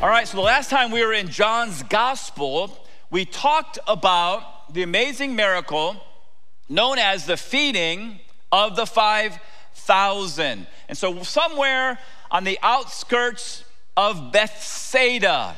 All 0.00 0.08
right, 0.08 0.28
so 0.28 0.36
the 0.36 0.44
last 0.44 0.70
time 0.70 0.92
we 0.92 1.04
were 1.04 1.12
in 1.12 1.26
John's 1.26 1.82
gospel, 1.82 2.86
we 3.10 3.24
talked 3.24 3.80
about 3.88 4.72
the 4.72 4.84
amazing 4.84 5.34
miracle 5.34 5.96
known 6.68 6.98
as 6.98 7.26
the 7.26 7.36
feeding 7.36 8.20
of 8.52 8.76
the 8.76 8.86
5,000. 8.86 10.66
And 10.88 10.96
so, 10.96 11.24
somewhere 11.24 11.98
on 12.30 12.44
the 12.44 12.60
outskirts 12.62 13.64
of 13.96 14.30
Bethsaida, 14.30 15.56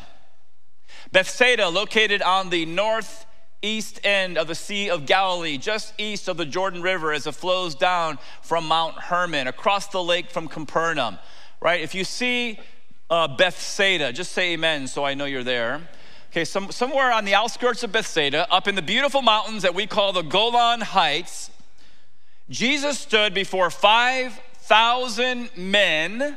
Bethsaida, 1.13 1.69
located 1.69 2.23
on 2.23 2.49
the 2.49 2.65
northeast 2.65 4.01
end 4.05 4.39
of 4.39 4.49
the 4.49 4.55
Sea 4.55 4.89
of 4.89 5.05
Galilee, 5.05 5.59
just 5.59 5.93
east 5.99 6.29
of 6.29 6.39
the 6.39 6.47
Jordan 6.47 6.81
River 6.81 7.13
as 7.13 7.27
it 7.27 7.35
flows 7.35 7.75
down 7.75 8.19
from 8.41 8.67
Mount 8.67 8.95
Hermon, 8.95 9.49
across 9.49 9.89
the 9.89 10.03
lake 10.03 10.31
from 10.31 10.49
Capernaum, 10.49 11.19
right? 11.61 11.83
If 11.83 11.95
you 11.95 12.05
see 12.05 12.59
uh, 13.11 13.29
Bethsaida. 13.29 14.13
Just 14.13 14.33
say 14.33 14.53
amen 14.53 14.87
so 14.87 15.05
I 15.05 15.15
know 15.15 15.25
you're 15.25 15.45
there. 15.45 15.89
Okay, 16.31 16.45
some, 16.45 16.71
somewhere 16.71 17.13
on 17.13 17.25
the 17.25 17.35
outskirts 17.35 17.83
of 17.83 17.91
Bethsaida, 17.91 18.47
up 18.53 18.69
in 18.69 18.77
the 18.77 18.83
beautiful 18.83 19.21
mountains 19.21 19.63
that 19.63 19.75
we 19.75 19.87
call 19.87 20.13
the 20.13 20.23
Golan 20.23 20.81
Heights, 20.81 21.51
Jesus 22.49 23.01
stood 23.01 23.35
before 23.35 23.69
5,000 23.69 25.51
men, 25.57 26.37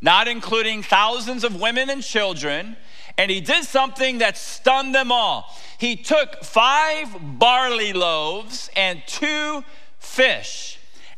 not 0.00 0.28
including 0.28 0.84
thousands 0.84 1.42
of 1.42 1.60
women 1.60 1.90
and 1.90 2.04
children, 2.04 2.76
and 3.18 3.30
he 3.30 3.40
did 3.40 3.64
something 3.64 4.18
that 4.18 4.36
stunned 4.36 4.94
them 4.94 5.10
all. 5.10 5.52
He 5.78 5.96
took 5.96 6.44
five 6.44 7.16
barley 7.20 7.92
loaves 7.92 8.70
and 8.76 9.02
two 9.06 9.64
fish 9.98 10.75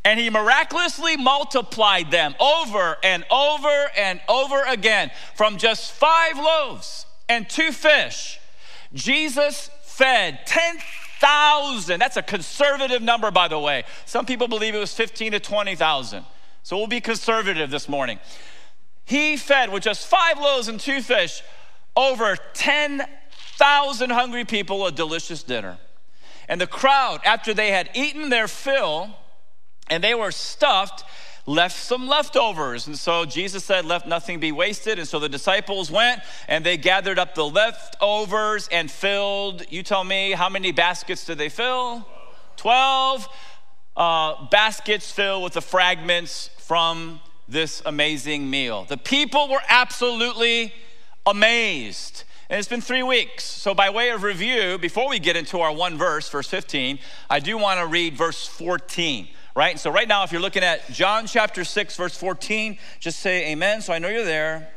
and 0.08 0.18
he 0.18 0.30
miraculously 0.30 1.18
multiplied 1.18 2.10
them 2.10 2.34
over 2.40 2.96
and 3.02 3.26
over 3.30 3.90
and 3.94 4.22
over 4.26 4.62
again 4.62 5.10
from 5.34 5.58
just 5.58 5.92
five 5.92 6.38
loaves 6.38 7.04
and 7.28 7.46
two 7.46 7.72
fish. 7.72 8.40
Jesus 8.94 9.68
fed 9.82 10.38
10,000. 10.46 12.00
That's 12.00 12.16
a 12.16 12.22
conservative 12.22 13.02
number, 13.02 13.30
by 13.30 13.48
the 13.48 13.58
way. 13.58 13.84
Some 14.06 14.24
people 14.24 14.48
believe 14.48 14.74
it 14.74 14.78
was 14.78 14.94
15 14.94 15.32
to 15.32 15.40
20,000. 15.40 16.24
So 16.62 16.78
we'll 16.78 16.86
be 16.86 17.02
conservative 17.02 17.70
this 17.70 17.86
morning. 17.86 18.18
He 19.04 19.36
fed 19.36 19.70
with 19.70 19.82
just 19.82 20.06
five 20.06 20.38
loaves 20.40 20.68
and 20.68 20.80
two 20.80 21.02
fish 21.02 21.42
over 21.94 22.34
10,000 22.54 24.10
hungry 24.10 24.46
people 24.46 24.86
a 24.86 24.90
delicious 24.90 25.42
dinner. 25.42 25.76
And 26.48 26.58
the 26.58 26.66
crowd, 26.66 27.20
after 27.26 27.52
they 27.52 27.72
had 27.72 27.90
eaten 27.92 28.30
their 28.30 28.48
fill, 28.48 29.14
and 29.90 30.02
they 30.02 30.14
were 30.14 30.30
stuffed 30.30 31.04
left 31.48 31.76
some 31.76 32.06
leftovers. 32.06 32.86
And 32.86 32.96
so 32.96 33.24
Jesus 33.24 33.64
said, 33.64 33.84
Let 33.84 34.06
nothing 34.06 34.38
be 34.38 34.52
wasted. 34.52 34.98
And 34.98 35.08
so 35.08 35.18
the 35.18 35.28
disciples 35.28 35.90
went 35.90 36.20
and 36.46 36.64
they 36.64 36.76
gathered 36.76 37.18
up 37.18 37.34
the 37.34 37.46
leftovers 37.46 38.68
and 38.70 38.90
filled, 38.90 39.64
you 39.70 39.82
tell 39.82 40.04
me, 40.04 40.32
how 40.32 40.48
many 40.48 40.70
baskets 40.72 41.24
did 41.24 41.38
they 41.38 41.48
fill? 41.48 42.06
Twelve 42.56 43.28
uh, 43.96 44.46
baskets 44.50 45.10
filled 45.10 45.42
with 45.42 45.54
the 45.54 45.62
fragments 45.62 46.50
from 46.58 47.20
this 47.48 47.82
amazing 47.86 48.48
meal. 48.48 48.84
The 48.84 48.98
people 48.98 49.48
were 49.48 49.62
absolutely 49.68 50.72
amazed. 51.26 52.24
And 52.50 52.58
it's 52.58 52.68
been 52.68 52.80
three 52.80 53.02
weeks. 53.02 53.44
So, 53.44 53.74
by 53.74 53.90
way 53.90 54.10
of 54.10 54.22
review, 54.22 54.78
before 54.78 55.08
we 55.08 55.18
get 55.18 55.36
into 55.36 55.60
our 55.60 55.72
one 55.72 55.98
verse, 55.98 56.28
verse 56.30 56.48
15, 56.48 56.98
I 57.28 57.40
do 57.40 57.58
want 57.58 57.80
to 57.80 57.86
read 57.86 58.16
verse 58.16 58.46
14 58.46 59.28
right? 59.58 59.76
So, 59.76 59.90
right 59.90 60.06
now, 60.06 60.22
if 60.22 60.30
you're 60.30 60.40
looking 60.40 60.62
at 60.62 60.88
John 60.92 61.26
chapter 61.26 61.64
6, 61.64 61.96
verse 61.96 62.16
14, 62.16 62.78
just 63.00 63.18
say 63.18 63.50
amen. 63.50 63.80
So 63.80 63.92
I 63.92 63.98
know 63.98 64.08
you're 64.08 64.24
there. 64.24 64.68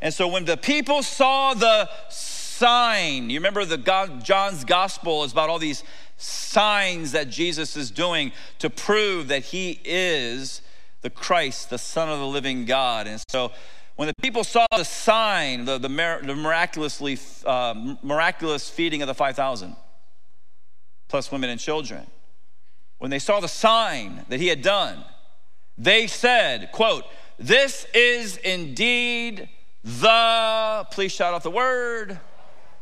And 0.00 0.14
so, 0.14 0.28
when 0.28 0.44
the 0.44 0.56
people 0.56 1.02
saw 1.02 1.54
the 1.54 1.90
sign, 2.08 3.30
you 3.30 3.40
remember 3.40 3.64
the 3.64 3.76
God, 3.76 4.24
John's 4.24 4.64
gospel 4.64 5.24
is 5.24 5.32
about 5.32 5.50
all 5.50 5.58
these 5.58 5.82
signs 6.18 7.10
that 7.12 7.28
Jesus 7.28 7.76
is 7.76 7.90
doing 7.90 8.30
to 8.60 8.70
prove 8.70 9.26
that 9.26 9.46
he 9.46 9.80
is 9.84 10.62
the 11.02 11.10
Christ, 11.10 11.70
the 11.70 11.78
Son 11.78 12.08
of 12.08 12.20
the 12.20 12.26
living 12.26 12.64
God. 12.64 13.08
And 13.08 13.20
so, 13.28 13.50
when 13.96 14.06
the 14.06 14.14
people 14.22 14.44
saw 14.44 14.66
the 14.70 14.84
sign, 14.84 15.64
the, 15.64 15.78
the, 15.78 15.88
the 15.88 16.36
miraculously 16.36 17.18
uh, 17.44 17.96
miraculous 18.04 18.70
feeding 18.70 19.02
of 19.02 19.08
the 19.08 19.14
5,000, 19.14 19.74
plus 21.08 21.32
women 21.32 21.50
and 21.50 21.58
children, 21.58 22.06
when 22.98 23.10
they 23.10 23.18
saw 23.18 23.40
the 23.40 23.48
sign 23.48 24.24
that 24.28 24.40
he 24.40 24.48
had 24.48 24.62
done, 24.62 25.04
they 25.76 26.06
said, 26.06 26.70
quote, 26.72 27.04
this 27.38 27.86
is 27.94 28.36
indeed 28.38 29.48
the, 29.84 30.86
please 30.90 31.12
shout 31.12 31.34
out 31.34 31.42
the 31.42 31.50
word. 31.50 32.18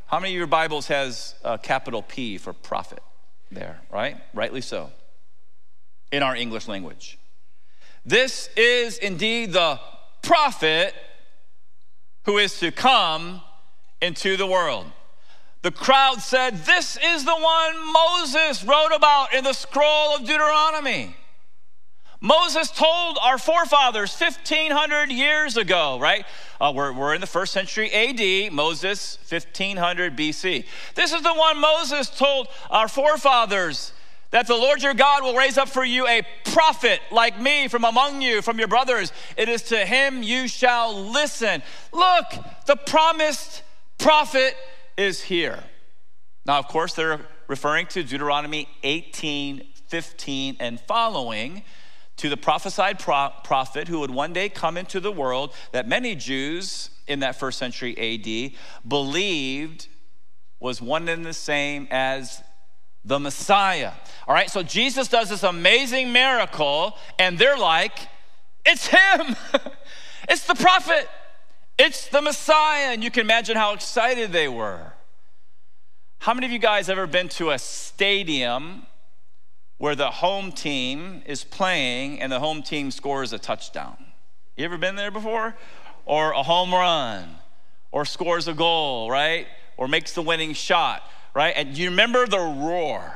How 0.06 0.18
many 0.18 0.32
of 0.32 0.38
your 0.38 0.46
Bibles 0.46 0.86
has 0.88 1.34
a 1.44 1.58
capital 1.58 2.02
P 2.02 2.38
for 2.38 2.52
prophet 2.52 3.00
there, 3.50 3.80
right? 3.92 4.16
Rightly 4.32 4.62
so, 4.62 4.90
in 6.10 6.22
our 6.22 6.34
English 6.34 6.68
language. 6.68 7.18
This 8.04 8.48
is 8.56 8.98
indeed 8.98 9.52
the 9.52 9.78
prophet 10.22 10.94
who 12.24 12.38
is 12.38 12.58
to 12.60 12.72
come 12.72 13.42
into 14.00 14.36
the 14.36 14.46
world. 14.46 14.86
The 15.66 15.72
crowd 15.72 16.22
said, 16.22 16.64
This 16.64 16.96
is 16.96 17.24
the 17.24 17.34
one 17.34 17.92
Moses 17.92 18.62
wrote 18.62 18.92
about 18.94 19.34
in 19.34 19.42
the 19.42 19.52
scroll 19.52 20.14
of 20.14 20.20
Deuteronomy. 20.20 21.16
Moses 22.20 22.70
told 22.70 23.18
our 23.20 23.36
forefathers 23.36 24.16
1,500 24.16 25.10
years 25.10 25.56
ago, 25.56 25.98
right? 25.98 26.24
Uh, 26.60 26.72
we're, 26.72 26.92
we're 26.92 27.16
in 27.16 27.20
the 27.20 27.26
first 27.26 27.52
century 27.52 27.90
AD, 27.92 28.52
Moses, 28.52 29.18
1500 29.28 30.16
BC. 30.16 30.66
This 30.94 31.12
is 31.12 31.22
the 31.22 31.34
one 31.34 31.58
Moses 31.58 32.10
told 32.10 32.46
our 32.70 32.86
forefathers 32.86 33.92
that 34.30 34.46
the 34.46 34.54
Lord 34.54 34.84
your 34.84 34.94
God 34.94 35.24
will 35.24 35.34
raise 35.34 35.58
up 35.58 35.68
for 35.68 35.84
you 35.84 36.06
a 36.06 36.22
prophet 36.44 37.00
like 37.10 37.40
me 37.40 37.66
from 37.66 37.84
among 37.84 38.22
you, 38.22 38.40
from 38.40 38.60
your 38.60 38.68
brothers. 38.68 39.12
It 39.36 39.48
is 39.48 39.62
to 39.62 39.78
him 39.78 40.22
you 40.22 40.46
shall 40.46 41.10
listen. 41.10 41.60
Look, 41.92 42.26
the 42.66 42.76
promised 42.76 43.64
prophet 43.98 44.54
is 44.96 45.22
here. 45.22 45.62
Now, 46.44 46.58
of 46.58 46.68
course, 46.68 46.94
they're 46.94 47.20
referring 47.48 47.86
to 47.88 48.02
Deuteronomy 48.02 48.68
18, 48.82 49.66
15, 49.88 50.56
and 50.60 50.80
following 50.80 51.62
to 52.16 52.28
the 52.28 52.36
prophesied 52.36 52.98
pro- 52.98 53.30
prophet 53.44 53.88
who 53.88 54.00
would 54.00 54.10
one 54.10 54.32
day 54.32 54.48
come 54.48 54.76
into 54.76 55.00
the 55.00 55.12
world 55.12 55.52
that 55.72 55.86
many 55.86 56.14
Jews 56.14 56.90
in 57.06 57.20
that 57.20 57.36
first 57.36 57.58
century 57.58 57.96
AD 57.98 58.52
believed 58.88 59.88
was 60.58 60.80
one 60.80 61.08
and 61.08 61.24
the 61.24 61.34
same 61.34 61.86
as 61.90 62.42
the 63.04 63.20
Messiah. 63.20 63.92
All 64.26 64.34
right, 64.34 64.50
so 64.50 64.62
Jesus 64.62 65.08
does 65.08 65.28
this 65.28 65.42
amazing 65.42 66.12
miracle, 66.12 66.96
and 67.18 67.38
they're 67.38 67.58
like, 67.58 68.08
it's 68.64 68.88
him, 68.88 69.36
it's 70.28 70.46
the 70.46 70.54
prophet. 70.54 71.08
It's 71.78 72.08
the 72.08 72.22
Messiah. 72.22 72.92
And 72.92 73.04
you 73.04 73.10
can 73.10 73.22
imagine 73.22 73.56
how 73.56 73.74
excited 73.74 74.32
they 74.32 74.48
were. 74.48 74.92
How 76.18 76.34
many 76.34 76.46
of 76.46 76.52
you 76.52 76.58
guys 76.58 76.88
ever 76.88 77.06
been 77.06 77.28
to 77.30 77.50
a 77.50 77.58
stadium 77.58 78.86
where 79.78 79.94
the 79.94 80.10
home 80.10 80.50
team 80.52 81.22
is 81.26 81.44
playing 81.44 82.20
and 82.20 82.32
the 82.32 82.40
home 82.40 82.62
team 82.62 82.90
scores 82.90 83.32
a 83.32 83.38
touchdown? 83.38 83.96
You 84.56 84.64
ever 84.64 84.78
been 84.78 84.96
there 84.96 85.10
before? 85.10 85.54
Or 86.06 86.32
a 86.32 86.42
home 86.42 86.72
run, 86.72 87.36
or 87.92 88.04
scores 88.04 88.48
a 88.48 88.54
goal, 88.54 89.10
right? 89.10 89.46
Or 89.76 89.88
makes 89.88 90.12
the 90.14 90.22
winning 90.22 90.54
shot, 90.54 91.02
right? 91.34 91.52
And 91.56 91.76
you 91.76 91.90
remember 91.90 92.26
the 92.26 92.38
roar? 92.38 93.12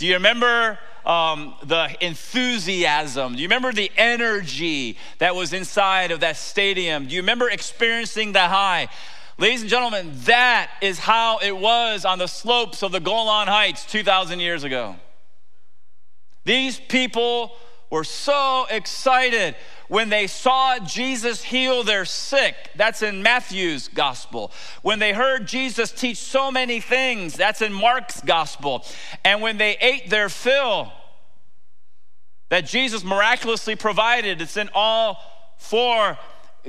Do 0.00 0.06
you 0.06 0.14
remember 0.14 0.78
um, 1.04 1.52
the 1.62 1.94
enthusiasm? 2.00 3.34
Do 3.34 3.42
you 3.42 3.48
remember 3.48 3.70
the 3.70 3.92
energy 3.98 4.96
that 5.18 5.34
was 5.34 5.52
inside 5.52 6.10
of 6.10 6.20
that 6.20 6.38
stadium? 6.38 7.06
Do 7.06 7.14
you 7.14 7.20
remember 7.20 7.50
experiencing 7.50 8.32
the 8.32 8.40
high? 8.40 8.88
Ladies 9.36 9.60
and 9.60 9.68
gentlemen, 9.68 10.12
that 10.24 10.70
is 10.80 10.98
how 10.98 11.36
it 11.40 11.54
was 11.54 12.06
on 12.06 12.18
the 12.18 12.28
slopes 12.28 12.82
of 12.82 12.92
the 12.92 13.00
Golan 13.00 13.46
Heights 13.46 13.84
2,000 13.84 14.40
years 14.40 14.64
ago. 14.64 14.96
These 16.46 16.80
people 16.80 17.52
were 17.90 18.04
so 18.04 18.66
excited 18.70 19.56
when 19.88 20.08
they 20.08 20.28
saw 20.28 20.78
Jesus 20.78 21.42
heal 21.42 21.82
their 21.82 22.04
sick. 22.04 22.54
That's 22.76 23.02
in 23.02 23.22
Matthew's 23.22 23.88
gospel. 23.88 24.52
When 24.82 25.00
they 25.00 25.12
heard 25.12 25.48
Jesus 25.48 25.90
teach 25.90 26.18
so 26.18 26.52
many 26.52 26.80
things. 26.80 27.34
That's 27.34 27.60
in 27.60 27.72
Mark's 27.72 28.20
gospel. 28.20 28.84
And 29.24 29.42
when 29.42 29.58
they 29.58 29.76
ate 29.80 30.08
their 30.08 30.28
fill, 30.28 30.92
that 32.50 32.66
Jesus 32.66 33.02
miraculously 33.02 33.74
provided, 33.74 34.40
it's 34.40 34.56
in 34.56 34.70
all 34.74 35.18
four 35.58 36.16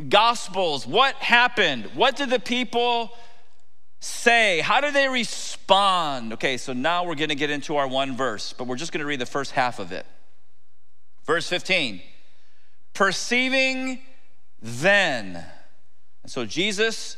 gospels. 0.10 0.88
What 0.88 1.16
happened? 1.16 1.86
What 1.94 2.16
did 2.16 2.32
the 2.32 2.40
people 2.40 3.12
say? 4.00 4.60
How 4.62 4.82
did 4.82 4.96
they 4.96 5.08
respond? 5.08 6.34
Okay, 6.34 6.58
so 6.58 6.74
now 6.74 7.04
we're 7.04 7.16
going 7.16 7.30
to 7.30 7.36
get 7.36 7.52
into 7.52 7.78
our 7.78 7.88
one 7.88 8.18
verse, 8.18 8.54
but 8.54 8.66
we're 8.66 8.78
just 8.78 8.92
going 8.92 9.02
to 9.02 9.06
read 9.06 9.20
the 9.20 9.26
first 9.28 9.52
half 9.52 9.78
of 9.78 9.92
it. 9.92 10.06
Verse 11.26 11.48
15 11.48 12.02
perceiving 12.94 14.00
then. 14.62 15.44
And 16.24 16.32
so 16.32 16.46
Jesus 16.46 17.18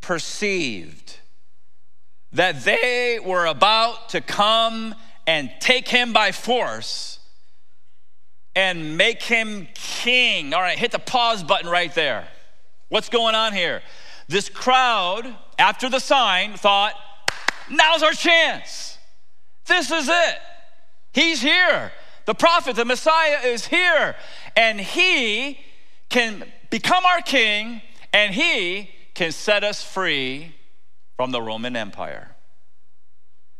perceived 0.00 1.18
that 2.32 2.64
they 2.64 3.18
were 3.24 3.46
about 3.46 4.10
to 4.10 4.20
come 4.20 4.94
and 5.26 5.50
take 5.60 5.88
him 5.88 6.12
by 6.12 6.32
force 6.32 7.18
and 8.54 8.96
make 8.96 9.22
him 9.22 9.68
king. 9.74 10.52
All 10.52 10.60
right, 10.60 10.78
hit 10.78 10.92
the 10.92 10.98
pause 10.98 11.42
button 11.42 11.68
right 11.68 11.94
there. 11.94 12.28
What's 12.88 13.08
going 13.08 13.34
on 13.34 13.52
here? 13.52 13.82
This 14.28 14.48
crowd, 14.48 15.34
after 15.58 15.88
the 15.88 16.00
sign, 16.00 16.56
thought, 16.56 16.94
now's 17.70 18.02
our 18.02 18.12
chance. 18.12 18.98
This 19.66 19.90
is 19.90 20.08
it. 20.08 20.38
He's 21.12 21.40
here. 21.40 21.92
The 22.28 22.34
prophet, 22.34 22.76
the 22.76 22.84
Messiah 22.84 23.38
is 23.42 23.68
here. 23.68 24.14
And 24.54 24.78
he 24.78 25.60
can 26.10 26.44
become 26.68 27.06
our 27.06 27.22
king 27.22 27.80
and 28.12 28.34
he 28.34 28.90
can 29.14 29.32
set 29.32 29.64
us 29.64 29.82
free 29.82 30.54
from 31.16 31.30
the 31.30 31.40
Roman 31.40 31.74
Empire. 31.74 32.36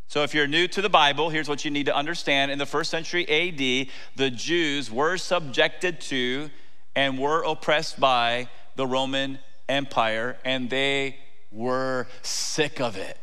So, 0.09 0.23
if 0.23 0.35
you're 0.35 0.47
new 0.47 0.69
to 0.69 0.82
the 0.82 0.91
Bible, 0.91 1.31
here's 1.31 1.49
what 1.49 1.65
you 1.65 1.70
need 1.70 1.87
to 1.87 1.97
understand. 1.97 2.50
In 2.50 2.59
the 2.59 2.67
first 2.67 2.91
century 2.91 3.26
AD, 3.26 3.88
the 4.17 4.31
Jews 4.31 4.91
were 4.91 5.17
subjected 5.17 5.99
to 6.03 6.50
and 6.94 7.19
were 7.19 7.43
oppressed 7.44 7.99
by 7.99 8.50
the 8.76 8.87
Roman 8.87 9.38
Empire, 9.67 10.37
and 10.44 10.69
they 10.69 11.17
were 11.50 12.06
sick 12.21 12.82
of 12.82 12.99
it. 12.99 13.19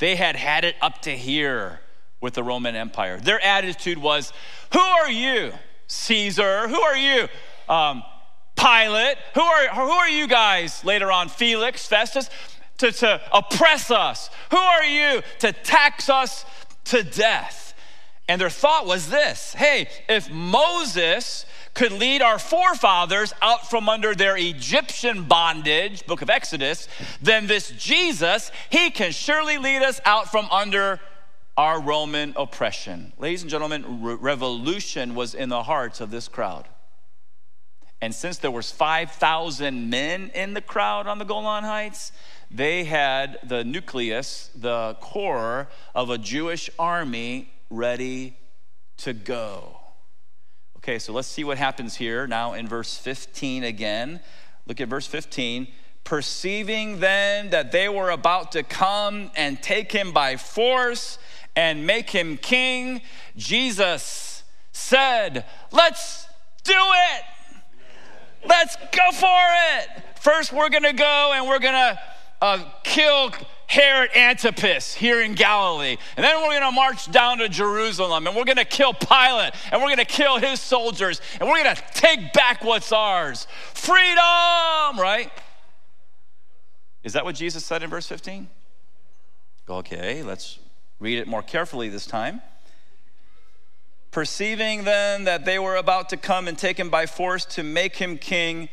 They 0.00 0.16
had 0.16 0.36
had 0.36 0.64
it 0.66 0.76
up 0.82 1.00
to 1.02 1.12
here 1.12 1.80
with 2.22 2.34
the 2.34 2.42
Roman 2.42 2.74
Empire. 2.74 3.18
Their 3.18 3.44
attitude 3.44 3.98
was, 3.98 4.32
Who 4.72 4.80
are 4.80 5.10
you, 5.10 5.52
Caesar? 5.88 6.68
Who 6.68 6.80
are 6.80 6.96
you, 6.96 7.28
um, 7.68 8.02
Pilate? 8.56 9.18
Who 9.34 9.42
are, 9.42 9.68
who 9.68 9.90
are 9.90 10.08
you 10.08 10.26
guys 10.26 10.82
later 10.84 11.12
on, 11.12 11.28
Felix, 11.28 11.86
Festus, 11.86 12.30
to, 12.78 12.92
to 12.92 13.20
oppress 13.32 13.90
us? 13.90 14.30
Who 14.50 14.56
are 14.56 14.84
you 14.84 15.22
to 15.40 15.52
tax 15.52 16.08
us 16.08 16.46
to 16.84 17.02
death? 17.02 17.74
And 18.28 18.40
their 18.40 18.50
thought 18.50 18.86
was 18.86 19.10
this 19.10 19.52
hey, 19.54 19.88
if 20.08 20.30
Moses 20.30 21.44
could 21.74 21.92
lead 21.92 22.22
our 22.22 22.38
forefathers 22.38 23.32
out 23.42 23.68
from 23.68 23.88
under 23.88 24.14
their 24.14 24.36
Egyptian 24.36 25.24
bondage, 25.24 26.06
book 26.06 26.22
of 26.22 26.30
Exodus, 26.30 26.86
then 27.20 27.46
this 27.46 27.70
Jesus, 27.72 28.52
he 28.70 28.90
can 28.90 29.10
surely 29.10 29.58
lead 29.58 29.82
us 29.82 30.00
out 30.04 30.30
from 30.30 30.48
under 30.50 31.00
our 31.56 31.80
Roman 31.80 32.32
oppression. 32.36 33.12
Ladies 33.18 33.42
and 33.42 33.50
gentlemen, 33.50 34.02
re- 34.02 34.14
revolution 34.14 35.14
was 35.14 35.34
in 35.34 35.48
the 35.48 35.62
hearts 35.64 36.00
of 36.00 36.10
this 36.10 36.28
crowd. 36.28 36.68
And 38.00 38.14
since 38.14 38.38
there 38.38 38.50
was 38.50 38.72
5,000 38.72 39.88
men 39.88 40.30
in 40.34 40.54
the 40.54 40.60
crowd 40.60 41.06
on 41.06 41.18
the 41.18 41.24
Golan 41.24 41.62
Heights, 41.62 42.10
they 42.50 42.84
had 42.84 43.38
the 43.44 43.64
nucleus, 43.64 44.50
the 44.56 44.96
core 45.00 45.68
of 45.94 46.10
a 46.10 46.18
Jewish 46.18 46.68
army 46.78 47.52
ready 47.70 48.36
to 48.98 49.12
go. 49.12 49.78
Okay, 50.78 50.98
so 50.98 51.12
let's 51.12 51.28
see 51.28 51.44
what 51.44 51.58
happens 51.58 51.94
here 51.94 52.26
now 52.26 52.54
in 52.54 52.66
verse 52.66 52.96
15 52.96 53.62
again. 53.62 54.20
Look 54.66 54.80
at 54.80 54.88
verse 54.88 55.06
15. 55.06 55.68
Perceiving 56.02 56.98
then 56.98 57.50
that 57.50 57.70
they 57.70 57.88
were 57.88 58.10
about 58.10 58.52
to 58.52 58.64
come 58.64 59.30
and 59.36 59.62
take 59.62 59.92
him 59.92 60.10
by 60.10 60.36
force 60.36 61.18
and 61.54 61.86
make 61.86 62.10
him 62.10 62.36
king, 62.36 63.02
Jesus 63.36 64.42
said, 64.72 65.44
Let's 65.70 66.26
do 66.64 66.72
it. 66.74 67.24
Let's 68.46 68.76
go 68.76 69.10
for 69.12 69.26
it. 69.78 70.02
First, 70.20 70.52
we're 70.52 70.70
gonna 70.70 70.92
go 70.92 71.32
and 71.34 71.46
we're 71.46 71.58
gonna 71.58 71.98
uh, 72.40 72.64
kill 72.82 73.32
Herod 73.66 74.10
Antipas 74.14 74.92
here 74.92 75.22
in 75.22 75.34
Galilee. 75.34 75.96
And 76.16 76.24
then 76.24 76.36
we're 76.42 76.60
gonna 76.60 76.72
march 76.72 77.10
down 77.10 77.38
to 77.38 77.48
Jerusalem 77.48 78.26
and 78.26 78.36
we're 78.36 78.44
gonna 78.44 78.64
kill 78.64 78.92
Pilate 78.92 79.54
and 79.70 79.80
we're 79.80 79.88
gonna 79.88 80.04
kill 80.04 80.38
his 80.38 80.60
soldiers 80.60 81.20
and 81.40 81.48
we're 81.48 81.62
gonna 81.62 81.80
take 81.94 82.32
back 82.32 82.64
what's 82.64 82.92
ours. 82.92 83.46
Freedom, 83.74 84.98
right? 84.98 85.30
Is 87.02 87.14
that 87.14 87.24
what 87.24 87.34
Jesus 87.34 87.64
said 87.64 87.82
in 87.82 87.90
verse 87.90 88.06
15? 88.06 88.48
Okay, 89.68 90.22
let's 90.22 90.58
Read 91.02 91.18
it 91.18 91.26
more 91.26 91.42
carefully 91.42 91.88
this 91.88 92.06
time. 92.06 92.40
Perceiving 94.12 94.84
then 94.84 95.24
that 95.24 95.44
they 95.44 95.58
were 95.58 95.74
about 95.74 96.08
to 96.10 96.16
come 96.16 96.46
and 96.46 96.56
take 96.56 96.78
him 96.78 96.90
by 96.90 97.06
force 97.06 97.44
to 97.46 97.64
make 97.64 97.96
him 97.96 98.18
king, 98.18 98.68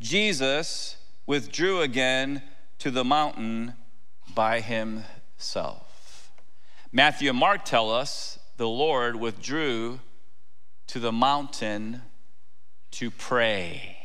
Jesus 0.00 0.96
withdrew 1.24 1.80
again 1.80 2.42
to 2.80 2.90
the 2.90 3.04
mountain 3.04 3.74
by 4.34 4.58
himself. 4.58 6.32
Matthew 6.90 7.30
and 7.30 7.38
Mark 7.38 7.64
tell 7.64 7.92
us 7.92 8.40
the 8.56 8.66
Lord 8.66 9.14
withdrew 9.14 10.00
to 10.88 10.98
the 10.98 11.12
mountain 11.12 12.02
to 12.90 13.12
pray. 13.12 13.98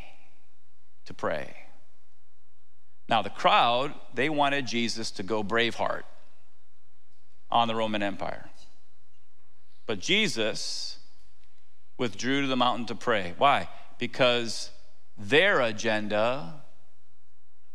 To 1.06 1.14
pray. 1.16 1.56
Now, 3.10 3.24
the 3.24 3.32
crowd, 3.32 3.96
they 4.14 4.30
wanted 4.30 4.68
Jesus 4.68 5.10
to 5.10 5.24
go 5.24 5.44
braveheart 5.44 6.04
on 7.54 7.68
the 7.68 7.76
Roman 7.76 8.02
Empire. 8.02 8.50
But 9.86 10.00
Jesus 10.00 10.98
withdrew 11.98 12.42
to 12.42 12.48
the 12.48 12.58
mountain 12.58 12.88
to 12.88 12.96
pray. 12.96 13.36
Why? 13.38 13.70
Because 14.00 14.72
their 15.18 15.62
agenda 15.62 16.56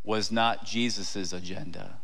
was 0.03 0.33
not 0.33 0.67
Jesus' 0.67 1.33
agenda. 1.33 2.01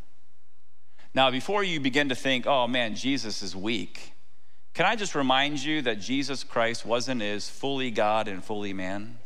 Now, 1.14 1.30
before 1.30 1.64
you 1.64 1.80
begin 1.80 2.08
to 2.10 2.14
think, 2.14 2.46
oh 2.46 2.68
man, 2.68 2.94
Jesus 2.94 3.42
is 3.42 3.56
weak, 3.56 4.12
can 4.72 4.86
I 4.86 4.94
just 4.94 5.14
remind 5.14 5.62
you 5.62 5.82
that 5.82 6.00
Jesus 6.00 6.44
Christ 6.44 6.86
wasn't 6.86 7.22
is 7.22 7.48
fully 7.48 7.90
God 7.90 8.28
and 8.28 8.42
fully 8.42 8.72
man? 8.72 9.18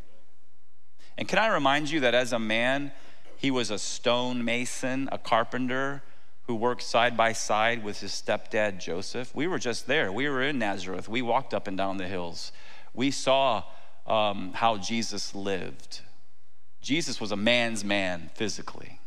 And 1.18 1.28
can 1.28 1.38
I 1.38 1.48
remind 1.48 1.90
you 1.90 2.00
that 2.00 2.14
as 2.14 2.32
a 2.32 2.38
man, 2.38 2.92
he 3.36 3.50
was 3.50 3.70
a 3.70 3.78
stone 3.78 4.44
mason, 4.44 5.08
a 5.12 5.18
carpenter, 5.18 6.02
who 6.48 6.54
worked 6.54 6.82
side 6.82 7.14
by 7.14 7.30
side 7.30 7.84
with 7.84 8.00
his 8.00 8.10
stepdad 8.10 8.80
Joseph. 8.80 9.34
We 9.34 9.46
were 9.46 9.58
just 9.58 9.86
there. 9.86 10.10
We 10.10 10.26
were 10.30 10.42
in 10.42 10.58
Nazareth. 10.58 11.06
We 11.06 11.20
walked 11.20 11.52
up 11.52 11.68
and 11.68 11.76
down 11.76 11.98
the 11.98 12.08
hills. 12.08 12.52
We 12.94 13.10
saw 13.10 13.64
um, 14.06 14.52
how 14.54 14.78
Jesus 14.78 15.34
lived. 15.34 16.00
Jesus 16.80 17.20
was 17.20 17.32
a 17.32 17.36
man's 17.36 17.84
man 17.84 18.30
physically. 18.34 18.98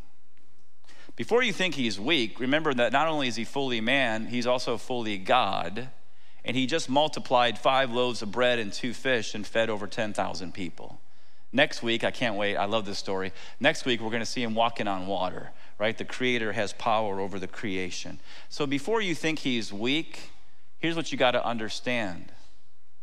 Before 1.15 1.41
you 1.41 1.51
think 1.51 1.73
he's 1.73 1.99
weak, 1.99 2.39
remember 2.39 2.75
that 2.75 2.93
not 2.93 3.07
only 3.07 3.27
is 3.27 3.37
he 3.37 3.43
fully 3.43 3.81
man, 3.81 4.27
he's 4.27 4.45
also 4.45 4.77
fully 4.77 5.17
God. 5.17 5.89
And 6.45 6.55
he 6.55 6.67
just 6.67 6.89
multiplied 6.89 7.57
five 7.57 7.91
loaves 7.91 8.21
of 8.21 8.31
bread 8.31 8.59
and 8.59 8.71
two 8.71 8.93
fish 8.93 9.33
and 9.33 9.47
fed 9.47 9.71
over 9.71 9.87
10,000 9.87 10.53
people. 10.53 11.01
Next 11.51 11.81
week, 11.81 12.03
I 12.03 12.11
can't 12.11 12.35
wait. 12.35 12.55
I 12.55 12.65
love 12.65 12.85
this 12.85 12.99
story. 12.99 13.33
Next 13.59 13.83
week, 13.83 13.99
we're 13.99 14.11
going 14.11 14.21
to 14.21 14.27
see 14.27 14.43
him 14.43 14.53
walking 14.53 14.87
on 14.87 15.07
water 15.07 15.51
right? 15.81 15.97
The 15.97 16.05
creator 16.05 16.51
has 16.51 16.73
power 16.73 17.19
over 17.19 17.39
the 17.39 17.47
creation. 17.47 18.19
So 18.49 18.67
before 18.67 19.01
you 19.01 19.15
think 19.15 19.39
he's 19.39 19.73
weak, 19.73 20.29
here's 20.77 20.95
what 20.95 21.11
you 21.11 21.17
got 21.17 21.31
to 21.31 21.43
understand 21.43 22.31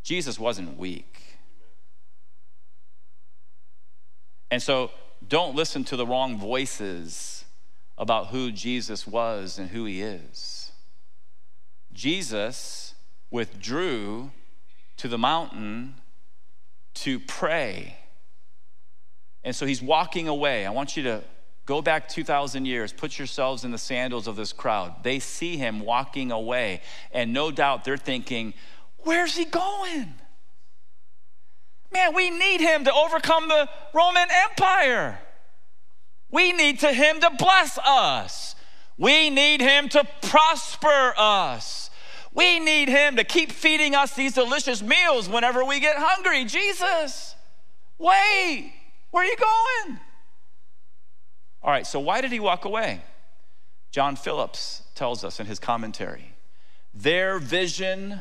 Jesus 0.05 0.39
wasn't 0.39 0.79
weak. 0.79 1.41
And 4.49 4.63
so 4.63 4.93
don't 5.27 5.57
listen 5.57 5.83
to 5.87 5.97
the 5.97 6.07
wrong 6.07 6.39
voices 6.39 7.45
about 7.99 8.29
who 8.29 8.53
Jesus 8.53 9.09
was 9.09 9.59
and 9.59 9.71
who 9.71 9.85
he 9.85 10.01
is. 10.01 10.71
Jesus 11.93 12.95
withdrew 13.29 14.31
to 14.99 15.09
the 15.09 15.19
mountain 15.19 15.97
to 16.95 17.19
pray. 17.19 17.97
And 19.43 19.57
so 19.57 19.67
he's 19.67 19.83
walking 19.83 20.29
away. 20.29 20.65
I 20.65 20.71
want 20.71 20.97
you 20.97 21.03
to 21.03 21.25
Go 21.69 21.83
back 21.83 22.09
2,000 22.09 22.65
years, 22.65 22.95
put 22.95 23.19
yourselves 23.19 23.63
in 23.63 23.73
the 23.73 23.77
sandals 23.77 24.27
of 24.27 24.37
this 24.37 24.55
crowd. 24.55 25.05
They 25.05 25.19
see 25.19 25.59
him 25.59 25.81
walking 25.81 26.33
away, 26.33 26.81
and 27.13 27.35
no 27.35 27.51
doubt 27.51 27.85
they're 27.85 27.99
thinking, 27.99 28.55
Where's 29.01 29.37
he 29.37 29.45
going? 29.45 30.15
Man, 31.93 32.15
we 32.15 32.31
need 32.31 32.63
him 32.63 32.85
to 32.85 32.95
overcome 32.95 33.49
the 33.49 33.69
Roman 33.93 34.29
Empire. 34.49 35.19
We 36.31 36.53
need 36.53 36.81
to 36.81 36.91
him 36.91 37.21
to 37.21 37.33
bless 37.39 37.77
us. 37.77 38.55
We 38.97 39.29
need 39.29 39.61
him 39.61 39.91
to 39.91 40.09
prosper 40.23 41.13
us. 41.19 41.91
We 42.33 42.61
need 42.61 42.89
him 42.89 43.17
to 43.17 43.25
keep 43.25 43.53
feeding 43.53 43.95
us 43.95 44.15
these 44.15 44.33
delicious 44.33 44.81
meals 44.81 45.29
whenever 45.29 45.63
we 45.63 45.81
get 45.81 45.97
hungry. 45.99 46.47
Jesus, 46.47 47.35
wait, 47.99 48.73
where 49.11 49.23
are 49.23 49.27
you 49.27 49.37
going? 49.37 50.01
All 51.69 51.73
right, 51.73 51.87
so 51.87 52.01
why 52.01 52.23
did 52.23 52.33
he 52.33 52.41
walk 52.41 52.65
away? 52.65 53.03
John 53.91 54.17
Phillips 54.17 54.85
tells 54.95 55.23
us 55.23 55.39
in 55.39 55.45
his 55.45 55.59
commentary 55.59 56.33
their 56.95 57.39
vision 57.39 58.21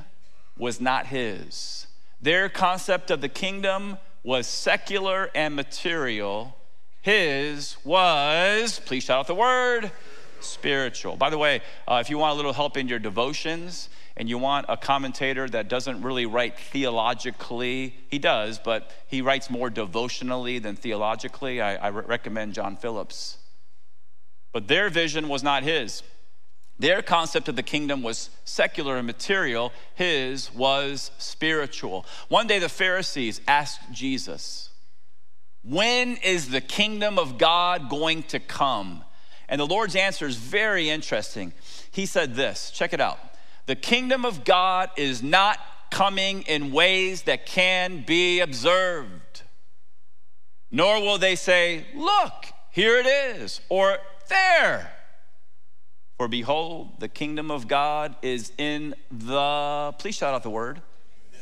was 0.57 0.81
not 0.81 1.05
his. 1.05 1.87
Their 2.21 2.49
concept 2.49 3.09
of 3.09 3.21
the 3.21 3.29
kingdom 3.29 3.99
was 4.21 4.47
secular 4.47 5.29
and 5.33 5.55
material. 5.55 6.57
his 6.99 7.77
was, 7.85 8.81
please 8.81 9.05
shout 9.05 9.19
out 9.21 9.27
the 9.27 9.35
word, 9.35 9.93
spiritual. 10.41 11.15
By 11.15 11.29
the 11.29 11.37
way, 11.37 11.61
uh, 11.87 11.99
if 12.01 12.09
you 12.09 12.17
want 12.17 12.33
a 12.33 12.35
little 12.35 12.51
help 12.51 12.75
in 12.75 12.89
your 12.89 12.99
devotions 12.99 13.87
and 14.17 14.27
you 14.27 14.39
want 14.39 14.65
a 14.67 14.75
commentator 14.75 15.47
that 15.47 15.69
doesn't 15.69 16.01
really 16.01 16.25
write 16.25 16.59
theologically, 16.59 17.95
he 18.09 18.17
does, 18.17 18.57
but 18.57 18.91
he 19.05 19.21
writes 19.21 19.49
more 19.51 19.69
devotionally 19.69 20.57
than 20.57 20.75
theologically, 20.75 21.61
I, 21.61 21.75
I 21.75 21.89
recommend 21.89 22.55
John 22.55 22.77
Phillips. 22.77 23.37
But 24.51 24.67
their 24.67 24.89
vision 24.89 25.29
was 25.29 25.43
not 25.43 25.61
his. 25.61 26.01
Their 26.79 27.03
concept 27.03 27.47
of 27.47 27.55
the 27.55 27.63
kingdom 27.63 28.01
was 28.01 28.31
secular 28.43 28.97
and 28.97 29.05
material, 29.05 29.71
his 29.93 30.51
was 30.51 31.11
spiritual. 31.19 32.03
One 32.27 32.47
day 32.47 32.57
the 32.57 32.69
Pharisees 32.69 33.39
asked 33.47 33.81
Jesus, 33.91 34.71
When 35.63 36.17
is 36.17 36.49
the 36.49 36.61
kingdom 36.61 37.19
of 37.19 37.37
God 37.37 37.87
going 37.87 38.23
to 38.23 38.39
come? 38.39 39.03
And 39.47 39.61
the 39.61 39.65
Lord's 39.67 39.95
answer 39.95 40.25
is 40.25 40.37
very 40.37 40.89
interesting. 40.89 41.53
He 41.91 42.07
said 42.07 42.33
this 42.33 42.71
check 42.71 42.93
it 42.93 42.99
out. 42.99 43.19
The 43.67 43.75
kingdom 43.75 44.25
of 44.25 44.43
God 44.45 44.89
is 44.95 45.21
not 45.21 45.59
coming 45.91 46.41
in 46.43 46.71
ways 46.71 47.23
that 47.23 47.45
can 47.45 48.03
be 48.05 48.39
observed, 48.39 49.43
nor 50.71 51.01
will 51.01 51.17
they 51.17 51.35
say, 51.35 51.85
Look, 51.93 52.47
here 52.71 52.97
it 52.97 53.05
is, 53.05 53.61
or 53.69 53.97
there. 54.29 54.93
For 56.17 56.27
behold, 56.27 56.99
the 56.99 57.09
kingdom 57.09 57.51
of 57.51 57.67
God 57.67 58.15
is 58.21 58.51
in 58.57 58.95
the, 59.11 59.93
please 59.99 60.15
shout 60.15 60.33
out 60.33 60.43
the 60.43 60.49
word, 60.49 60.81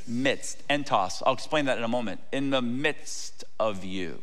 midst, 0.08 0.68
entos. 0.68 1.22
I'll 1.26 1.34
explain 1.34 1.66
that 1.66 1.78
in 1.78 1.84
a 1.84 1.88
moment. 1.88 2.22
In 2.32 2.50
the 2.50 2.62
midst 2.62 3.44
of 3.60 3.86
you. 3.86 4.22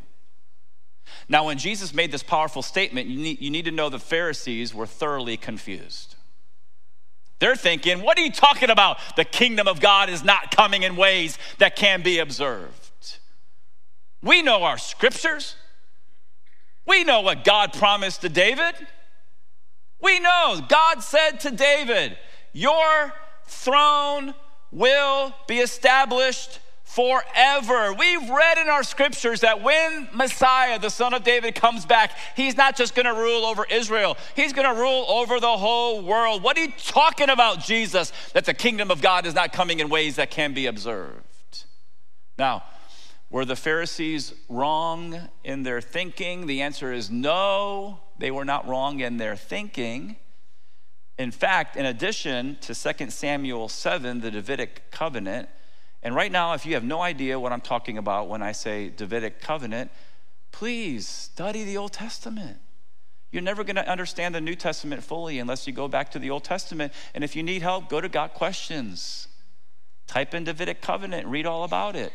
Now, 1.28 1.46
when 1.46 1.58
Jesus 1.58 1.94
made 1.94 2.10
this 2.10 2.22
powerful 2.22 2.62
statement, 2.62 3.08
you 3.08 3.18
need, 3.18 3.40
you 3.40 3.50
need 3.50 3.64
to 3.64 3.70
know 3.70 3.88
the 3.88 3.98
Pharisees 3.98 4.74
were 4.74 4.86
thoroughly 4.86 5.36
confused. 5.36 6.11
They're 7.42 7.56
thinking, 7.56 8.02
what 8.02 8.16
are 8.18 8.20
you 8.20 8.30
talking 8.30 8.70
about? 8.70 8.98
The 9.16 9.24
kingdom 9.24 9.66
of 9.66 9.80
God 9.80 10.08
is 10.08 10.22
not 10.22 10.54
coming 10.54 10.84
in 10.84 10.94
ways 10.94 11.36
that 11.58 11.74
can 11.74 12.00
be 12.00 12.20
observed. 12.20 13.18
We 14.22 14.42
know 14.42 14.62
our 14.62 14.78
scriptures. 14.78 15.56
We 16.86 17.02
know 17.02 17.20
what 17.20 17.42
God 17.42 17.72
promised 17.72 18.20
to 18.20 18.28
David. 18.28 18.76
We 20.00 20.20
know 20.20 20.60
God 20.68 21.02
said 21.02 21.40
to 21.40 21.50
David, 21.50 22.16
Your 22.52 23.12
throne 23.46 24.34
will 24.70 25.34
be 25.48 25.58
established 25.58 26.60
forever. 26.94 27.94
We've 27.94 28.28
read 28.28 28.58
in 28.58 28.68
our 28.68 28.82
scriptures 28.82 29.40
that 29.40 29.62
when 29.62 30.08
Messiah, 30.12 30.78
the 30.78 30.90
son 30.90 31.14
of 31.14 31.24
David, 31.24 31.54
comes 31.54 31.86
back, 31.86 32.12
he's 32.36 32.54
not 32.54 32.76
just 32.76 32.94
gonna 32.94 33.14
rule 33.14 33.46
over 33.46 33.64
Israel, 33.70 34.18
he's 34.36 34.52
gonna 34.52 34.74
rule 34.74 35.06
over 35.08 35.40
the 35.40 35.56
whole 35.56 36.02
world. 36.02 36.42
What 36.42 36.58
are 36.58 36.60
you 36.60 36.72
talking 36.78 37.30
about, 37.30 37.60
Jesus? 37.60 38.12
That 38.34 38.44
the 38.44 38.52
kingdom 38.52 38.90
of 38.90 39.00
God 39.00 39.24
is 39.24 39.34
not 39.34 39.54
coming 39.54 39.80
in 39.80 39.88
ways 39.88 40.16
that 40.16 40.30
can 40.30 40.52
be 40.52 40.66
observed. 40.66 41.64
Now, 42.38 42.62
were 43.30 43.46
the 43.46 43.56
Pharisees 43.56 44.34
wrong 44.50 45.30
in 45.42 45.62
their 45.62 45.80
thinking? 45.80 46.46
The 46.46 46.60
answer 46.60 46.92
is 46.92 47.10
no, 47.10 48.00
they 48.18 48.30
were 48.30 48.44
not 48.44 48.68
wrong 48.68 49.00
in 49.00 49.16
their 49.16 49.36
thinking. 49.36 50.16
In 51.18 51.30
fact, 51.30 51.76
in 51.76 51.86
addition 51.86 52.58
to 52.60 52.74
2 52.74 53.10
Samuel 53.10 53.70
7, 53.70 54.20
the 54.20 54.30
Davidic 54.30 54.90
covenant, 54.90 55.48
and 56.02 56.14
right 56.14 56.32
now, 56.32 56.54
if 56.54 56.66
you 56.66 56.74
have 56.74 56.84
no 56.84 57.00
idea 57.00 57.38
what 57.38 57.52
I'm 57.52 57.60
talking 57.60 57.96
about 57.96 58.28
when 58.28 58.42
I 58.42 58.52
say 58.52 58.88
Davidic 58.88 59.40
covenant, 59.40 59.90
please 60.50 61.06
study 61.06 61.64
the 61.64 61.76
Old 61.76 61.92
Testament. 61.92 62.58
You're 63.30 63.42
never 63.42 63.64
going 63.64 63.76
to 63.76 63.88
understand 63.88 64.34
the 64.34 64.40
New 64.40 64.54
Testament 64.56 65.02
fully 65.02 65.38
unless 65.38 65.66
you 65.66 65.72
go 65.72 65.88
back 65.88 66.10
to 66.10 66.18
the 66.18 66.30
Old 66.30 66.44
Testament. 66.44 66.92
And 67.14 67.22
if 67.24 67.34
you 67.36 67.42
need 67.42 67.62
help, 67.62 67.88
go 67.88 68.00
to 68.00 68.08
Got 68.08 68.34
Questions. 68.34 69.28
Type 70.06 70.34
in 70.34 70.44
Davidic 70.44 70.82
covenant, 70.82 71.26
read 71.26 71.46
all 71.46 71.64
about 71.64 71.96
it. 71.96 72.12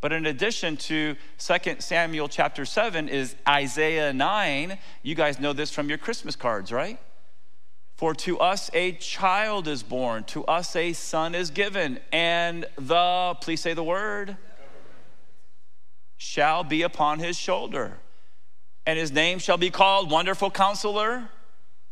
But 0.00 0.12
in 0.12 0.26
addition 0.26 0.76
to 0.76 1.16
2 1.38 1.76
Samuel 1.78 2.28
chapter 2.28 2.64
7 2.64 3.08
is 3.08 3.34
Isaiah 3.48 4.12
9. 4.12 4.78
You 5.02 5.14
guys 5.14 5.40
know 5.40 5.52
this 5.52 5.70
from 5.70 5.88
your 5.88 5.98
Christmas 5.98 6.36
cards, 6.36 6.70
right? 6.70 7.00
For 7.98 8.14
to 8.14 8.38
us 8.38 8.70
a 8.72 8.92
child 8.92 9.66
is 9.66 9.82
born, 9.82 10.22
to 10.24 10.44
us 10.44 10.76
a 10.76 10.92
son 10.92 11.34
is 11.34 11.50
given, 11.50 11.98
and 12.12 12.64
the, 12.76 13.36
please 13.40 13.60
say 13.60 13.74
the 13.74 13.82
word, 13.82 14.36
shall 16.16 16.62
be 16.62 16.82
upon 16.82 17.18
his 17.18 17.36
shoulder. 17.36 17.98
And 18.86 18.98
his 18.98 19.10
name 19.10 19.40
shall 19.40 19.58
be 19.58 19.68
called 19.70 20.10
Wonderful 20.10 20.52
Counselor, 20.52 21.28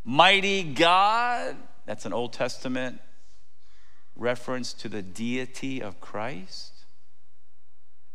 Mighty 0.04 0.62
God. 0.62 1.56
That's 1.86 2.06
an 2.06 2.12
Old 2.12 2.32
Testament 2.32 3.00
reference 4.14 4.72
to 4.74 4.88
the 4.88 5.02
deity 5.02 5.82
of 5.82 6.00
Christ 6.00 6.72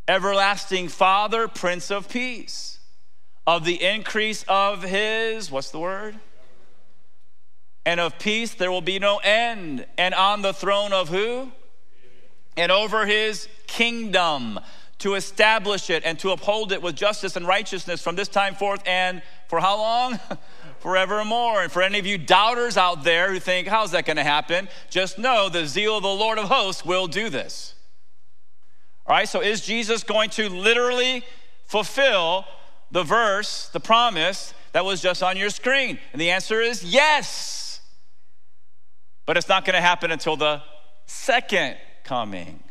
everlasting 0.08 0.90
Father, 0.90 1.48
Prince 1.48 1.92
of 1.92 2.10
Peace, 2.10 2.80
of 3.46 3.66
the 3.66 3.82
increase 3.84 4.44
of 4.48 4.84
his, 4.84 5.52
what's 5.52 5.72
the 5.72 5.80
word? 5.80 6.16
And 7.86 8.00
of 8.00 8.20
peace 8.20 8.54
there 8.54 8.72
will 8.72 8.82
be 8.82 9.00
no 9.00 9.18
end. 9.18 9.86
And 9.98 10.14
on 10.14 10.42
the 10.42 10.54
throne 10.54 10.94
of 10.94 11.10
who? 11.10 11.52
And 12.58 12.72
over 12.72 13.06
his 13.06 13.48
kingdom 13.68 14.60
to 15.02 15.16
establish 15.16 15.90
it 15.90 16.04
and 16.06 16.20
to 16.20 16.30
uphold 16.30 16.72
it 16.72 16.80
with 16.82 16.96
justice 16.96 17.36
and 17.36 17.48
righteousness 17.48 18.04
from 18.04 18.16
this 18.16 18.28
time 18.28 18.54
forth 18.54 18.84
and 18.86 19.24
for 19.48 19.60
how 19.60 19.78
long? 19.78 20.20
Forevermore. 20.80 21.64
And 21.64 21.72
for 21.72 21.82
any 21.82 21.98
of 21.98 22.06
you 22.06 22.20
doubters 22.20 22.78
out 22.78 23.04
there 23.04 23.32
who 23.32 23.40
think, 23.40 23.68
how's 23.68 23.92
that 23.92 24.06
going 24.06 24.18
to 24.18 24.24
happen? 24.24 24.70
Just 24.92 25.18
know 25.18 25.50
the 25.50 25.66
zeal 25.66 25.98
of 25.98 26.04
the 26.04 26.10
Lord 26.10 26.38
of 26.38 26.50
hosts 26.50 26.86
will 26.86 27.08
do 27.08 27.30
this. 27.30 27.74
All 29.08 29.16
right, 29.16 29.28
so 29.28 29.42
is 29.42 29.62
Jesus 29.62 30.04
going 30.04 30.30
to 30.32 30.50
literally 30.50 31.24
fulfill 31.66 32.46
the 32.92 33.04
verse, 33.04 33.70
the 33.70 33.80
promise 33.80 34.54
that 34.74 34.86
was 34.86 35.02
just 35.02 35.24
on 35.24 35.36
your 35.36 35.50
screen? 35.50 35.98
And 36.14 36.22
the 36.22 36.30
answer 36.30 36.62
is 36.62 36.84
yes. 36.84 37.61
But 39.26 39.38
it's 39.38 39.50
not 39.50 39.66
going 39.66 39.76
to 39.76 39.82
happen 39.82 40.12
until 40.12 40.36
the 40.36 40.62
second 41.06 41.78
coming. 42.04 42.64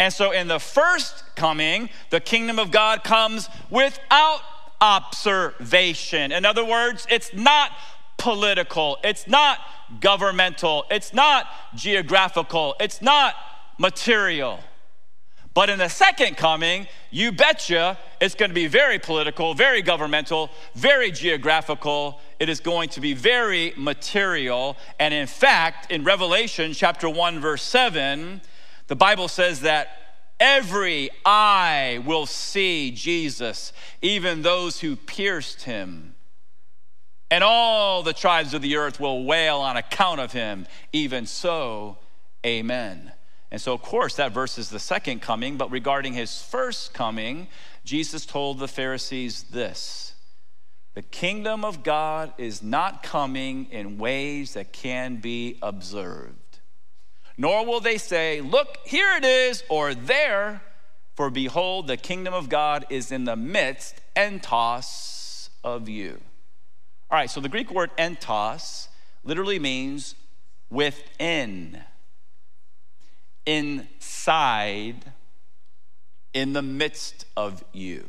And 0.00 0.12
so 0.12 0.32
in 0.32 0.48
the 0.48 0.58
first 0.58 1.24
coming, 1.36 1.88
the 2.10 2.20
kingdom 2.20 2.58
of 2.58 2.70
God 2.70 3.04
comes 3.04 3.48
without 3.70 4.40
observation. 4.80 6.32
In 6.32 6.44
other 6.44 6.64
words, 6.64 7.06
it's 7.10 7.32
not 7.32 7.70
political, 8.18 8.98
it's 9.04 9.26
not 9.28 9.58
governmental, 10.00 10.84
it's 10.90 11.12
not 11.12 11.46
geographical, 11.74 12.74
it's 12.80 13.00
not 13.00 13.34
material. 13.78 14.60
But 15.54 15.70
in 15.70 15.78
the 15.78 15.88
second 15.88 16.36
coming, 16.36 16.88
you 17.10 17.30
betcha 17.30 17.96
it's 18.20 18.34
going 18.34 18.50
to 18.50 18.54
be 18.54 18.66
very 18.66 18.98
political, 18.98 19.54
very 19.54 19.82
governmental, 19.82 20.50
very 20.74 21.12
geographical. 21.12 22.20
It 22.40 22.48
is 22.48 22.58
going 22.58 22.88
to 22.90 23.00
be 23.00 23.14
very 23.14 23.72
material. 23.76 24.76
And 24.98 25.14
in 25.14 25.26
fact, 25.28 25.92
in 25.92 26.02
Revelation 26.04 26.72
chapter 26.72 27.08
1, 27.08 27.38
verse 27.40 27.62
7, 27.62 28.40
the 28.88 28.96
Bible 28.96 29.28
says 29.28 29.60
that 29.60 29.88
every 30.40 31.10
eye 31.24 32.02
will 32.04 32.26
see 32.26 32.90
Jesus, 32.90 33.72
even 34.02 34.42
those 34.42 34.80
who 34.80 34.96
pierced 34.96 35.62
him. 35.62 36.14
And 37.30 37.44
all 37.44 38.02
the 38.02 38.12
tribes 38.12 38.54
of 38.54 38.62
the 38.62 38.76
earth 38.76 38.98
will 38.98 39.24
wail 39.24 39.58
on 39.58 39.76
account 39.76 40.20
of 40.20 40.32
him. 40.32 40.66
Even 40.92 41.26
so, 41.26 41.98
amen. 42.44 43.12
And 43.54 43.60
so, 43.60 43.72
of 43.72 43.82
course, 43.82 44.16
that 44.16 44.32
verse 44.32 44.58
is 44.58 44.68
the 44.68 44.80
second 44.80 45.22
coming, 45.22 45.56
but 45.56 45.70
regarding 45.70 46.12
his 46.12 46.42
first 46.42 46.92
coming, 46.92 47.46
Jesus 47.84 48.26
told 48.26 48.58
the 48.58 48.66
Pharisees 48.66 49.44
this 49.44 50.16
The 50.96 51.02
kingdom 51.02 51.64
of 51.64 51.84
God 51.84 52.32
is 52.36 52.64
not 52.64 53.04
coming 53.04 53.68
in 53.70 53.96
ways 53.96 54.54
that 54.54 54.72
can 54.72 55.18
be 55.18 55.56
observed. 55.62 56.58
Nor 57.38 57.64
will 57.64 57.78
they 57.78 57.96
say, 57.96 58.40
Look, 58.40 58.78
here 58.84 59.16
it 59.18 59.24
is, 59.24 59.62
or 59.68 59.94
there, 59.94 60.60
for 61.14 61.30
behold, 61.30 61.86
the 61.86 61.96
kingdom 61.96 62.34
of 62.34 62.48
God 62.48 62.84
is 62.90 63.12
in 63.12 63.24
the 63.24 63.36
midst, 63.36 64.00
entos, 64.16 65.48
of 65.62 65.88
you. 65.88 66.20
All 67.08 67.18
right, 67.18 67.30
so 67.30 67.40
the 67.40 67.48
Greek 67.48 67.70
word 67.70 67.92
entos 67.98 68.88
literally 69.22 69.60
means 69.60 70.16
within 70.70 71.84
inside, 73.46 75.12
in 76.34 76.52
the 76.52 76.62
midst 76.62 77.24
of 77.36 77.64
you. 77.72 78.08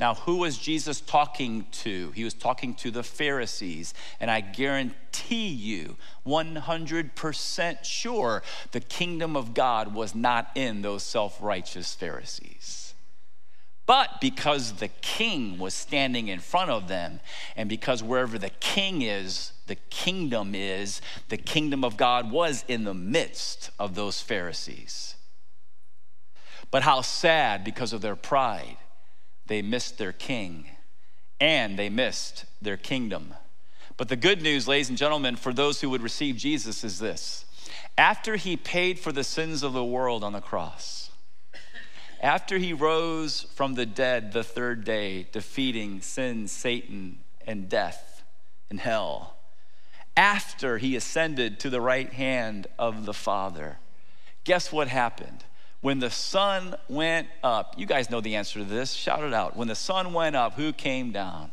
Now, 0.00 0.14
who 0.14 0.38
was 0.38 0.58
Jesus 0.58 1.00
talking 1.00 1.66
to? 1.70 2.10
He 2.10 2.24
was 2.24 2.34
talking 2.34 2.74
to 2.74 2.90
the 2.90 3.04
Pharisees. 3.04 3.94
And 4.18 4.28
I 4.30 4.40
guarantee 4.40 5.48
you, 5.48 5.96
100% 6.26 7.84
sure, 7.84 8.42
the 8.72 8.80
kingdom 8.80 9.36
of 9.36 9.54
God 9.54 9.94
was 9.94 10.14
not 10.14 10.50
in 10.56 10.82
those 10.82 11.04
self 11.04 11.38
righteous 11.40 11.94
Pharisees. 11.94 12.83
But 13.86 14.20
because 14.20 14.74
the 14.74 14.88
king 14.88 15.58
was 15.58 15.74
standing 15.74 16.28
in 16.28 16.40
front 16.40 16.70
of 16.70 16.88
them, 16.88 17.20
and 17.54 17.68
because 17.68 18.02
wherever 18.02 18.38
the 18.38 18.50
king 18.60 19.02
is, 19.02 19.52
the 19.66 19.76
kingdom 19.90 20.54
is, 20.54 21.02
the 21.28 21.36
kingdom 21.36 21.84
of 21.84 21.96
God 21.96 22.30
was 22.30 22.64
in 22.66 22.84
the 22.84 22.94
midst 22.94 23.70
of 23.78 23.94
those 23.94 24.20
Pharisees. 24.20 25.16
But 26.70 26.82
how 26.82 27.02
sad, 27.02 27.62
because 27.62 27.92
of 27.92 28.00
their 28.00 28.16
pride, 28.16 28.78
they 29.46 29.62
missed 29.62 29.98
their 29.98 30.12
king 30.12 30.66
and 31.40 31.78
they 31.78 31.90
missed 31.90 32.46
their 32.62 32.76
kingdom. 32.76 33.34
But 33.96 34.08
the 34.08 34.16
good 34.16 34.42
news, 34.42 34.66
ladies 34.66 34.88
and 34.88 34.98
gentlemen, 34.98 35.36
for 35.36 35.52
those 35.52 35.80
who 35.80 35.90
would 35.90 36.02
receive 36.02 36.36
Jesus 36.36 36.82
is 36.84 36.98
this 36.98 37.44
after 37.96 38.36
he 38.36 38.56
paid 38.56 38.98
for 38.98 39.12
the 39.12 39.24
sins 39.24 39.62
of 39.62 39.72
the 39.72 39.84
world 39.84 40.24
on 40.24 40.32
the 40.32 40.40
cross, 40.40 41.03
after 42.20 42.58
he 42.58 42.72
rose 42.72 43.46
from 43.54 43.74
the 43.74 43.86
dead 43.86 44.32
the 44.32 44.44
third 44.44 44.84
day, 44.84 45.26
defeating 45.32 46.00
sin, 46.00 46.48
Satan, 46.48 47.18
and 47.46 47.68
death 47.68 48.22
and 48.70 48.80
hell, 48.80 49.36
after 50.16 50.78
he 50.78 50.96
ascended 50.96 51.58
to 51.60 51.70
the 51.70 51.80
right 51.80 52.12
hand 52.12 52.66
of 52.78 53.04
the 53.04 53.14
Father, 53.14 53.78
guess 54.44 54.72
what 54.72 54.88
happened? 54.88 55.44
When 55.80 55.98
the 55.98 56.10
Son 56.10 56.76
went 56.88 57.28
up, 57.42 57.74
you 57.76 57.84
guys 57.84 58.10
know 58.10 58.20
the 58.20 58.36
answer 58.36 58.60
to 58.60 58.64
this, 58.64 58.92
shout 58.92 59.22
it 59.22 59.34
out. 59.34 59.56
When 59.56 59.68
the 59.68 59.74
Son 59.74 60.12
went 60.12 60.34
up, 60.34 60.54
who 60.54 60.72
came 60.72 61.12
down? 61.12 61.50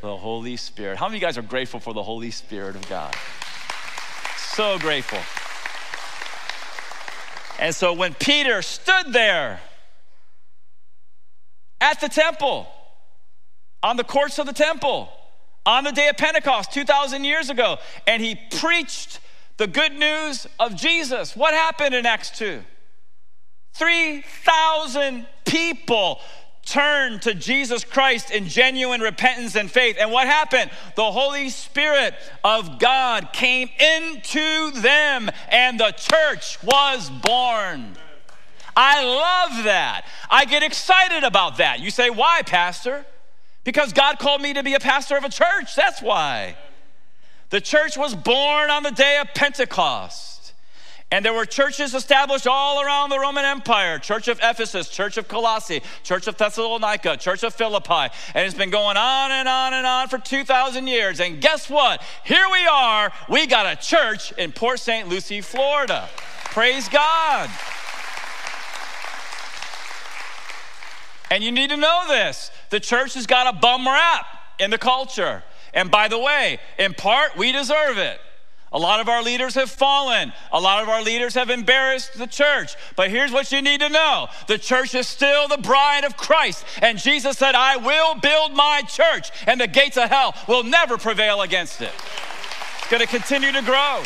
The 0.00 0.16
Holy 0.16 0.56
Spirit. 0.56 0.96
How 0.96 1.06
many 1.06 1.18
of 1.18 1.22
you 1.22 1.26
guys 1.26 1.38
are 1.38 1.42
grateful 1.42 1.78
for 1.78 1.92
the 1.92 2.02
Holy 2.02 2.30
Spirit 2.30 2.76
of 2.76 2.88
God? 2.88 3.14
So 4.38 4.78
grateful. 4.78 5.18
And 7.58 7.74
so 7.74 7.92
when 7.92 8.14
Peter 8.14 8.62
stood 8.62 9.12
there, 9.12 9.60
at 11.82 12.00
the 12.00 12.08
temple, 12.08 12.66
on 13.82 13.96
the 13.96 14.04
courts 14.04 14.38
of 14.38 14.46
the 14.46 14.52
temple, 14.52 15.10
on 15.66 15.82
the 15.84 15.90
day 15.90 16.08
of 16.08 16.16
Pentecost 16.16 16.72
2,000 16.72 17.24
years 17.24 17.50
ago, 17.50 17.76
and 18.06 18.22
he 18.22 18.38
preached 18.58 19.18
the 19.56 19.66
good 19.66 19.92
news 19.92 20.46
of 20.60 20.76
Jesus. 20.76 21.36
What 21.36 21.52
happened 21.52 21.94
in 21.94 22.06
Acts 22.06 22.30
2? 22.38 22.62
3,000 23.74 25.26
people 25.44 26.20
turned 26.64 27.22
to 27.22 27.34
Jesus 27.34 27.82
Christ 27.82 28.30
in 28.30 28.46
genuine 28.46 29.00
repentance 29.00 29.56
and 29.56 29.68
faith. 29.68 29.96
And 29.98 30.12
what 30.12 30.28
happened? 30.28 30.70
The 30.94 31.10
Holy 31.10 31.48
Spirit 31.48 32.14
of 32.44 32.78
God 32.78 33.32
came 33.32 33.68
into 33.80 34.70
them, 34.80 35.30
and 35.48 35.80
the 35.80 35.92
church 35.92 36.62
was 36.62 37.10
born. 37.10 37.96
I 38.76 39.04
love 39.04 39.64
that. 39.64 40.06
I 40.30 40.44
get 40.44 40.62
excited 40.62 41.24
about 41.24 41.58
that. 41.58 41.80
You 41.80 41.90
say, 41.90 42.10
why, 42.10 42.42
Pastor? 42.44 43.04
Because 43.64 43.92
God 43.92 44.18
called 44.18 44.40
me 44.40 44.54
to 44.54 44.62
be 44.62 44.74
a 44.74 44.80
pastor 44.80 45.16
of 45.16 45.24
a 45.24 45.28
church. 45.28 45.76
That's 45.76 46.02
why. 46.02 46.56
The 47.50 47.60
church 47.60 47.96
was 47.96 48.14
born 48.14 48.70
on 48.70 48.82
the 48.82 48.90
day 48.90 49.18
of 49.18 49.28
Pentecost. 49.34 50.32
And 51.10 51.22
there 51.22 51.34
were 51.34 51.44
churches 51.44 51.92
established 51.92 52.46
all 52.46 52.80
around 52.80 53.10
the 53.10 53.18
Roman 53.18 53.44
Empire 53.44 53.98
Church 53.98 54.28
of 54.28 54.40
Ephesus, 54.42 54.88
Church 54.88 55.18
of 55.18 55.28
Colossae, 55.28 55.82
Church 56.02 56.26
of 56.26 56.38
Thessalonica, 56.38 57.18
Church 57.18 57.44
of 57.44 57.52
Philippi. 57.52 58.08
And 58.34 58.46
it's 58.46 58.54
been 58.54 58.70
going 58.70 58.96
on 58.96 59.30
and 59.30 59.46
on 59.46 59.74
and 59.74 59.86
on 59.86 60.08
for 60.08 60.16
2,000 60.16 60.86
years. 60.86 61.20
And 61.20 61.38
guess 61.38 61.68
what? 61.68 62.02
Here 62.24 62.46
we 62.50 62.66
are. 62.66 63.12
We 63.28 63.46
got 63.46 63.66
a 63.66 63.76
church 63.78 64.32
in 64.38 64.52
Port 64.52 64.80
St. 64.80 65.06
Lucie, 65.06 65.42
Florida. 65.42 66.08
Praise 66.46 66.88
God. 66.88 67.50
And 71.32 71.42
you 71.42 71.50
need 71.50 71.70
to 71.70 71.78
know 71.78 72.04
this 72.08 72.50
the 72.68 72.78
church 72.78 73.14
has 73.14 73.26
got 73.26 73.52
a 73.52 73.58
bum 73.58 73.86
rap 73.86 74.26
in 74.58 74.70
the 74.70 74.76
culture. 74.76 75.42
And 75.72 75.90
by 75.90 76.08
the 76.08 76.18
way, 76.18 76.58
in 76.78 76.92
part, 76.92 77.38
we 77.38 77.52
deserve 77.52 77.96
it. 77.96 78.20
A 78.70 78.78
lot 78.78 79.00
of 79.00 79.08
our 79.08 79.22
leaders 79.22 79.54
have 79.54 79.70
fallen. 79.70 80.34
A 80.52 80.60
lot 80.60 80.82
of 80.82 80.90
our 80.90 81.02
leaders 81.02 81.32
have 81.32 81.48
embarrassed 81.48 82.18
the 82.18 82.26
church. 82.26 82.76
But 82.96 83.08
here's 83.08 83.32
what 83.32 83.50
you 83.50 83.62
need 83.62 83.80
to 83.80 83.88
know 83.88 84.28
the 84.46 84.58
church 84.58 84.94
is 84.94 85.08
still 85.08 85.48
the 85.48 85.56
bride 85.56 86.04
of 86.04 86.18
Christ. 86.18 86.66
And 86.82 86.98
Jesus 86.98 87.38
said, 87.38 87.54
I 87.54 87.78
will 87.78 88.14
build 88.16 88.52
my 88.52 88.82
church, 88.86 89.30
and 89.46 89.58
the 89.58 89.68
gates 89.68 89.96
of 89.96 90.10
hell 90.10 90.34
will 90.46 90.64
never 90.64 90.98
prevail 90.98 91.40
against 91.40 91.80
it. 91.80 91.92
It's 92.78 92.90
going 92.90 93.00
to 93.00 93.06
continue 93.06 93.52
to 93.52 93.62
grow. 93.62 94.02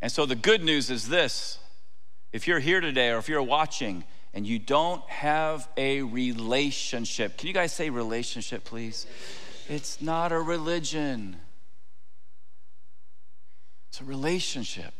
And 0.00 0.10
so 0.10 0.24
the 0.24 0.34
good 0.34 0.64
news 0.64 0.88
is 0.88 1.08
this 1.08 1.58
if 2.34 2.48
you're 2.48 2.58
here 2.58 2.80
today 2.80 3.10
or 3.10 3.18
if 3.18 3.28
you're 3.28 3.40
watching 3.40 4.02
and 4.34 4.44
you 4.44 4.58
don't 4.58 5.08
have 5.08 5.68
a 5.76 6.02
relationship, 6.02 7.38
can 7.38 7.46
you 7.46 7.54
guys 7.54 7.72
say 7.72 7.90
relationship, 7.90 8.64
please? 8.64 9.06
It's 9.68 10.02
not 10.02 10.32
a 10.32 10.40
religion, 10.40 11.36
it's 13.88 14.00
a 14.00 14.04
relationship. 14.04 14.92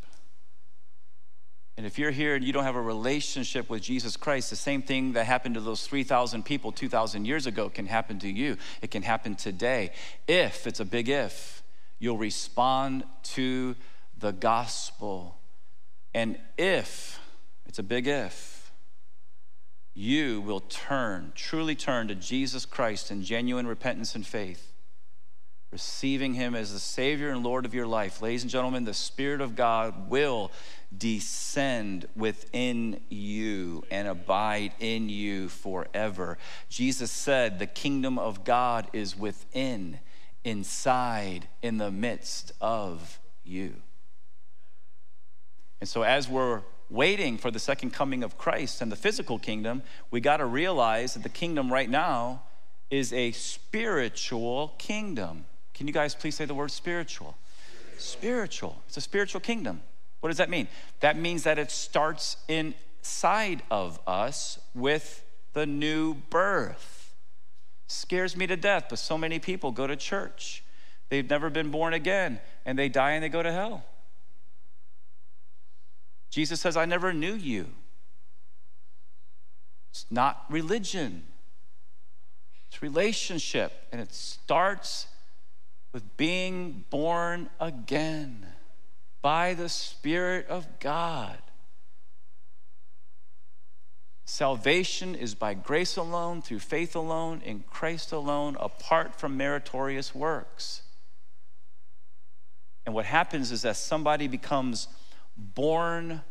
And 1.76 1.84
if 1.84 1.98
you're 1.98 2.12
here 2.12 2.36
and 2.36 2.44
you 2.44 2.52
don't 2.52 2.62
have 2.62 2.76
a 2.76 2.80
relationship 2.80 3.68
with 3.68 3.82
Jesus 3.82 4.16
Christ, 4.16 4.50
the 4.50 4.54
same 4.54 4.80
thing 4.80 5.14
that 5.14 5.26
happened 5.26 5.56
to 5.56 5.60
those 5.60 5.88
3,000 5.88 6.44
people 6.44 6.70
2,000 6.70 7.24
years 7.24 7.46
ago 7.46 7.68
can 7.68 7.86
happen 7.86 8.20
to 8.20 8.28
you. 8.28 8.58
It 8.80 8.92
can 8.92 9.02
happen 9.02 9.34
today. 9.34 9.90
If, 10.28 10.68
it's 10.68 10.78
a 10.78 10.84
big 10.84 11.08
if, 11.08 11.64
you'll 11.98 12.16
respond 12.16 13.02
to 13.34 13.74
the 14.20 14.30
gospel. 14.30 15.36
And 16.14 16.38
if, 16.56 17.18
it's 17.74 17.80
a 17.80 17.82
big 17.82 18.06
if. 18.06 18.70
You 19.94 20.40
will 20.40 20.60
turn, 20.60 21.32
truly 21.34 21.74
turn 21.74 22.06
to 22.06 22.14
Jesus 22.14 22.66
Christ 22.66 23.10
in 23.10 23.24
genuine 23.24 23.66
repentance 23.66 24.14
and 24.14 24.24
faith, 24.24 24.72
receiving 25.72 26.34
Him 26.34 26.54
as 26.54 26.72
the 26.72 26.78
Savior 26.78 27.30
and 27.30 27.42
Lord 27.42 27.66
of 27.66 27.74
your 27.74 27.88
life. 27.88 28.22
Ladies 28.22 28.42
and 28.42 28.50
gentlemen, 28.52 28.84
the 28.84 28.94
Spirit 28.94 29.40
of 29.40 29.56
God 29.56 30.08
will 30.08 30.52
descend 30.96 32.06
within 32.14 33.00
you 33.08 33.82
and 33.90 34.06
abide 34.06 34.74
in 34.78 35.08
you 35.08 35.48
forever. 35.48 36.38
Jesus 36.68 37.10
said, 37.10 37.58
The 37.58 37.66
kingdom 37.66 38.20
of 38.20 38.44
God 38.44 38.88
is 38.92 39.18
within, 39.18 39.98
inside, 40.44 41.48
in 41.60 41.78
the 41.78 41.90
midst 41.90 42.52
of 42.60 43.18
you. 43.42 43.74
And 45.80 45.88
so, 45.88 46.02
as 46.02 46.28
we're 46.28 46.62
waiting 46.90 47.38
for 47.38 47.50
the 47.50 47.58
second 47.58 47.92
coming 47.92 48.22
of 48.22 48.38
Christ 48.38 48.80
and 48.80 48.90
the 48.90 48.96
physical 48.96 49.38
kingdom, 49.38 49.82
we 50.10 50.20
got 50.20 50.38
to 50.38 50.46
realize 50.46 51.14
that 51.14 51.22
the 51.22 51.28
kingdom 51.28 51.72
right 51.72 51.88
now 51.88 52.42
is 52.90 53.12
a 53.12 53.32
spiritual 53.32 54.74
kingdom. 54.78 55.46
Can 55.72 55.86
you 55.86 55.92
guys 55.92 56.14
please 56.14 56.36
say 56.36 56.44
the 56.44 56.54
word 56.54 56.70
spiritual? 56.70 57.36
Spiritual. 57.98 58.82
It's 58.86 58.96
a 58.96 59.00
spiritual 59.00 59.40
kingdom. 59.40 59.82
What 60.20 60.28
does 60.28 60.38
that 60.38 60.50
mean? 60.50 60.68
That 61.00 61.18
means 61.18 61.42
that 61.42 61.58
it 61.58 61.70
starts 61.70 62.36
inside 62.48 63.62
of 63.70 63.98
us 64.06 64.58
with 64.74 65.24
the 65.52 65.66
new 65.66 66.14
birth. 66.14 67.14
Scares 67.86 68.36
me 68.36 68.46
to 68.46 68.56
death, 68.56 68.86
but 68.88 68.98
so 68.98 69.18
many 69.18 69.38
people 69.38 69.70
go 69.70 69.86
to 69.86 69.96
church. 69.96 70.64
They've 71.08 71.28
never 71.28 71.50
been 71.50 71.70
born 71.70 71.94
again 71.94 72.40
and 72.64 72.78
they 72.78 72.88
die 72.88 73.12
and 73.12 73.24
they 73.24 73.28
go 73.28 73.42
to 73.42 73.52
hell. 73.52 73.84
Jesus 76.34 76.60
says, 76.60 76.76
I 76.76 76.84
never 76.84 77.12
knew 77.12 77.34
you. 77.34 77.68
It's 79.90 80.04
not 80.10 80.44
religion, 80.50 81.22
it's 82.66 82.82
relationship. 82.82 83.70
And 83.92 84.00
it 84.00 84.12
starts 84.12 85.06
with 85.92 86.16
being 86.16 86.86
born 86.90 87.50
again 87.60 88.46
by 89.22 89.54
the 89.54 89.68
Spirit 89.68 90.48
of 90.48 90.80
God. 90.80 91.38
Salvation 94.24 95.14
is 95.14 95.36
by 95.36 95.54
grace 95.54 95.96
alone, 95.96 96.42
through 96.42 96.58
faith 96.58 96.96
alone, 96.96 97.42
in 97.44 97.62
Christ 97.70 98.10
alone, 98.10 98.56
apart 98.58 99.14
from 99.14 99.36
meritorious 99.36 100.12
works. 100.12 100.82
And 102.84 102.92
what 102.92 103.04
happens 103.04 103.52
is 103.52 103.62
that 103.62 103.76
somebody 103.76 104.26
becomes 104.26 104.88
born 105.36 106.22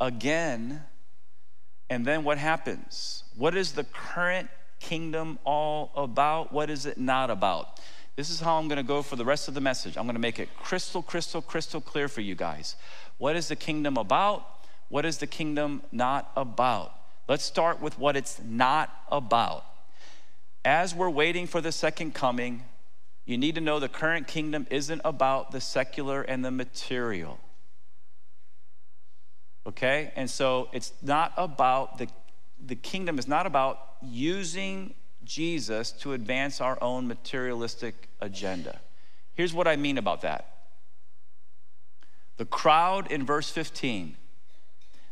again. 0.00 0.82
And 1.90 2.06
then 2.06 2.24
what 2.24 2.38
happens? 2.38 3.24
What 3.36 3.56
is 3.56 3.72
the 3.72 3.84
current 3.84 4.48
kingdom 4.80 5.38
all 5.44 5.90
about? 5.96 6.52
What 6.52 6.70
is 6.70 6.86
it 6.86 6.98
not 6.98 7.30
about? 7.30 7.80
This 8.16 8.30
is 8.30 8.40
how 8.40 8.58
I'm 8.58 8.66
going 8.68 8.78
to 8.78 8.82
go 8.82 9.02
for 9.02 9.16
the 9.16 9.24
rest 9.24 9.48
of 9.48 9.54
the 9.54 9.60
message. 9.60 9.96
I'm 9.96 10.04
going 10.04 10.16
to 10.16 10.20
make 10.20 10.38
it 10.38 10.48
crystal, 10.56 11.02
crystal, 11.02 11.40
crystal 11.40 11.80
clear 11.80 12.08
for 12.08 12.20
you 12.20 12.34
guys. 12.34 12.74
What 13.18 13.36
is 13.36 13.48
the 13.48 13.56
kingdom 13.56 13.96
about? 13.96 14.44
What 14.88 15.04
is 15.04 15.18
the 15.18 15.26
kingdom 15.26 15.82
not 15.92 16.32
about? 16.36 16.92
Let's 17.28 17.44
start 17.44 17.80
with 17.80 17.98
what 17.98 18.16
it's 18.16 18.40
not 18.42 18.90
about. 19.10 19.64
As 20.64 20.94
we're 20.94 21.10
waiting 21.10 21.46
for 21.46 21.60
the 21.60 21.72
second 21.72 22.14
coming, 22.14 22.64
you 23.24 23.38
need 23.38 23.54
to 23.54 23.60
know 23.60 23.78
the 23.78 23.88
current 23.88 24.26
kingdom 24.26 24.66
isn't 24.70 25.02
about 25.04 25.50
the 25.50 25.60
secular 25.60 26.22
and 26.22 26.44
the 26.44 26.50
material. 26.50 27.38
Okay? 29.68 30.12
And 30.16 30.28
so 30.28 30.68
it's 30.72 30.92
not 31.02 31.32
about 31.36 31.98
the, 31.98 32.08
the 32.64 32.74
kingdom 32.74 33.18
is 33.18 33.28
not 33.28 33.46
about 33.46 33.78
using 34.02 34.94
Jesus 35.24 35.92
to 35.92 36.14
advance 36.14 36.60
our 36.60 36.82
own 36.82 37.06
materialistic 37.06 38.08
agenda. 38.20 38.80
Here's 39.34 39.52
what 39.52 39.68
I 39.68 39.76
mean 39.76 39.98
about 39.98 40.22
that. 40.22 40.54
The 42.38 42.46
crowd 42.46 43.12
in 43.12 43.26
verse 43.26 43.50
15, 43.50 44.16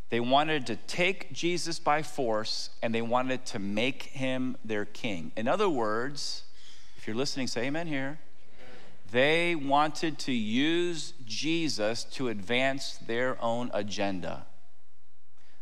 they 0.09 0.21
wanted 0.21 0.67
to 0.69 0.77
take 0.77 1.33
Jesus 1.33 1.79
by 1.79 2.03
force 2.03 2.71
and 2.83 2.95
they 2.95 3.03
wanted 3.03 3.45
to 3.47 3.59
make 3.59 4.05
him 4.05 4.57
their 4.65 4.85
king. 4.85 5.33
In 5.37 5.49
other 5.49 5.69
words, 5.69 6.45
if 6.97 7.07
you're 7.07 7.17
listening, 7.17 7.47
say 7.47 7.67
amen 7.67 7.89
here. 7.89 8.19
They 9.11 9.55
wanted 9.55 10.19
to 10.21 10.33
use 10.33 11.15
Jesus 11.25 12.05
to 12.05 12.29
advance 12.29 12.99
their 13.07 13.41
own 13.43 13.71
agenda, 13.73 14.47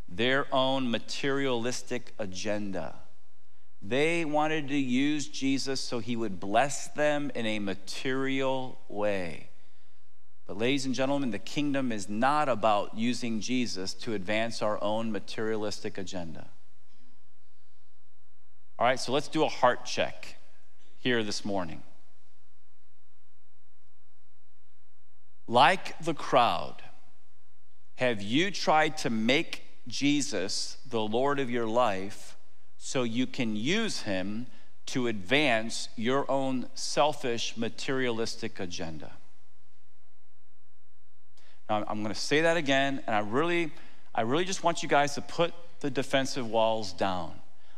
their 0.08 0.46
own 0.52 0.90
materialistic 0.90 2.14
agenda. 2.18 2.94
They 3.82 4.24
wanted 4.24 4.68
to 4.68 4.76
use 4.76 5.28
Jesus 5.28 5.80
so 5.80 5.98
he 5.98 6.16
would 6.16 6.40
bless 6.40 6.88
them 6.88 7.30
in 7.34 7.44
a 7.44 7.58
material 7.58 8.80
way. 8.88 9.50
But, 10.46 10.58
ladies 10.58 10.86
and 10.86 10.94
gentlemen, 10.94 11.30
the 11.30 11.38
kingdom 11.38 11.92
is 11.92 12.08
not 12.08 12.48
about 12.48 12.96
using 12.96 13.40
Jesus 13.40 13.92
to 13.94 14.14
advance 14.14 14.62
our 14.62 14.82
own 14.82 15.12
materialistic 15.12 15.98
agenda. 15.98 16.48
All 18.78 18.86
right, 18.86 18.98
so 18.98 19.12
let's 19.12 19.28
do 19.28 19.44
a 19.44 19.48
heart 19.48 19.84
check 19.84 20.36
here 20.98 21.22
this 21.22 21.44
morning. 21.44 21.82
Like 25.46 25.98
the 25.98 26.14
crowd, 26.14 26.76
have 27.96 28.22
you 28.22 28.50
tried 28.50 28.96
to 28.98 29.10
make 29.10 29.62
Jesus 29.86 30.78
the 30.88 31.00
Lord 31.00 31.38
of 31.38 31.50
your 31.50 31.66
life 31.66 32.36
so 32.78 33.02
you 33.02 33.26
can 33.26 33.54
use 33.54 34.02
him 34.02 34.46
to 34.86 35.06
advance 35.06 35.88
your 35.96 36.30
own 36.30 36.66
selfish, 36.74 37.56
materialistic 37.56 38.58
agenda? 38.58 39.12
Now, 41.68 41.84
I'm 41.88 42.02
going 42.02 42.14
to 42.14 42.20
say 42.20 42.42
that 42.42 42.56
again, 42.56 43.02
and 43.06 43.14
I 43.14 43.20
really, 43.20 43.72
I 44.14 44.22
really 44.22 44.44
just 44.44 44.62
want 44.62 44.82
you 44.82 44.88
guys 44.88 45.14
to 45.14 45.22
put 45.22 45.54
the 45.80 45.90
defensive 45.90 46.48
walls 46.48 46.92
down. 46.92 47.32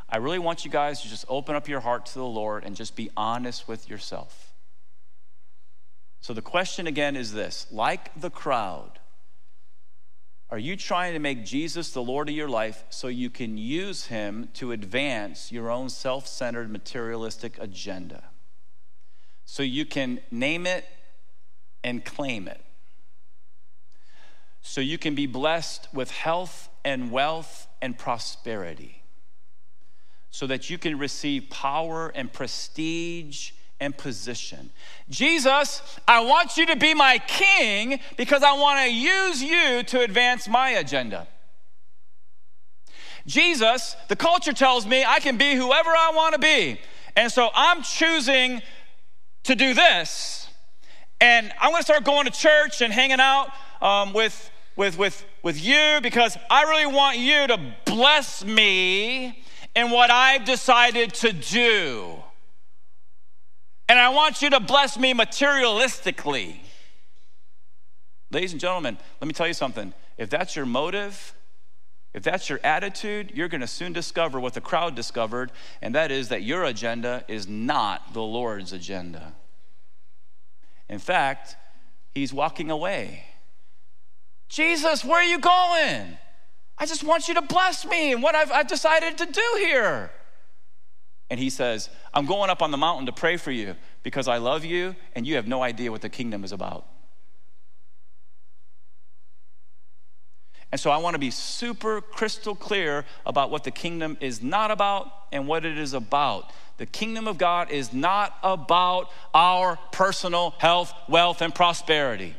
I 0.08 0.18
really 0.18 0.38
want 0.38 0.64
you 0.64 0.70
guys 0.70 1.02
to 1.02 1.08
just 1.08 1.24
open 1.28 1.56
up 1.56 1.68
your 1.68 1.80
heart 1.80 2.06
to 2.06 2.14
the 2.14 2.24
Lord 2.24 2.64
and 2.64 2.76
just 2.76 2.94
be 2.94 3.10
honest 3.16 3.66
with 3.66 3.88
yourself. 3.88 4.52
So 6.26 6.34
the 6.34 6.42
question 6.42 6.88
again 6.88 7.14
is 7.14 7.32
this 7.32 7.68
like 7.70 8.20
the 8.20 8.30
crowd, 8.30 8.98
are 10.50 10.58
you 10.58 10.76
trying 10.76 11.12
to 11.12 11.20
make 11.20 11.44
Jesus 11.44 11.92
the 11.92 12.02
Lord 12.02 12.28
of 12.28 12.34
your 12.34 12.48
life 12.48 12.82
so 12.90 13.06
you 13.06 13.30
can 13.30 13.56
use 13.56 14.06
him 14.06 14.48
to 14.54 14.72
advance 14.72 15.52
your 15.52 15.70
own 15.70 15.88
self 15.88 16.26
centered 16.26 16.68
materialistic 16.68 17.56
agenda? 17.60 18.24
So 19.44 19.62
you 19.62 19.86
can 19.86 20.18
name 20.32 20.66
it 20.66 20.84
and 21.84 22.04
claim 22.04 22.48
it. 22.48 22.60
So 24.62 24.80
you 24.80 24.98
can 24.98 25.14
be 25.14 25.26
blessed 25.26 25.86
with 25.94 26.10
health 26.10 26.68
and 26.84 27.12
wealth 27.12 27.68
and 27.80 27.96
prosperity. 27.96 29.04
So 30.30 30.48
that 30.48 30.70
you 30.70 30.76
can 30.76 30.98
receive 30.98 31.50
power 31.50 32.08
and 32.16 32.32
prestige 32.32 33.52
and 33.80 33.96
position. 33.96 34.70
Jesus, 35.08 35.82
I 36.08 36.20
want 36.20 36.56
you 36.56 36.66
to 36.66 36.76
be 36.76 36.94
my 36.94 37.18
king 37.26 38.00
because 38.16 38.42
I 38.42 38.52
want 38.52 38.80
to 38.86 38.92
use 38.92 39.42
you 39.42 39.82
to 39.84 40.00
advance 40.00 40.48
my 40.48 40.70
agenda. 40.70 41.26
Jesus, 43.26 43.96
the 44.08 44.16
culture 44.16 44.52
tells 44.52 44.86
me 44.86 45.04
I 45.04 45.18
can 45.20 45.36
be 45.36 45.54
whoever 45.54 45.90
I 45.90 46.12
want 46.14 46.34
to 46.34 46.38
be. 46.38 46.80
And 47.16 47.30
so 47.30 47.50
I'm 47.54 47.82
choosing 47.82 48.62
to 49.44 49.54
do 49.54 49.74
this. 49.74 50.48
And 51.20 51.52
I'm 51.60 51.70
going 51.70 51.80
to 51.80 51.84
start 51.84 52.04
going 52.04 52.26
to 52.26 52.30
church 52.30 52.82
and 52.82 52.92
hanging 52.92 53.20
out 53.20 53.48
um, 53.80 54.12
with, 54.12 54.50
with, 54.76 54.98
with, 54.98 55.24
with 55.42 55.62
you 55.62 56.00
because 56.02 56.36
I 56.50 56.62
really 56.64 56.92
want 56.92 57.18
you 57.18 57.46
to 57.46 57.74
bless 57.84 58.44
me 58.44 59.42
in 59.74 59.90
what 59.90 60.10
I've 60.10 60.44
decided 60.44 61.14
to 61.14 61.32
do. 61.32 62.22
And 63.88 63.98
I 63.98 64.08
want 64.08 64.42
you 64.42 64.50
to 64.50 64.60
bless 64.60 64.98
me 64.98 65.14
materialistically. 65.14 66.56
Ladies 68.30 68.52
and 68.52 68.60
gentlemen, 68.60 68.98
let 69.20 69.28
me 69.28 69.32
tell 69.32 69.46
you 69.46 69.54
something. 69.54 69.94
If 70.18 70.30
that's 70.30 70.56
your 70.56 70.66
motive, 70.66 71.34
if 72.12 72.22
that's 72.22 72.48
your 72.48 72.58
attitude, 72.64 73.32
you're 73.34 73.48
going 73.48 73.60
to 73.60 73.66
soon 73.66 73.92
discover 73.92 74.40
what 74.40 74.54
the 74.54 74.60
crowd 74.60 74.94
discovered, 74.94 75.52
and 75.82 75.94
that 75.94 76.10
is 76.10 76.28
that 76.30 76.42
your 76.42 76.64
agenda 76.64 77.24
is 77.28 77.46
not 77.46 78.14
the 78.14 78.22
Lord's 78.22 78.72
agenda. 78.72 79.34
In 80.88 80.98
fact, 80.98 81.56
he's 82.14 82.32
walking 82.32 82.70
away. 82.70 83.24
Jesus, 84.48 85.04
where 85.04 85.20
are 85.20 85.24
you 85.24 85.38
going? 85.38 86.18
I 86.78 86.86
just 86.86 87.04
want 87.04 87.28
you 87.28 87.34
to 87.34 87.42
bless 87.42 87.84
me 87.86 88.12
and 88.12 88.22
what 88.22 88.34
I've, 88.34 88.50
I've 88.50 88.68
decided 88.68 89.18
to 89.18 89.26
do 89.26 89.54
here. 89.58 90.10
And 91.28 91.40
he 91.40 91.50
says, 91.50 91.88
I'm 92.14 92.26
going 92.26 92.50
up 92.50 92.62
on 92.62 92.70
the 92.70 92.76
mountain 92.76 93.06
to 93.06 93.12
pray 93.12 93.36
for 93.36 93.50
you 93.50 93.74
because 94.02 94.28
I 94.28 94.36
love 94.36 94.64
you 94.64 94.94
and 95.14 95.26
you 95.26 95.36
have 95.36 95.48
no 95.48 95.62
idea 95.62 95.90
what 95.90 96.02
the 96.02 96.08
kingdom 96.08 96.44
is 96.44 96.52
about. 96.52 96.86
And 100.72 100.80
so 100.80 100.90
I 100.90 100.98
want 100.98 101.14
to 101.14 101.18
be 101.18 101.30
super 101.30 102.00
crystal 102.00 102.54
clear 102.54 103.04
about 103.24 103.50
what 103.50 103.64
the 103.64 103.70
kingdom 103.70 104.16
is 104.20 104.42
not 104.42 104.70
about 104.70 105.10
and 105.32 105.46
what 105.46 105.64
it 105.64 105.78
is 105.78 105.94
about. 105.94 106.52
The 106.78 106.86
kingdom 106.86 107.26
of 107.26 107.38
God 107.38 107.70
is 107.70 107.92
not 107.92 108.36
about 108.42 109.10
our 109.32 109.78
personal 109.92 110.54
health, 110.58 110.92
wealth, 111.08 111.40
and 111.40 111.54
prosperity. 111.54 112.34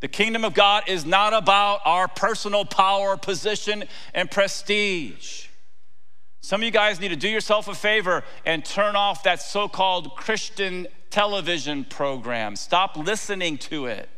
The 0.00 0.08
kingdom 0.08 0.44
of 0.44 0.54
God 0.54 0.84
is 0.88 1.04
not 1.04 1.32
about 1.32 1.80
our 1.84 2.06
personal 2.06 2.64
power, 2.64 3.16
position, 3.16 3.84
and 4.14 4.30
prestige. 4.30 5.45
Some 6.46 6.60
of 6.60 6.64
you 6.64 6.70
guys 6.70 7.00
need 7.00 7.08
to 7.08 7.16
do 7.16 7.28
yourself 7.28 7.66
a 7.66 7.74
favor 7.74 8.22
and 8.44 8.64
turn 8.64 8.94
off 8.94 9.24
that 9.24 9.42
so 9.42 9.66
called 9.66 10.14
Christian 10.14 10.86
television 11.10 11.84
program. 11.84 12.54
Stop 12.54 12.96
listening 12.96 13.58
to 13.58 13.86
it. 13.86 14.08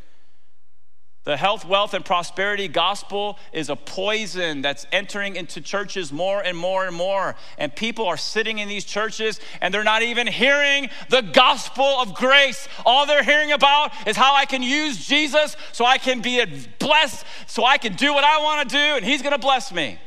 The 1.24 1.38
health, 1.38 1.64
wealth, 1.64 1.94
and 1.94 2.04
prosperity 2.04 2.68
gospel 2.68 3.38
is 3.50 3.70
a 3.70 3.76
poison 3.76 4.60
that's 4.60 4.86
entering 4.92 5.36
into 5.36 5.62
churches 5.62 6.12
more 6.12 6.42
and 6.42 6.54
more 6.54 6.86
and 6.86 6.94
more. 6.94 7.34
And 7.56 7.74
people 7.74 8.04
are 8.04 8.18
sitting 8.18 8.58
in 8.58 8.68
these 8.68 8.84
churches 8.84 9.40
and 9.62 9.72
they're 9.72 9.82
not 9.82 10.02
even 10.02 10.26
hearing 10.26 10.90
the 11.08 11.22
gospel 11.22 11.86
of 11.86 12.12
grace. 12.12 12.68
All 12.84 13.06
they're 13.06 13.24
hearing 13.24 13.52
about 13.52 13.90
is 14.06 14.18
how 14.18 14.34
I 14.34 14.44
can 14.44 14.62
use 14.62 15.06
Jesus 15.06 15.56
so 15.72 15.86
I 15.86 15.96
can 15.96 16.20
be 16.20 16.44
blessed, 16.78 17.24
so 17.46 17.64
I 17.64 17.78
can 17.78 17.94
do 17.94 18.12
what 18.12 18.24
I 18.24 18.42
want 18.42 18.68
to 18.68 18.76
do, 18.76 18.96
and 18.96 19.02
He's 19.02 19.22
going 19.22 19.32
to 19.32 19.38
bless 19.38 19.72
me. 19.72 19.98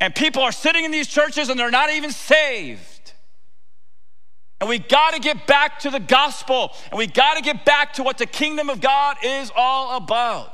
And 0.00 0.14
people 0.14 0.42
are 0.42 0.52
sitting 0.52 0.84
in 0.84 0.90
these 0.90 1.06
churches 1.06 1.50
and 1.50 1.60
they're 1.60 1.70
not 1.70 1.90
even 1.90 2.10
saved. 2.10 3.12
And 4.60 4.68
we 4.68 4.78
got 4.78 5.14
to 5.14 5.20
get 5.20 5.46
back 5.46 5.80
to 5.80 5.90
the 5.90 6.00
gospel 6.00 6.72
and 6.90 6.98
we 6.98 7.06
got 7.06 7.36
to 7.36 7.42
get 7.42 7.64
back 7.64 7.94
to 7.94 8.02
what 8.02 8.18
the 8.18 8.26
kingdom 8.26 8.68
of 8.68 8.80
God 8.80 9.16
is 9.22 9.50
all 9.54 9.96
about. 9.96 10.52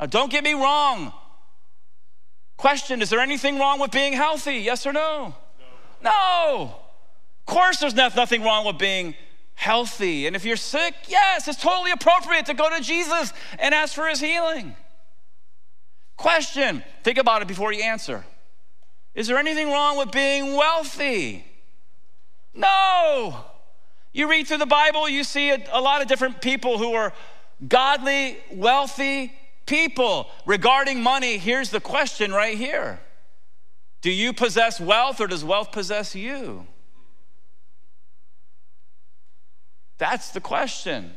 Now, 0.00 0.06
don't 0.06 0.30
get 0.30 0.44
me 0.44 0.54
wrong. 0.54 1.12
Question 2.56 3.02
Is 3.02 3.10
there 3.10 3.20
anything 3.20 3.58
wrong 3.58 3.80
with 3.80 3.90
being 3.90 4.12
healthy? 4.12 4.56
Yes 4.56 4.86
or 4.86 4.92
no? 4.92 5.34
No. 6.02 6.10
no. 6.10 6.76
Of 7.40 7.46
course, 7.46 7.80
there's 7.80 7.94
nothing 7.94 8.42
wrong 8.42 8.66
with 8.66 8.78
being 8.78 9.14
healthy. 9.54 10.26
And 10.26 10.36
if 10.36 10.44
you're 10.44 10.56
sick, 10.56 10.94
yes, 11.08 11.48
it's 11.48 11.60
totally 11.60 11.90
appropriate 11.90 12.46
to 12.46 12.54
go 12.54 12.70
to 12.70 12.82
Jesus 12.82 13.32
and 13.58 13.74
ask 13.74 13.94
for 13.94 14.06
his 14.06 14.20
healing. 14.20 14.76
Question 16.22 16.84
think 17.02 17.18
about 17.18 17.42
it 17.42 17.48
before 17.48 17.72
you 17.72 17.82
answer. 17.82 18.24
Is 19.12 19.26
there 19.26 19.38
anything 19.38 19.68
wrong 19.68 19.98
with 19.98 20.12
being 20.12 20.54
wealthy? 20.54 21.44
No. 22.54 23.44
You 24.12 24.30
read 24.30 24.46
through 24.46 24.58
the 24.58 24.66
Bible, 24.66 25.08
you 25.08 25.24
see 25.24 25.50
a, 25.50 25.58
a, 25.72 25.80
lot 25.80 26.00
of 26.00 26.06
different 26.06 26.40
people 26.40 26.78
who 26.78 26.92
are 26.92 27.12
godly, 27.66 28.38
wealthy 28.52 29.32
people. 29.66 30.28
Regarding 30.46 31.02
money, 31.02 31.38
here's 31.38 31.70
the 31.70 31.80
question 31.80 32.30
right 32.32 32.56
here 32.56 33.00
Do 34.00 34.10
you 34.12 34.32
possess 34.32 34.80
wealth 34.80 35.20
or 35.20 35.26
does 35.26 35.44
wealth 35.44 35.72
possess 35.72 36.14
you? 36.14 36.68
That's 39.98 40.30
the 40.30 40.40
question. 40.40 41.14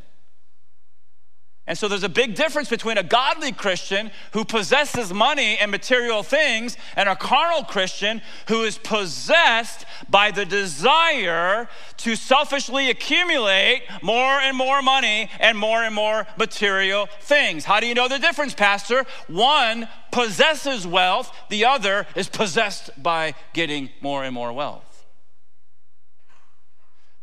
And 1.68 1.76
so 1.76 1.88
there's 1.88 2.04
a 2.04 2.10
big 2.10 2.36
difference 2.36 2.70
between 2.70 3.00
a 3.00 3.04
godly 3.04 3.52
Christian 3.52 4.12
who 4.34 4.46
possesses 4.46 5.12
money 5.12 5.58
and 5.58 5.72
material 5.72 6.22
things 6.22 6.78
and 6.96 7.10
a 7.10 7.16
carnal 7.16 7.64
Christian 7.64 8.22
who 8.50 8.64
is 8.64 8.78
possessed 8.78 9.86
by 10.08 10.30
the 10.30 10.46
desire 10.46 11.68
to 11.98 12.16
selfishly 12.16 12.92
accumulate 12.92 13.82
more 14.04 14.40
and 14.40 14.56
more 14.56 14.84
money 14.84 15.32
and 15.40 15.58
more 15.58 15.82
and 15.82 15.96
more 15.96 16.28
material 16.38 17.08
things. 17.22 17.66
How 17.66 17.80
do 17.80 17.88
you 17.88 17.96
know 17.96 18.08
the 18.08 18.20
difference, 18.20 18.54
Pastor? 18.54 19.04
One 19.28 19.88
possesses 20.12 20.86
wealth, 20.86 21.36
the 21.50 21.66
other 21.66 22.06
is 22.16 22.30
possessed 22.30 22.92
by 23.02 23.34
getting 23.54 23.90
more 24.02 24.24
and 24.24 24.36
more 24.36 24.54
wealth. 24.54 24.84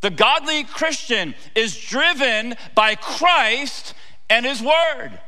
The 0.00 0.10
godly 0.10 0.64
Christian 0.64 1.36
is 1.54 1.76
driven 1.76 2.56
by 2.74 2.96
Christ 2.96 3.94
and 4.32 4.46
His 4.46 4.62
Word. 4.62 5.20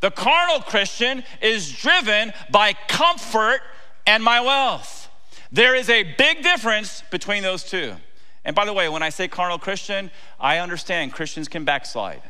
The 0.00 0.10
carnal 0.10 0.60
Christian 0.60 1.24
is 1.40 1.70
driven 1.70 2.32
by 2.50 2.74
comfort 2.88 3.60
and 4.06 4.22
my 4.22 4.40
wealth. 4.40 5.08
There 5.50 5.74
is 5.74 5.90
a 5.90 6.14
big 6.16 6.42
difference 6.42 7.02
between 7.10 7.42
those 7.42 7.64
two. 7.64 7.94
And 8.44 8.56
by 8.56 8.64
the 8.64 8.72
way, 8.72 8.88
when 8.88 9.02
I 9.02 9.10
say 9.10 9.28
carnal 9.28 9.58
Christian, 9.58 10.10
I 10.40 10.58
understand 10.58 11.12
Christians 11.12 11.48
can 11.48 11.64
backslide. 11.64 12.22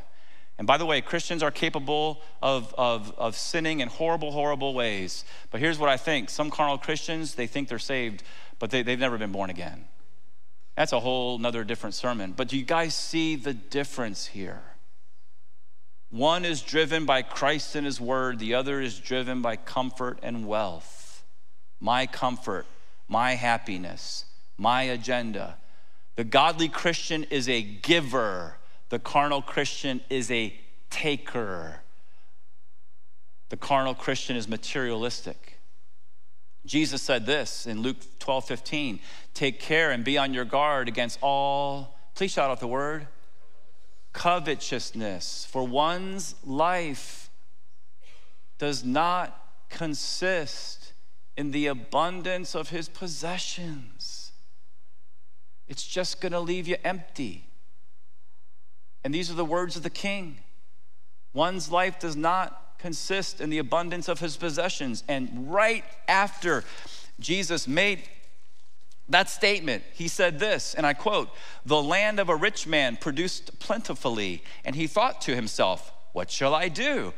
And 0.59 0.67
by 0.67 0.77
the 0.77 0.87
way, 0.87 1.01
Christians 1.01 1.43
are 1.43 1.51
capable 1.51 2.21
of, 2.43 2.75
of, 2.77 3.13
of 3.19 3.37
sinning 3.37 3.81
in 3.81 3.89
horrible, 3.89 4.33
horrible 4.33 4.75
ways. 4.75 5.25
But 5.51 5.61
here's 5.61 5.79
what 5.79 5.89
I 5.89 5.97
think 5.97 6.31
some 6.31 6.51
carnal 6.51 6.79
Christians, 6.79 7.35
they 7.35 7.47
think 7.47 7.69
they're 7.69 7.79
saved, 7.79 8.23
but 8.59 8.71
they, 8.71 8.83
they've 8.83 8.99
never 8.99 9.19
been 9.19 9.33
born 9.33 9.51
again. 9.51 9.85
That's 10.77 10.93
a 10.93 11.01
whole 11.01 11.39
nother 11.39 11.65
different 11.65 11.95
sermon. 11.95 12.33
But 12.33 12.49
do 12.49 12.59
you 12.59 12.65
guys 12.65 12.95
see 12.95 13.37
the 13.37 13.55
difference 13.55 14.27
here? 14.27 14.63
One 16.13 16.45
is 16.45 16.61
driven 16.61 17.07
by 17.07 17.23
Christ 17.23 17.75
and 17.75 17.87
His 17.87 17.99
Word, 17.99 18.39
the 18.39 18.53
other 18.53 18.83
is 18.83 18.99
driven 18.99 19.41
by 19.41 19.57
comfort 19.57 20.19
and 20.23 20.47
wealth. 20.47 21.25
My 21.81 22.07
comfort, 22.07 22.67
my 23.09 23.33
happiness, 23.33 24.27
my 24.59 24.83
agenda. 24.83 25.57
The 26.17 26.25
godly 26.25 26.69
Christian 26.69 27.25
is 27.25 27.49
a 27.49 27.63
giver, 27.63 28.59
the 28.91 28.99
carnal 28.99 29.41
Christian 29.41 30.03
is 30.11 30.31
a 30.31 30.55
taker. 30.91 31.81
The 33.49 33.57
carnal 33.57 33.95
Christian 33.95 34.37
is 34.37 34.47
materialistic. 34.47 35.59
Jesus 36.67 37.01
said 37.01 37.25
this 37.25 37.67
in 37.67 37.81
Luke 37.81 37.97
12 38.19 38.45
15 38.45 39.01
Take 39.33 39.61
care 39.61 39.91
and 39.91 40.05
be 40.05 40.19
on 40.19 40.35
your 40.35 40.45
guard 40.45 40.89
against 40.89 41.19
all, 41.23 41.99
please 42.15 42.33
shout 42.33 42.51
out 42.51 42.61
the 42.61 42.67
word 42.67 43.07
covetousness, 44.13 45.47
for 45.51 45.67
one's 45.67 46.35
life 46.45 47.31
does 48.59 48.85
not 48.85 49.39
consist 49.69 50.93
in 51.37 51.51
the 51.51 51.67
abundance 51.67 52.55
of 52.55 52.69
his 52.69 52.89
possessions. 52.89 54.33
It's 55.69 55.87
just 55.87 56.21
gonna 56.21 56.41
leave 56.41 56.69
you 56.69 56.77
empty. 56.85 57.47
And 59.03 59.15
these 59.15 59.31
are 59.31 59.35
the 59.35 59.45
words 59.45 59.77
of 59.77 59.83
the 59.83 59.91
king. 59.91 60.39
One's 61.33 61.71
life 61.71 61.99
does 61.99 62.15
not 62.15 62.79
consist 62.79 63.41
in 63.41 63.49
the 63.49 63.59
abundance 63.59 64.09
of 64.09 64.21
his 64.21 64.37
possessions. 64.37 65.03
And 65.09 65.53
right 65.53 65.85
after 66.07 66.65
Jesus 67.19 67.67
made 67.67 68.03
that 69.13 69.31
statement, 69.31 69.85
he 69.93 70.09
said 70.09 70.39
this, 70.39 70.75
and 70.75 70.87
I 70.87 70.93
quote 70.93 71.31
The 71.65 71.83
land 71.83 72.21
of 72.21 72.29
a 72.29 72.37
rich 72.37 72.67
man 72.67 72.97
produced 72.97 73.59
plentifully, 73.59 74.43
and 74.65 74.77
he 74.77 74.87
thought 74.87 75.21
to 75.23 75.35
himself, 75.35 75.93
What 76.13 76.31
shall 76.31 76.55
I 76.55 76.69
do? 76.69 77.15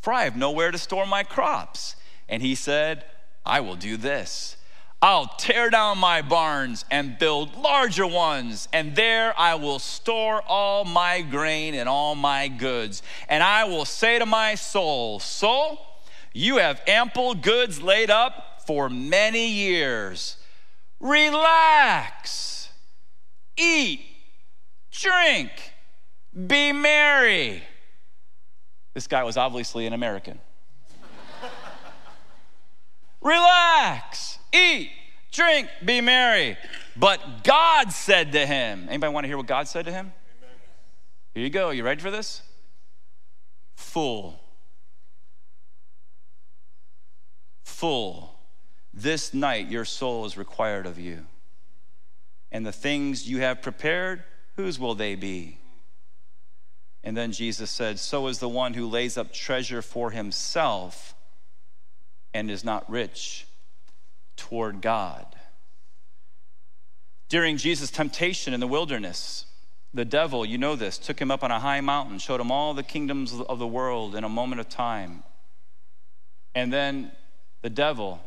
For 0.00 0.12
I 0.12 0.24
have 0.24 0.36
nowhere 0.36 0.70
to 0.70 0.78
store 0.78 1.06
my 1.06 1.22
crops. 1.22 1.96
And 2.28 2.42
he 2.42 2.54
said, 2.54 3.04
I 3.44 3.60
will 3.60 3.76
do 3.76 3.96
this. 3.96 4.56
I'll 5.00 5.26
tear 5.26 5.68
down 5.68 5.98
my 5.98 6.22
barns 6.22 6.84
and 6.90 7.18
build 7.18 7.56
larger 7.56 8.06
ones, 8.06 8.68
and 8.72 8.94
there 8.94 9.34
I 9.38 9.56
will 9.56 9.80
store 9.80 10.42
all 10.46 10.84
my 10.84 11.22
grain 11.22 11.74
and 11.74 11.88
all 11.88 12.14
my 12.14 12.46
goods. 12.46 13.02
And 13.28 13.42
I 13.42 13.64
will 13.64 13.84
say 13.84 14.18
to 14.18 14.26
my 14.26 14.54
soul, 14.54 15.18
Soul, 15.18 15.80
you 16.32 16.58
have 16.58 16.80
ample 16.86 17.34
goods 17.34 17.82
laid 17.82 18.10
up 18.10 18.62
for 18.64 18.88
many 18.88 19.48
years 19.48 20.36
relax, 21.02 22.70
eat, 23.56 24.00
drink, 24.90 25.50
be 26.46 26.72
merry. 26.72 27.62
This 28.94 29.06
guy 29.06 29.24
was 29.24 29.36
obviously 29.36 29.86
an 29.86 29.92
American. 29.92 30.38
relax, 33.20 34.38
eat, 34.54 34.90
drink, 35.32 35.68
be 35.84 36.00
merry. 36.00 36.56
But 36.96 37.42
God 37.42 37.92
said 37.92 38.32
to 38.32 38.46
him, 38.46 38.86
anybody 38.88 39.12
want 39.12 39.24
to 39.24 39.28
hear 39.28 39.36
what 39.36 39.46
God 39.46 39.66
said 39.66 39.84
to 39.86 39.90
him? 39.90 40.12
Amen. 40.38 40.56
Here 41.34 41.42
you 41.42 41.50
go. 41.50 41.70
You 41.70 41.84
ready 41.84 42.00
for 42.00 42.10
this? 42.10 42.42
Fool. 43.74 44.38
Full 47.64 48.31
this 48.94 49.32
night 49.32 49.68
your 49.68 49.84
soul 49.84 50.24
is 50.24 50.36
required 50.36 50.86
of 50.86 50.98
you. 50.98 51.26
And 52.50 52.66
the 52.66 52.72
things 52.72 53.28
you 53.28 53.38
have 53.38 53.62
prepared, 53.62 54.22
whose 54.56 54.78
will 54.78 54.94
they 54.94 55.14
be? 55.14 55.58
And 57.02 57.16
then 57.16 57.32
Jesus 57.32 57.70
said, 57.70 57.98
So 57.98 58.26
is 58.28 58.38
the 58.38 58.48
one 58.48 58.74
who 58.74 58.86
lays 58.86 59.16
up 59.16 59.32
treasure 59.32 59.82
for 59.82 60.10
himself 60.10 61.14
and 62.34 62.50
is 62.50 62.64
not 62.64 62.88
rich 62.90 63.46
toward 64.36 64.80
God. 64.80 65.26
During 67.28 67.56
Jesus' 67.56 67.90
temptation 67.90 68.52
in 68.52 68.60
the 68.60 68.66
wilderness, 68.66 69.46
the 69.94 70.04
devil, 70.04 70.44
you 70.44 70.58
know 70.58 70.76
this, 70.76 70.98
took 70.98 71.20
him 71.20 71.30
up 71.30 71.42
on 71.42 71.50
a 71.50 71.60
high 71.60 71.80
mountain, 71.80 72.18
showed 72.18 72.40
him 72.40 72.50
all 72.50 72.74
the 72.74 72.82
kingdoms 72.82 73.32
of 73.32 73.58
the 73.58 73.66
world 73.66 74.14
in 74.14 74.24
a 74.24 74.28
moment 74.28 74.60
of 74.60 74.68
time. 74.68 75.22
And 76.54 76.72
then 76.72 77.12
the 77.62 77.70
devil 77.70 78.22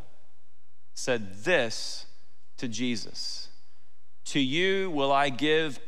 said 0.95 1.43
this 1.43 2.05
to 2.57 2.67
Jesus 2.67 3.49
To 4.25 4.39
you 4.39 4.89
will 4.89 5.11
I 5.11 5.29
give 5.29 5.79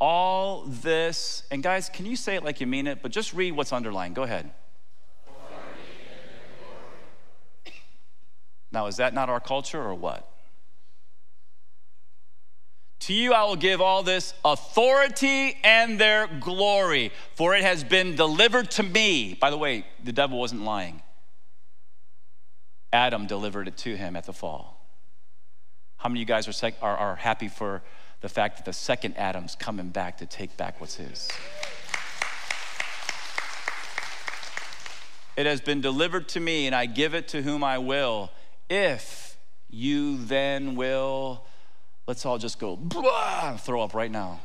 all 0.00 0.64
this. 0.64 1.44
And 1.50 1.62
guys, 1.62 1.88
can 1.88 2.06
you 2.06 2.16
say 2.16 2.34
it 2.34 2.42
like 2.42 2.60
you 2.60 2.66
mean 2.66 2.86
it? 2.86 3.02
But 3.02 3.12
just 3.12 3.32
read 3.32 3.52
what's 3.52 3.72
underlined. 3.72 4.16
Go 4.16 4.24
ahead. 4.24 4.50
Now, 8.72 8.86
is 8.88 8.96
that 8.96 9.14
not 9.14 9.30
our 9.30 9.40
culture 9.40 9.80
or 9.80 9.94
what? 9.94 10.28
To 13.00 13.14
you 13.14 13.32
I 13.32 13.44
will 13.44 13.56
give 13.56 13.80
all 13.80 14.02
this 14.02 14.34
authority 14.44 15.56
and 15.62 15.98
their 15.98 16.26
glory, 16.26 17.12
for 17.34 17.54
it 17.54 17.62
has 17.62 17.84
been 17.84 18.16
delivered 18.16 18.70
to 18.72 18.82
me. 18.82 19.34
By 19.34 19.50
the 19.50 19.56
way, 19.56 19.86
the 20.02 20.12
devil 20.12 20.38
wasn't 20.38 20.62
lying. 20.62 21.00
Adam 22.92 23.26
delivered 23.26 23.68
it 23.68 23.76
to 23.78 23.96
him 23.96 24.16
at 24.16 24.24
the 24.24 24.32
fall. 24.32 24.80
How 25.96 26.08
many 26.08 26.20
of 26.20 26.20
you 26.20 26.26
guys 26.26 26.46
are, 26.48 26.52
sec- 26.52 26.76
are, 26.82 26.96
are 26.96 27.16
happy 27.16 27.48
for 27.48 27.82
the 28.20 28.28
fact 28.28 28.56
that 28.56 28.64
the 28.64 28.72
second 28.72 29.16
Adam's 29.16 29.54
coming 29.54 29.88
back 29.88 30.18
to 30.18 30.26
take 30.26 30.56
back 30.56 30.80
what's 30.80 30.96
his? 30.96 31.28
It 35.36 35.44
has 35.44 35.60
been 35.60 35.82
delivered 35.82 36.28
to 36.30 36.40
me, 36.40 36.66
and 36.66 36.74
I 36.74 36.86
give 36.86 37.14
it 37.14 37.28
to 37.28 37.42
whom 37.42 37.62
I 37.62 37.78
will. 37.78 38.30
If 38.70 39.36
you 39.68 40.16
then 40.24 40.76
will, 40.76 41.44
let's 42.06 42.24
all 42.24 42.38
just 42.38 42.58
go 42.58 42.76
blah, 42.76 43.56
throw 43.58 43.82
up 43.82 43.94
right 43.94 44.10
now. 44.10 44.40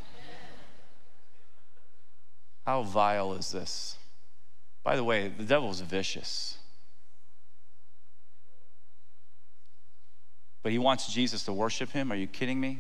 How 2.66 2.84
vile 2.84 3.34
is 3.34 3.52
this? 3.52 3.98
By 4.84 4.96
the 4.96 5.04
way, 5.04 5.30
the 5.30 5.44
devil 5.44 5.72
is 5.72 5.82
vicious. 5.82 6.58
But 10.64 10.72
he 10.72 10.78
wants 10.78 11.12
Jesus 11.12 11.44
to 11.44 11.54
worship 11.54 11.92
him. 11.92 12.12
Are 12.12 12.16
you 12.16 12.28
kidding 12.28 12.60
me? 12.60 12.80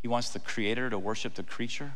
He 0.00 0.08
wants 0.08 0.30
the 0.30 0.38
creator 0.38 0.90
to 0.90 0.98
worship 0.98 1.34
the 1.34 1.42
creature. 1.42 1.92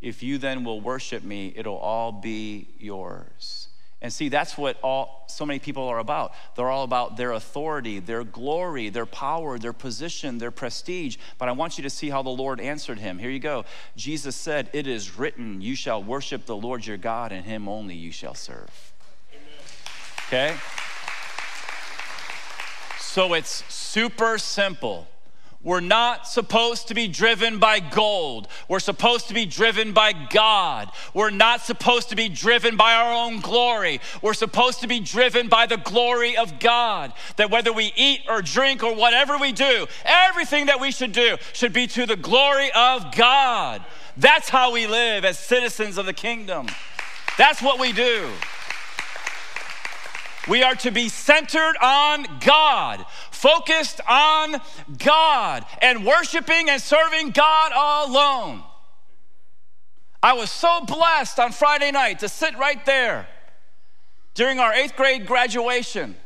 If 0.00 0.22
you 0.22 0.38
then 0.38 0.64
will 0.64 0.80
worship 0.80 1.22
me, 1.22 1.52
it'll 1.56 1.76
all 1.76 2.12
be 2.12 2.68
yours. 2.78 3.68
And 4.02 4.12
see, 4.12 4.28
that's 4.28 4.58
what 4.58 4.78
all 4.82 5.24
so 5.26 5.46
many 5.46 5.58
people 5.58 5.84
are 5.88 5.98
about. 5.98 6.32
They're 6.54 6.68
all 6.68 6.84
about 6.84 7.16
their 7.16 7.32
authority, 7.32 7.98
their 7.98 8.24
glory, 8.24 8.90
their 8.90 9.06
power, 9.06 9.58
their 9.58 9.72
position, 9.72 10.36
their 10.36 10.50
prestige. 10.50 11.16
But 11.38 11.48
I 11.48 11.52
want 11.52 11.78
you 11.78 11.82
to 11.84 11.90
see 11.90 12.10
how 12.10 12.22
the 12.22 12.28
Lord 12.30 12.60
answered 12.60 12.98
him. 12.98 13.18
Here 13.18 13.30
you 13.30 13.38
go. 13.38 13.64
Jesus 13.96 14.36
said, 14.36 14.68
It 14.74 14.86
is 14.86 15.18
written, 15.18 15.62
you 15.62 15.74
shall 15.74 16.02
worship 16.02 16.44
the 16.44 16.56
Lord 16.56 16.86
your 16.86 16.98
God, 16.98 17.32
and 17.32 17.44
him 17.44 17.68
only 17.68 17.94
you 17.94 18.12
shall 18.12 18.34
serve. 18.34 18.92
Amen. 19.32 19.42
Okay? 20.28 20.56
So 23.16 23.32
it's 23.32 23.64
super 23.72 24.36
simple. 24.36 25.08
We're 25.62 25.80
not 25.80 26.28
supposed 26.28 26.88
to 26.88 26.94
be 26.94 27.08
driven 27.08 27.58
by 27.58 27.80
gold. 27.80 28.46
We're 28.68 28.78
supposed 28.78 29.28
to 29.28 29.34
be 29.34 29.46
driven 29.46 29.94
by 29.94 30.12
God. 30.12 30.90
We're 31.14 31.30
not 31.30 31.62
supposed 31.62 32.10
to 32.10 32.14
be 32.14 32.28
driven 32.28 32.76
by 32.76 32.92
our 32.92 33.14
own 33.14 33.40
glory. 33.40 34.02
We're 34.20 34.34
supposed 34.34 34.82
to 34.82 34.86
be 34.86 35.00
driven 35.00 35.48
by 35.48 35.64
the 35.64 35.78
glory 35.78 36.36
of 36.36 36.60
God. 36.60 37.14
That 37.36 37.50
whether 37.50 37.72
we 37.72 37.90
eat 37.96 38.20
or 38.28 38.42
drink 38.42 38.82
or 38.82 38.94
whatever 38.94 39.38
we 39.38 39.52
do, 39.52 39.86
everything 40.04 40.66
that 40.66 40.78
we 40.78 40.90
should 40.90 41.12
do 41.12 41.38
should 41.54 41.72
be 41.72 41.86
to 41.86 42.04
the 42.04 42.16
glory 42.16 42.70
of 42.76 43.16
God. 43.16 43.82
That's 44.18 44.50
how 44.50 44.74
we 44.74 44.86
live 44.86 45.24
as 45.24 45.38
citizens 45.38 45.96
of 45.96 46.04
the 46.04 46.12
kingdom. 46.12 46.66
That's 47.38 47.62
what 47.62 47.80
we 47.80 47.94
do. 47.94 48.30
We 50.48 50.62
are 50.62 50.76
to 50.76 50.90
be 50.90 51.08
centered 51.08 51.74
on 51.82 52.26
God, 52.40 53.04
focused 53.30 54.00
on 54.08 54.60
God, 54.98 55.66
and 55.82 56.06
worshiping 56.06 56.70
and 56.70 56.80
serving 56.80 57.30
God 57.30 57.72
alone. 58.08 58.62
I 60.22 60.34
was 60.34 60.50
so 60.50 60.80
blessed 60.84 61.38
on 61.40 61.52
Friday 61.52 61.90
night 61.90 62.20
to 62.20 62.28
sit 62.28 62.56
right 62.58 62.84
there 62.86 63.26
during 64.34 64.58
our 64.60 64.72
eighth 64.72 64.96
grade 64.96 65.26
graduation. 65.26 66.16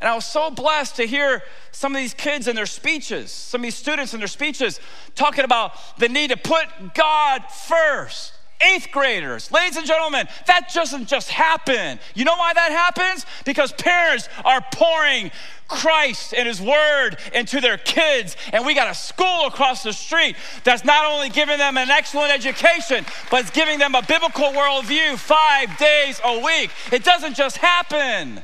And 0.00 0.08
I 0.08 0.14
was 0.14 0.26
so 0.26 0.50
blessed 0.50 0.96
to 0.96 1.06
hear 1.06 1.42
some 1.70 1.94
of 1.94 2.00
these 2.00 2.14
kids 2.14 2.48
in 2.48 2.56
their 2.56 2.66
speeches, 2.66 3.30
some 3.30 3.60
of 3.60 3.62
these 3.62 3.74
students 3.74 4.12
in 4.14 4.20
their 4.20 4.28
speeches, 4.28 4.78
talking 5.14 5.44
about 5.44 5.72
the 5.98 6.08
need 6.08 6.30
to 6.30 6.36
put 6.36 6.66
God 6.94 7.44
first 7.50 8.35
eighth 8.60 8.90
graders. 8.90 9.50
Ladies 9.52 9.76
and 9.76 9.86
gentlemen, 9.86 10.26
that 10.46 10.70
doesn't 10.72 11.06
just 11.06 11.28
happen. 11.28 11.98
You 12.14 12.24
know 12.24 12.36
why 12.36 12.52
that 12.54 12.70
happens? 12.70 13.26
Because 13.44 13.72
parents 13.72 14.28
are 14.44 14.64
pouring 14.72 15.30
Christ 15.68 16.32
and 16.34 16.46
His 16.46 16.60
Word 16.60 17.16
into 17.34 17.60
their 17.60 17.78
kids. 17.78 18.36
And 18.52 18.64
we 18.64 18.74
got 18.74 18.90
a 18.90 18.94
school 18.94 19.46
across 19.46 19.82
the 19.82 19.92
street 19.92 20.36
that's 20.64 20.84
not 20.84 21.04
only 21.04 21.28
giving 21.28 21.58
them 21.58 21.76
an 21.76 21.90
excellent 21.90 22.32
education, 22.32 23.04
but 23.30 23.40
it's 23.40 23.50
giving 23.50 23.78
them 23.78 23.94
a 23.94 24.02
biblical 24.02 24.46
worldview 24.52 25.16
five 25.16 25.76
days 25.78 26.20
a 26.24 26.40
week. 26.44 26.70
It 26.92 27.04
doesn't 27.04 27.34
just 27.34 27.58
happen. 27.58 28.42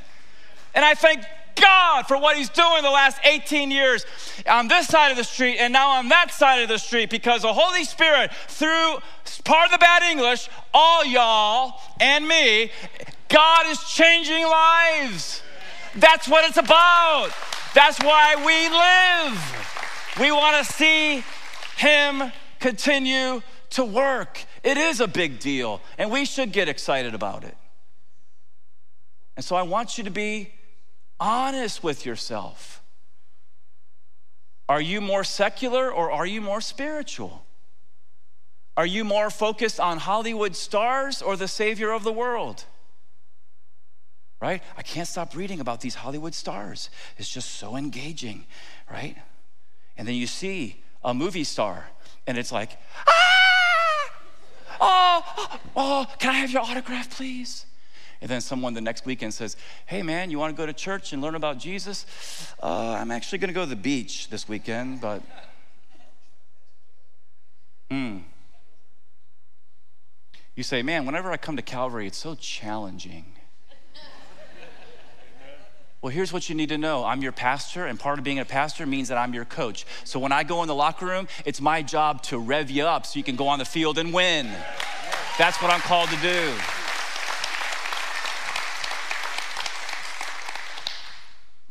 And 0.74 0.84
I 0.84 0.94
thank 0.94 1.22
God 1.54 2.06
for 2.06 2.18
what 2.18 2.36
He's 2.36 2.48
doing 2.48 2.82
the 2.82 2.90
last 2.90 3.18
18 3.24 3.70
years 3.70 4.04
on 4.48 4.68
this 4.68 4.86
side 4.86 5.10
of 5.10 5.16
the 5.16 5.24
street 5.24 5.58
and 5.58 5.72
now 5.72 5.90
on 5.90 6.08
that 6.08 6.30
side 6.30 6.62
of 6.62 6.68
the 6.68 6.78
street 6.78 7.10
because 7.10 7.42
the 7.42 7.52
Holy 7.52 7.84
Spirit, 7.84 8.32
through 8.48 8.98
part 9.44 9.66
of 9.66 9.72
the 9.72 9.78
bad 9.78 10.02
English, 10.02 10.48
all 10.72 11.04
y'all 11.04 11.80
and 12.00 12.26
me, 12.26 12.70
God 13.28 13.66
is 13.66 13.82
changing 13.84 14.44
lives. 14.44 15.42
That's 15.94 16.28
what 16.28 16.48
it's 16.48 16.58
about. 16.58 17.30
That's 17.74 17.98
why 18.00 18.36
we 18.36 18.68
live. 18.68 20.18
We 20.20 20.32
want 20.32 20.64
to 20.64 20.72
see 20.72 21.24
Him 21.76 22.32
continue 22.60 23.42
to 23.70 23.84
work. 23.84 24.44
It 24.62 24.76
is 24.76 25.00
a 25.00 25.08
big 25.08 25.38
deal, 25.38 25.80
and 25.98 26.10
we 26.10 26.24
should 26.24 26.52
get 26.52 26.68
excited 26.68 27.14
about 27.14 27.44
it. 27.44 27.56
And 29.36 29.44
so 29.44 29.56
I 29.56 29.62
want 29.62 29.96
you 29.96 30.04
to 30.04 30.10
be 30.10 30.52
honest 31.22 31.84
with 31.84 32.04
yourself. 32.04 32.82
Are 34.68 34.80
you 34.80 35.00
more 35.00 35.22
secular 35.22 35.90
or 35.90 36.10
are 36.10 36.26
you 36.26 36.40
more 36.40 36.60
spiritual? 36.60 37.46
Are 38.76 38.86
you 38.86 39.04
more 39.04 39.30
focused 39.30 39.78
on 39.78 39.98
Hollywood 39.98 40.56
stars 40.56 41.22
or 41.22 41.36
the 41.36 41.46
Savior 41.46 41.92
of 41.92 42.02
the 42.02 42.12
world? 42.12 42.64
Right? 44.40 44.62
I 44.76 44.82
can't 44.82 45.06
stop 45.06 45.36
reading 45.36 45.60
about 45.60 45.80
these 45.80 45.94
Hollywood 45.94 46.34
stars. 46.34 46.90
It's 47.16 47.28
just 47.28 47.52
so 47.52 47.76
engaging, 47.76 48.46
right? 48.90 49.16
And 49.96 50.08
then 50.08 50.16
you 50.16 50.26
see 50.26 50.82
a 51.04 51.14
movie 51.14 51.44
star, 51.44 51.86
and 52.26 52.36
it's 52.36 52.50
like, 52.50 52.76
ah! 53.06 53.12
Oh, 54.80 55.58
oh, 55.76 56.06
can 56.18 56.30
I 56.30 56.38
have 56.38 56.50
your 56.50 56.62
autograph, 56.62 57.16
please? 57.16 57.66
And 58.22 58.30
then 58.30 58.40
someone 58.40 58.72
the 58.72 58.80
next 58.80 59.04
weekend 59.04 59.34
says, 59.34 59.56
Hey 59.84 60.02
man, 60.02 60.30
you 60.30 60.38
want 60.38 60.54
to 60.54 60.56
go 60.56 60.64
to 60.64 60.72
church 60.72 61.12
and 61.12 61.20
learn 61.20 61.34
about 61.34 61.58
Jesus? 61.58 62.06
Uh, 62.62 62.96
I'm 62.98 63.10
actually 63.10 63.38
going 63.38 63.48
to 63.48 63.54
go 63.54 63.64
to 63.64 63.68
the 63.68 63.76
beach 63.76 64.30
this 64.30 64.48
weekend, 64.48 65.00
but. 65.00 65.22
Hmm. 67.90 68.18
You 70.54 70.62
say, 70.62 70.82
Man, 70.82 71.04
whenever 71.04 71.32
I 71.32 71.36
come 71.36 71.56
to 71.56 71.62
Calvary, 71.62 72.06
it's 72.06 72.16
so 72.16 72.36
challenging. 72.36 73.24
Well, 76.00 76.10
here's 76.10 76.32
what 76.32 76.48
you 76.48 76.54
need 76.54 76.68
to 76.68 76.78
know 76.78 77.04
I'm 77.04 77.22
your 77.22 77.32
pastor, 77.32 77.86
and 77.86 77.98
part 77.98 78.18
of 78.18 78.24
being 78.24 78.38
a 78.38 78.44
pastor 78.44 78.86
means 78.86 79.08
that 79.08 79.18
I'm 79.18 79.34
your 79.34 79.44
coach. 79.44 79.84
So 80.04 80.20
when 80.20 80.30
I 80.30 80.44
go 80.44 80.62
in 80.62 80.68
the 80.68 80.74
locker 80.76 81.06
room, 81.06 81.26
it's 81.44 81.60
my 81.60 81.82
job 81.82 82.22
to 82.24 82.38
rev 82.38 82.70
you 82.70 82.84
up 82.84 83.04
so 83.04 83.18
you 83.18 83.24
can 83.24 83.34
go 83.34 83.48
on 83.48 83.58
the 83.58 83.64
field 83.64 83.98
and 83.98 84.14
win. 84.14 84.48
That's 85.38 85.60
what 85.60 85.72
I'm 85.72 85.80
called 85.80 86.08
to 86.10 86.16
do. 86.16 86.54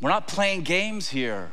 We're 0.02 0.10
not 0.10 0.28
playing 0.28 0.64
games 0.64 1.10
here. 1.10 1.52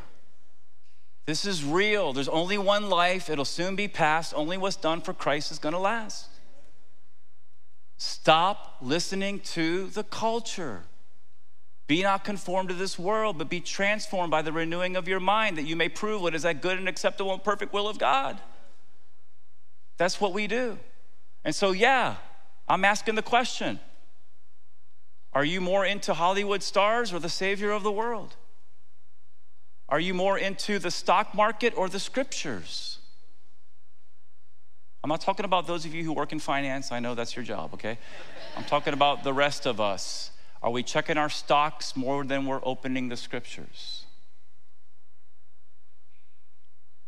This 1.27 1.45
is 1.45 1.63
real. 1.63 2.15
There's 2.15 2.29
only 2.29 2.57
one 2.57 2.89
life, 2.89 3.29
it'll 3.29 3.45
soon 3.45 3.77
be 3.77 3.87
past. 3.87 4.33
Only 4.35 4.57
what's 4.57 4.77
done 4.77 5.03
for 5.03 5.13
Christ 5.13 5.53
is 5.53 5.59
gonna 5.59 5.79
last. 5.79 6.29
Stop 7.99 8.77
listening 8.81 9.41
to 9.41 9.89
the 9.89 10.05
culture. 10.05 10.85
Be 11.87 12.03
not 12.03 12.25
conformed 12.25 12.71
to 12.71 12.75
this 12.75 12.99
world, 12.99 13.37
but 13.37 13.51
be 13.51 13.61
transformed 13.61 14.31
by 14.31 14.41
the 14.41 14.53
renewing 14.53 14.97
of 14.97 15.07
your 15.07 15.21
mind, 15.21 15.59
that 15.59 15.65
you 15.65 15.77
may 15.77 15.89
prove 15.91 16.23
what 16.23 16.35
is 16.35 16.43
that 16.43 16.63
good 16.63 16.79
and 16.79 16.89
acceptable 16.89 17.33
and 17.33 17.45
perfect 17.45 17.73
will 17.73 17.89
of 17.89 17.99
God. 17.99 18.41
That's 19.99 20.21
what 20.21 20.33
we 20.33 20.47
do. 20.47 20.79
And 21.45 21.55
so, 21.55 21.73
yeah, 21.73 22.17
I'm 22.69 22.85
asking 22.85 23.17
the 23.17 23.23
question 23.23 23.81
are 25.33 25.45
you 25.45 25.61
more 25.61 25.85
into 25.85 26.15
Hollywood 26.15 26.63
stars 26.63 27.13
or 27.13 27.19
the 27.19 27.29
Savior 27.29 27.71
of 27.71 27.83
the 27.83 27.93
world? 27.93 28.37
Are 29.89 30.01
you 30.01 30.15
more 30.15 30.39
into 30.39 30.79
the 30.79 30.91
stock 30.91 31.35
market 31.35 31.73
or 31.77 31.89
the 31.89 32.01
scriptures? 32.01 32.99
I'm 35.03 35.09
not 35.09 35.21
talking 35.21 35.45
about 35.45 35.67
those 35.67 35.85
of 35.85 35.95
you 35.95 36.05
who 36.05 36.13
work 36.13 36.33
in 36.33 36.39
finance. 36.39 36.93
I 36.93 37.01
know 37.01 37.15
that's 37.15 37.37
your 37.37 37.45
job, 37.45 37.75
okay? 37.75 37.99
I'm 38.57 38.65
talking 38.65 38.93
about 38.93 39.23
the 39.23 39.33
rest 39.33 39.65
of 39.67 39.81
us. 39.81 40.31
Are 40.63 40.71
we 40.71 40.83
checking 40.83 41.17
our 41.17 41.31
stocks 41.31 41.97
more 41.97 42.25
than 42.25 42.47
we're 42.47 42.61
opening 42.65 43.09
the 43.09 43.17
scriptures? 43.17 44.05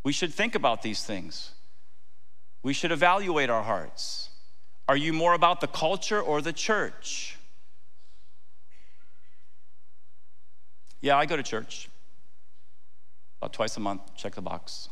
We 0.03 0.13
should 0.13 0.33
think 0.33 0.55
about 0.55 0.83
these 0.83 1.03
things. 1.03 1.51
We 2.63 2.73
should 2.73 2.93
evaluate 2.93 3.51
our 3.51 3.63
hearts. 3.63 4.31
Are 4.89 4.97
you 4.97 5.13
more 5.13 5.35
about 5.35 5.61
the 5.61 5.67
culture 5.67 6.21
or 6.21 6.41
the 6.41 6.53
church? 6.53 7.37
Yeah, 11.01 11.17
I 11.17 11.27
go 11.27 11.37
to 11.37 11.43
church 11.43 11.89
about 13.41 13.55
twice 13.55 13.77
a 13.79 13.81
month, 13.81 14.03
check 14.17 14.35
the 14.35 14.43
box. 14.43 14.91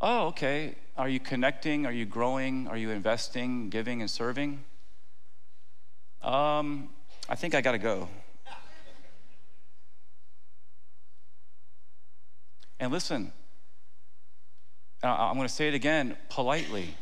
Oh, 0.00 0.28
okay. 0.28 0.74
Are 0.96 1.08
you 1.08 1.20
connecting? 1.20 1.84
Are 1.84 1.92
you 1.92 2.06
growing? 2.06 2.66
Are 2.66 2.78
you 2.78 2.90
investing, 2.90 3.68
giving, 3.68 4.00
and 4.00 4.10
serving? 4.10 4.64
Um, 6.22 6.88
I 7.28 7.34
think 7.34 7.54
I 7.54 7.60
got 7.60 7.72
to 7.72 7.78
go. 7.78 8.08
And 12.80 12.90
listen, 12.90 13.32
I'm 15.02 15.36
going 15.36 15.46
to 15.46 15.54
say 15.54 15.68
it 15.68 15.74
again 15.74 16.16
politely. 16.30 16.96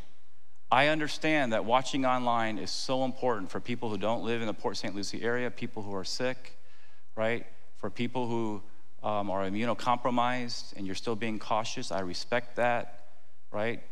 I 0.70 0.88
understand 0.88 1.52
that 1.52 1.64
watching 1.64 2.04
online 2.04 2.58
is 2.58 2.70
so 2.70 3.04
important 3.04 3.50
for 3.50 3.60
people 3.60 3.88
who 3.88 3.98
don't 3.98 4.24
live 4.24 4.40
in 4.40 4.46
the 4.46 4.54
Port 4.54 4.76
St. 4.76 4.94
Lucie 4.94 5.22
area, 5.22 5.50
people 5.50 5.82
who 5.82 5.94
are 5.94 6.04
sick, 6.04 6.59
right? 7.16 7.46
For 7.76 7.90
people 7.90 8.26
who 8.26 8.62
um, 9.02 9.30
are 9.30 9.48
immunocompromised 9.48 10.76
and 10.76 10.86
you're 10.86 10.94
still 10.94 11.16
being 11.16 11.38
cautious, 11.38 11.90
I 11.90 12.00
respect 12.00 12.56
that, 12.56 13.06
right? 13.52 13.82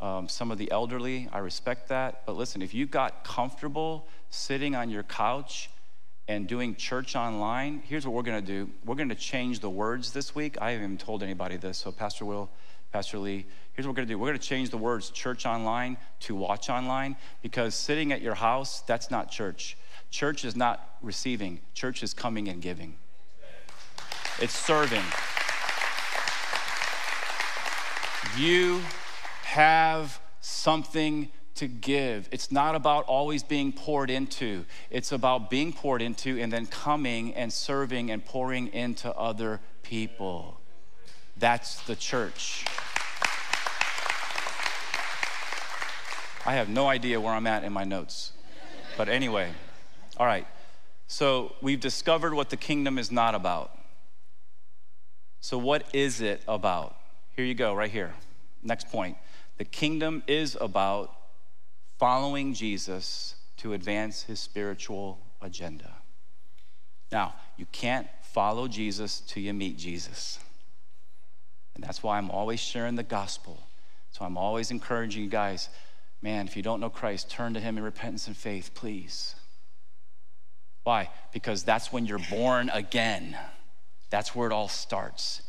Um, 0.00 0.28
some 0.28 0.50
of 0.50 0.58
the 0.58 0.70
elderly, 0.70 1.28
I 1.32 1.38
respect 1.38 1.88
that. 1.88 2.24
But 2.26 2.36
listen, 2.36 2.62
if 2.62 2.72
you 2.72 2.86
got 2.86 3.24
comfortable 3.24 4.06
sitting 4.30 4.74
on 4.74 4.90
your 4.90 5.02
couch 5.02 5.70
and 6.26 6.46
doing 6.46 6.74
church 6.74 7.16
online, 7.16 7.82
here's 7.86 8.06
what 8.06 8.14
we're 8.14 8.22
going 8.22 8.44
to 8.44 8.46
do. 8.46 8.70
We're 8.84 8.94
going 8.94 9.08
to 9.10 9.14
change 9.14 9.60
the 9.60 9.68
words 9.68 10.12
this 10.12 10.34
week. 10.34 10.56
I 10.60 10.70
haven't 10.70 10.84
even 10.84 10.98
told 10.98 11.22
anybody 11.22 11.56
this, 11.56 11.78
so 11.78 11.92
Pastor 11.92 12.24
Will, 12.24 12.48
Pastor 12.92 13.18
Lee, 13.18 13.46
here's 13.72 13.86
what 13.86 13.92
we're 13.92 13.96
going 13.96 14.08
to 14.08 14.14
do. 14.14 14.18
We're 14.18 14.28
going 14.28 14.38
to 14.38 14.46
change 14.46 14.70
the 14.70 14.78
words 14.78 15.10
church 15.10 15.44
online 15.44 15.96
to 16.20 16.34
watch 16.34 16.70
online 16.70 17.16
because 17.42 17.74
sitting 17.74 18.12
at 18.12 18.22
your 18.22 18.34
house, 18.34 18.80
that's 18.82 19.10
not 19.10 19.30
church. 19.30 19.76
Church 20.10 20.44
is 20.44 20.56
not 20.56 20.96
receiving, 21.02 21.60
church 21.72 22.02
is 22.02 22.12
coming 22.12 22.48
and 22.48 22.60
giving, 22.60 22.96
it's 24.38 24.54
serving. 24.54 25.04
You 28.36 28.80
have 29.44 30.20
something 30.40 31.30
to 31.56 31.68
give. 31.68 32.28
It's 32.32 32.50
not 32.50 32.74
about 32.74 33.04
always 33.04 33.42
being 33.42 33.72
poured 33.72 34.10
into, 34.10 34.64
it's 34.90 35.12
about 35.12 35.50
being 35.50 35.72
poured 35.72 36.02
into 36.02 36.40
and 36.40 36.52
then 36.52 36.66
coming 36.66 37.34
and 37.34 37.52
serving 37.52 38.10
and 38.10 38.24
pouring 38.24 38.68
into 38.68 39.14
other 39.14 39.60
people. 39.82 40.60
That's 41.36 41.80
the 41.82 41.96
church. 41.96 42.64
I 46.46 46.54
have 46.54 46.68
no 46.68 46.88
idea 46.88 47.20
where 47.20 47.34
I'm 47.34 47.46
at 47.46 47.64
in 47.64 47.72
my 47.72 47.84
notes. 47.84 48.32
But 48.96 49.08
anyway, 49.08 49.50
all 50.20 50.26
right. 50.26 50.46
So 51.06 51.54
we've 51.62 51.80
discovered 51.80 52.34
what 52.34 52.50
the 52.50 52.58
kingdom 52.58 52.98
is 52.98 53.10
not 53.10 53.34
about. 53.34 53.76
So, 55.40 55.56
what 55.56 55.86
is 55.94 56.20
it 56.20 56.42
about? 56.46 56.94
Here 57.34 57.44
you 57.46 57.54
go, 57.54 57.72
right 57.72 57.90
here. 57.90 58.12
Next 58.62 58.90
point. 58.90 59.16
The 59.56 59.64
kingdom 59.64 60.22
is 60.26 60.58
about 60.60 61.16
following 61.98 62.52
Jesus 62.52 63.34
to 63.56 63.72
advance 63.72 64.24
his 64.24 64.38
spiritual 64.38 65.18
agenda. 65.40 65.90
Now, 67.10 67.34
you 67.56 67.64
can't 67.72 68.06
follow 68.20 68.68
Jesus 68.68 69.20
till 69.20 69.42
you 69.42 69.54
meet 69.54 69.78
Jesus. 69.78 70.38
And 71.74 71.82
that's 71.82 72.02
why 72.02 72.18
I'm 72.18 72.30
always 72.30 72.60
sharing 72.60 72.96
the 72.96 73.02
gospel. 73.02 73.66
So 74.10 74.26
I'm 74.26 74.36
always 74.36 74.70
encouraging 74.70 75.22
you 75.22 75.30
guys 75.30 75.70
man, 76.22 76.46
if 76.46 76.56
you 76.56 76.62
don't 76.62 76.80
know 76.80 76.90
Christ, 76.90 77.30
turn 77.30 77.54
to 77.54 77.60
him 77.60 77.78
in 77.78 77.84
repentance 77.84 78.26
and 78.26 78.36
faith, 78.36 78.72
please. 78.74 79.34
Why? 80.84 81.10
Because 81.32 81.62
that's 81.62 81.92
when 81.92 82.06
you're 82.06 82.18
born 82.30 82.70
again. 82.70 83.36
That's 84.10 84.34
where 84.34 84.48
it 84.48 84.52
all 84.52 84.68
starts. 84.68 85.42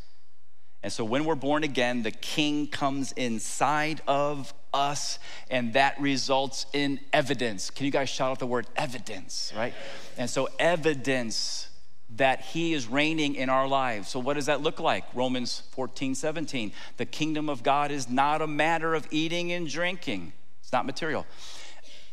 And 0.84 0.91
so 0.91 1.03
when 1.03 1.25
we're 1.25 1.36
born 1.36 1.63
again, 1.63 2.03
the 2.03 2.11
king 2.11 2.67
comes 2.67 3.11
inside 3.11 4.01
of 4.07 4.53
us, 4.73 5.19
and 5.49 5.73
that 5.73 5.99
results 5.99 6.65
in 6.73 6.99
evidence. 7.13 7.69
Can 7.69 7.86
you 7.86 7.91
guys 7.91 8.09
shout 8.09 8.32
out 8.32 8.39
the 8.39 8.47
word 8.47 8.65
evidence, 8.75 9.53
right? 9.55 9.73
And 10.17 10.29
so, 10.29 10.49
evidence 10.57 11.67
that 12.15 12.41
he 12.41 12.73
is 12.73 12.88
reigning 12.88 13.36
in 13.36 13.49
our 13.49 13.67
lives. 13.67 14.09
So, 14.09 14.19
what 14.19 14.36
does 14.36 14.47
that 14.47 14.61
look 14.61 14.79
like? 14.79 15.05
Romans 15.13 15.63
14, 15.71 16.15
17. 16.15 16.71
The 16.97 17.05
kingdom 17.05 17.49
of 17.49 17.63
God 17.63 17.91
is 17.91 18.09
not 18.09 18.41
a 18.41 18.47
matter 18.47 18.93
of 18.93 19.07
eating 19.11 19.51
and 19.51 19.67
drinking, 19.67 20.34
it's 20.61 20.71
not 20.71 20.86
material. 20.86 21.25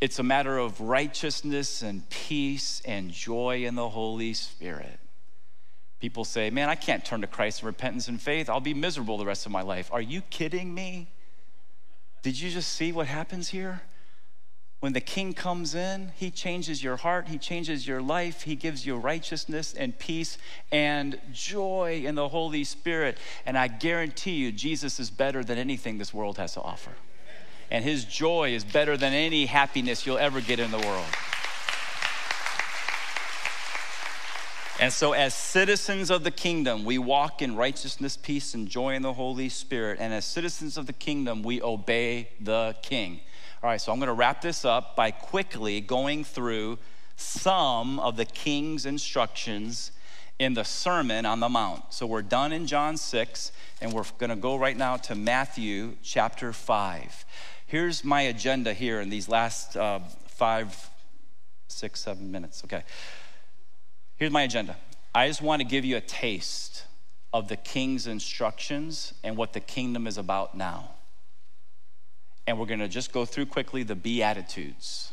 It's 0.00 0.18
a 0.18 0.22
matter 0.22 0.58
of 0.58 0.80
righteousness 0.80 1.82
and 1.82 2.08
peace 2.08 2.80
and 2.84 3.10
joy 3.10 3.64
in 3.64 3.74
the 3.74 3.88
Holy 3.88 4.32
Spirit. 4.32 5.00
People 6.00 6.24
say, 6.24 6.50
Man, 6.50 6.68
I 6.68 6.76
can't 6.76 7.04
turn 7.04 7.22
to 7.22 7.26
Christ 7.26 7.62
in 7.62 7.66
repentance 7.66 8.06
and 8.06 8.20
faith. 8.20 8.48
I'll 8.48 8.60
be 8.60 8.74
miserable 8.74 9.18
the 9.18 9.26
rest 9.26 9.46
of 9.46 9.52
my 9.52 9.62
life. 9.62 9.88
Are 9.92 10.00
you 10.00 10.20
kidding 10.22 10.72
me? 10.72 11.08
Did 12.22 12.40
you 12.40 12.50
just 12.50 12.72
see 12.72 12.92
what 12.92 13.08
happens 13.08 13.48
here? 13.48 13.82
When 14.80 14.92
the 14.92 15.00
king 15.00 15.32
comes 15.32 15.74
in, 15.74 16.12
he 16.14 16.30
changes 16.30 16.84
your 16.84 16.96
heart, 16.96 17.26
he 17.26 17.36
changes 17.36 17.84
your 17.84 18.00
life, 18.00 18.42
he 18.42 18.54
gives 18.54 18.86
you 18.86 18.96
righteousness 18.96 19.74
and 19.74 19.98
peace 19.98 20.38
and 20.70 21.18
joy 21.32 22.02
in 22.04 22.14
the 22.14 22.28
Holy 22.28 22.62
Spirit. 22.62 23.18
And 23.44 23.58
I 23.58 23.66
guarantee 23.66 24.34
you, 24.34 24.52
Jesus 24.52 25.00
is 25.00 25.10
better 25.10 25.42
than 25.42 25.58
anything 25.58 25.98
this 25.98 26.14
world 26.14 26.38
has 26.38 26.54
to 26.54 26.60
offer. 26.60 26.92
And 27.70 27.84
his 27.84 28.04
joy 28.04 28.54
is 28.54 28.64
better 28.64 28.96
than 28.96 29.12
any 29.12 29.46
happiness 29.46 30.06
you'll 30.06 30.18
ever 30.18 30.40
get 30.40 30.58
in 30.58 30.70
the 30.70 30.78
world. 30.78 31.06
And 34.80 34.92
so, 34.92 35.12
as 35.12 35.34
citizens 35.34 36.08
of 36.08 36.22
the 36.22 36.30
kingdom, 36.30 36.84
we 36.84 36.98
walk 36.98 37.42
in 37.42 37.56
righteousness, 37.56 38.16
peace, 38.16 38.54
and 38.54 38.68
joy 38.68 38.94
in 38.94 39.02
the 39.02 39.12
Holy 39.12 39.48
Spirit. 39.48 39.98
And 40.00 40.14
as 40.14 40.24
citizens 40.24 40.76
of 40.78 40.86
the 40.86 40.92
kingdom, 40.92 41.42
we 41.42 41.60
obey 41.60 42.28
the 42.40 42.76
king. 42.80 43.20
All 43.60 43.68
right, 43.68 43.80
so 43.80 43.90
I'm 43.90 43.98
going 43.98 44.06
to 44.06 44.12
wrap 44.12 44.40
this 44.40 44.64
up 44.64 44.94
by 44.94 45.10
quickly 45.10 45.80
going 45.80 46.22
through 46.22 46.78
some 47.16 47.98
of 47.98 48.16
the 48.16 48.24
king's 48.24 48.86
instructions 48.86 49.90
in 50.38 50.54
the 50.54 50.62
Sermon 50.62 51.26
on 51.26 51.40
the 51.40 51.48
Mount. 51.48 51.92
So 51.92 52.06
we're 52.06 52.22
done 52.22 52.52
in 52.52 52.68
John 52.68 52.96
6, 52.96 53.50
and 53.80 53.92
we're 53.92 54.04
going 54.18 54.30
to 54.30 54.36
go 54.36 54.54
right 54.54 54.76
now 54.76 54.96
to 54.98 55.16
Matthew 55.16 55.96
chapter 56.04 56.52
5. 56.52 57.24
Here's 57.68 58.02
my 58.02 58.22
agenda 58.22 58.72
here 58.72 58.98
in 58.98 59.10
these 59.10 59.28
last 59.28 59.76
uh, 59.76 59.98
five, 60.26 60.88
six, 61.68 62.00
seven 62.00 62.32
minutes. 62.32 62.62
Okay. 62.64 62.82
Here's 64.16 64.32
my 64.32 64.40
agenda. 64.40 64.74
I 65.14 65.28
just 65.28 65.42
want 65.42 65.60
to 65.60 65.68
give 65.68 65.84
you 65.84 65.98
a 65.98 66.00
taste 66.00 66.84
of 67.30 67.48
the 67.48 67.56
king's 67.56 68.06
instructions 68.06 69.12
and 69.22 69.36
what 69.36 69.52
the 69.52 69.60
kingdom 69.60 70.06
is 70.06 70.16
about 70.16 70.56
now. 70.56 70.92
And 72.46 72.58
we're 72.58 72.64
going 72.64 72.80
to 72.80 72.88
just 72.88 73.12
go 73.12 73.26
through 73.26 73.44
quickly 73.44 73.82
the 73.82 73.94
beatitudes. 73.94 75.12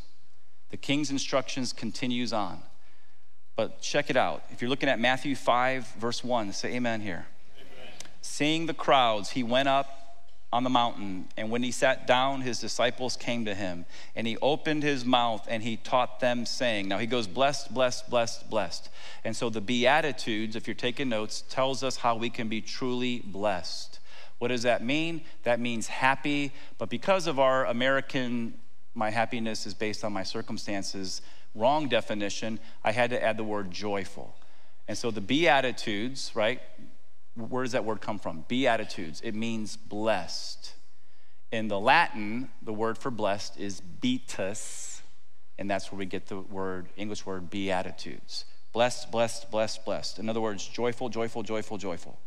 The 0.70 0.78
king's 0.78 1.12
instructions 1.12 1.74
continues 1.74 2.32
on. 2.32 2.60
But 3.58 3.82
check 3.82 4.10
it 4.10 4.16
out. 4.16 4.46
If 4.50 4.62
you're 4.62 4.70
looking 4.70 4.88
at 4.88 4.98
Matthew 4.98 5.36
5 5.36 5.96
verse 6.00 6.24
1, 6.24 6.54
say 6.54 6.76
amen 6.76 7.02
here. 7.02 7.26
Amen. 7.58 7.94
Seeing 8.22 8.66
the 8.66 8.74
crowds, 8.74 9.32
he 9.32 9.44
went 9.44 9.68
up 9.68 10.05
on 10.56 10.64
the 10.64 10.70
mountain. 10.70 11.28
And 11.36 11.52
when 11.52 11.64
he 11.64 11.72
sat 11.72 12.08
down, 12.08 12.40
his 12.40 12.62
disciples 12.62 13.18
came 13.18 13.44
to 13.44 13.54
him, 13.54 13.86
and 14.16 14.26
he 14.26 14.38
opened 14.38 14.84
his 14.84 15.04
mouth 15.04 15.46
and 15.50 15.62
he 15.62 15.76
taught 15.76 16.22
them, 16.22 16.46
saying, 16.46 16.88
Now 16.88 16.98
he 16.98 17.08
goes, 17.08 17.28
blessed, 17.28 17.74
blessed, 17.74 18.10
blessed, 18.10 18.50
blessed. 18.50 18.90
And 19.26 19.36
so 19.36 19.50
the 19.50 19.60
Beatitudes, 19.60 20.56
if 20.56 20.66
you're 20.66 20.74
taking 20.74 21.10
notes, 21.10 21.44
tells 21.50 21.84
us 21.84 21.98
how 21.98 22.16
we 22.16 22.30
can 22.30 22.48
be 22.48 22.62
truly 22.62 23.20
blessed. 23.20 24.00
What 24.38 24.48
does 24.48 24.64
that 24.64 24.82
mean? 24.82 25.24
That 25.44 25.60
means 25.60 25.88
happy, 25.88 26.54
but 26.78 26.90
because 26.90 27.28
of 27.28 27.38
our 27.38 27.66
American, 27.66 28.54
my 28.94 29.10
happiness 29.10 29.66
is 29.66 29.74
based 29.74 30.06
on 30.06 30.14
my 30.14 30.24
circumstances, 30.24 31.22
wrong 31.54 31.90
definition, 31.90 32.60
I 32.82 32.94
had 32.94 33.10
to 33.10 33.22
add 33.22 33.36
the 33.36 33.44
word 33.44 33.72
joyful. 33.72 34.38
And 34.88 34.98
so 34.98 35.12
the 35.12 35.22
Beatitudes, 35.22 36.32
right? 36.34 36.62
Where 37.36 37.64
does 37.64 37.74
that 37.74 37.86
word 37.86 38.02
come 38.02 38.18
from? 38.18 38.46
Beatitudes. 38.48 39.22
It 39.22 39.36
means 39.36 39.78
blessed. 39.78 40.74
In 41.52 41.68
the 41.68 41.80
Latin, 41.80 42.50
the 42.62 42.74
word 42.74 42.98
for 42.98 43.12
blessed 43.12 43.60
is 43.60 43.82
beatus, 43.82 45.02
and 45.60 45.70
that's 45.70 45.92
where 45.92 46.00
we 46.00 46.06
get 46.06 46.28
the 46.28 46.40
word, 46.40 46.88
English 46.98 47.26
word, 47.26 47.50
beatitudes. 47.50 48.46
Blessed, 48.74 49.12
blessed, 49.12 49.52
blessed, 49.52 49.86
blessed. 49.86 50.20
In 50.20 50.28
other 50.28 50.42
words, 50.42 50.68
joyful, 50.68 51.10
joyful, 51.10 51.44
joyful, 51.44 51.78
joyful. 51.78 52.20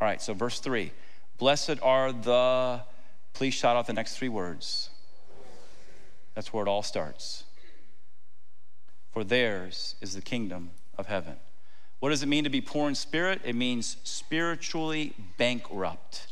All 0.00 0.08
right, 0.08 0.20
so 0.20 0.34
verse 0.34 0.60
three. 0.60 0.92
Blessed 1.38 1.80
are 1.82 2.12
the, 2.12 2.82
please 3.32 3.54
shout 3.54 3.76
out 3.76 3.86
the 3.86 3.92
next 3.92 4.16
three 4.16 4.28
words. 4.28 4.90
That's 6.34 6.52
where 6.52 6.64
it 6.64 6.68
all 6.68 6.82
starts. 6.82 7.44
For 9.12 9.24
theirs 9.24 9.94
is 10.00 10.14
the 10.14 10.22
kingdom 10.22 10.72
of 10.98 11.06
heaven. 11.06 11.36
What 12.04 12.10
does 12.10 12.22
it 12.22 12.26
mean 12.26 12.44
to 12.44 12.50
be 12.50 12.60
poor 12.60 12.86
in 12.90 12.94
spirit? 12.94 13.40
It 13.46 13.54
means 13.54 13.96
spiritually 14.04 15.14
bankrupt. 15.38 16.26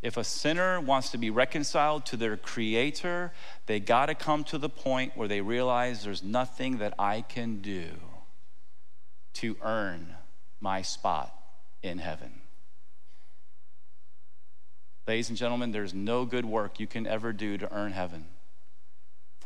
If 0.00 0.16
a 0.16 0.24
sinner 0.24 0.80
wants 0.80 1.10
to 1.10 1.18
be 1.18 1.28
reconciled 1.28 2.06
to 2.06 2.16
their 2.16 2.38
creator, 2.38 3.34
they 3.66 3.78
got 3.78 4.06
to 4.06 4.14
come 4.14 4.42
to 4.44 4.56
the 4.56 4.70
point 4.70 5.18
where 5.18 5.28
they 5.28 5.42
realize 5.42 6.02
there's 6.02 6.22
nothing 6.22 6.78
that 6.78 6.94
I 6.98 7.20
can 7.20 7.60
do 7.60 7.90
to 9.34 9.58
earn 9.60 10.14
my 10.62 10.80
spot 10.80 11.30
in 11.82 11.98
heaven. 11.98 12.40
Ladies 15.06 15.28
and 15.28 15.36
gentlemen, 15.36 15.72
there's 15.72 15.92
no 15.92 16.24
good 16.24 16.46
work 16.46 16.80
you 16.80 16.86
can 16.86 17.06
ever 17.06 17.34
do 17.34 17.58
to 17.58 17.70
earn 17.70 17.92
heaven. 17.92 18.24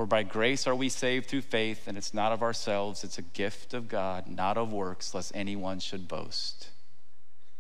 For 0.03 0.07
by 0.07 0.25
grace 0.25 0.67
are 0.67 0.75
we 0.75 0.89
saved 0.89 1.29
through 1.29 1.43
faith, 1.43 1.87
and 1.87 1.97
it's 1.97 2.13
not 2.13 2.33
of 2.33 2.43
ourselves, 2.43 3.05
it's 3.05 3.19
a 3.19 3.23
gift 3.23 3.73
of 3.73 3.87
God, 3.87 4.27
not 4.27 4.57
of 4.57 4.73
works, 4.73 5.15
lest 5.15 5.31
anyone 5.33 5.79
should 5.79 6.09
boast. 6.09 6.71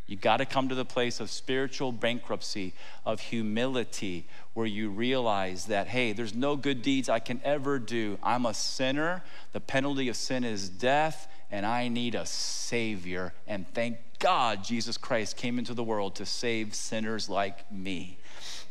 You 0.08 0.16
got 0.16 0.38
to 0.38 0.44
come 0.44 0.68
to 0.68 0.74
the 0.74 0.84
place 0.84 1.20
of 1.20 1.30
spiritual 1.30 1.92
bankruptcy, 1.92 2.72
of 3.06 3.20
humility, 3.20 4.26
where 4.54 4.66
you 4.66 4.90
realize 4.90 5.66
that, 5.66 5.86
hey, 5.86 6.12
there's 6.12 6.34
no 6.34 6.56
good 6.56 6.82
deeds 6.82 7.08
I 7.08 7.20
can 7.20 7.40
ever 7.44 7.78
do. 7.78 8.18
I'm 8.24 8.44
a 8.44 8.54
sinner. 8.54 9.22
The 9.52 9.60
penalty 9.60 10.08
of 10.08 10.16
sin 10.16 10.42
is 10.42 10.68
death, 10.68 11.28
and 11.48 11.64
I 11.64 11.86
need 11.86 12.16
a 12.16 12.26
Savior. 12.26 13.34
And 13.46 13.72
thank 13.72 13.98
God 14.18 14.64
Jesus 14.64 14.96
Christ 14.96 15.36
came 15.36 15.60
into 15.60 15.74
the 15.74 15.84
world 15.84 16.16
to 16.16 16.26
save 16.26 16.74
sinners 16.74 17.28
like 17.28 17.70
me. 17.70 18.18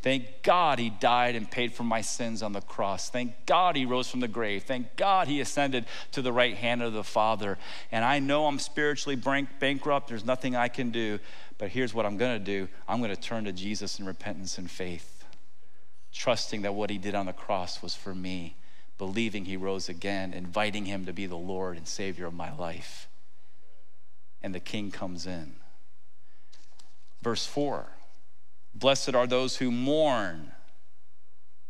Thank 0.02 0.42
God 0.42 0.80
he 0.80 0.90
died 0.90 1.36
and 1.36 1.50
paid 1.50 1.74
for 1.74 1.84
my 1.84 2.02
sins 2.02 2.42
on 2.42 2.54
the 2.54 2.62
cross. 2.62 3.10
Thank 3.10 3.46
God 3.46 3.76
he 3.76 3.86
rose 3.86 4.10
from 4.10 4.20
the 4.20 4.28
grave. 4.28 4.64
Thank 4.64 4.96
God 4.96 5.28
he 5.28 5.40
ascended 5.42 5.86
to 6.14 6.24
the 6.24 6.34
right 6.34 6.56
hand 6.56 6.82
of 6.82 6.94
the 6.94 7.04
Father. 7.04 7.60
And 7.92 8.04
I 8.04 8.18
know 8.18 8.48
I'm 8.48 8.58
spiritually 8.58 9.16
bankrupt. 9.16 10.08
There's 10.08 10.26
nothing 10.26 10.56
I 10.56 10.70
can 10.70 10.90
do. 10.90 11.20
But 11.60 11.70
here's 11.70 11.94
what 11.94 12.08
I'm 12.08 12.18
going 12.18 12.40
to 12.40 12.44
do 12.44 12.68
I'm 12.88 13.00
going 13.00 13.16
to 13.16 13.22
turn 13.22 13.46
to 13.46 13.54
Jesus 13.54 14.00
in 14.00 14.06
repentance 14.08 14.58
and 14.58 14.70
faith, 14.70 15.24
trusting 16.12 16.64
that 16.64 16.74
what 16.74 16.90
he 16.90 16.98
did 16.98 17.14
on 17.14 17.28
the 17.28 17.34
cross 17.34 17.84
was 17.84 17.94
for 17.94 18.16
me, 18.16 18.56
believing 18.98 19.46
he 19.46 19.56
rose 19.56 19.88
again, 19.88 20.34
inviting 20.34 20.86
him 20.86 21.06
to 21.06 21.14
be 21.14 21.28
the 21.28 21.38
Lord 21.38 21.78
and 21.78 21.88
Savior 21.88 22.26
of 22.26 22.34
my 22.34 22.52
life. 22.56 23.08
And 24.42 24.56
the 24.56 24.60
King 24.60 24.90
comes 24.90 25.28
in. 25.28 25.54
Verse 27.22 27.46
4. 27.46 27.86
Blessed 28.74 29.16
are 29.16 29.28
those 29.28 29.58
who 29.58 29.72
mourn, 29.72 30.52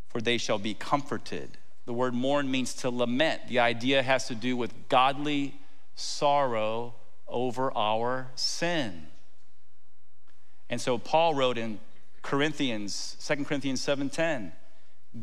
for 0.07 0.21
they 0.21 0.37
shall 0.37 0.59
be 0.59 0.73
comforted. 0.73 1.57
The 1.85 1.93
word 1.93 2.13
mourn 2.13 2.49
means 2.49 2.73
to 2.75 2.89
lament. 2.89 3.47
The 3.47 3.59
idea 3.59 4.03
has 4.03 4.27
to 4.27 4.35
do 4.35 4.55
with 4.55 4.87
godly 4.87 5.59
sorrow 5.95 6.95
over 7.27 7.75
our 7.75 8.27
sin. 8.35 9.07
And 10.69 10.79
so 10.79 10.97
Paul 10.97 11.33
wrote 11.33 11.57
in 11.57 11.79
Corinthians, 12.21 13.17
2 13.19 13.45
Corinthians 13.45 13.81
7:10, 13.81 14.53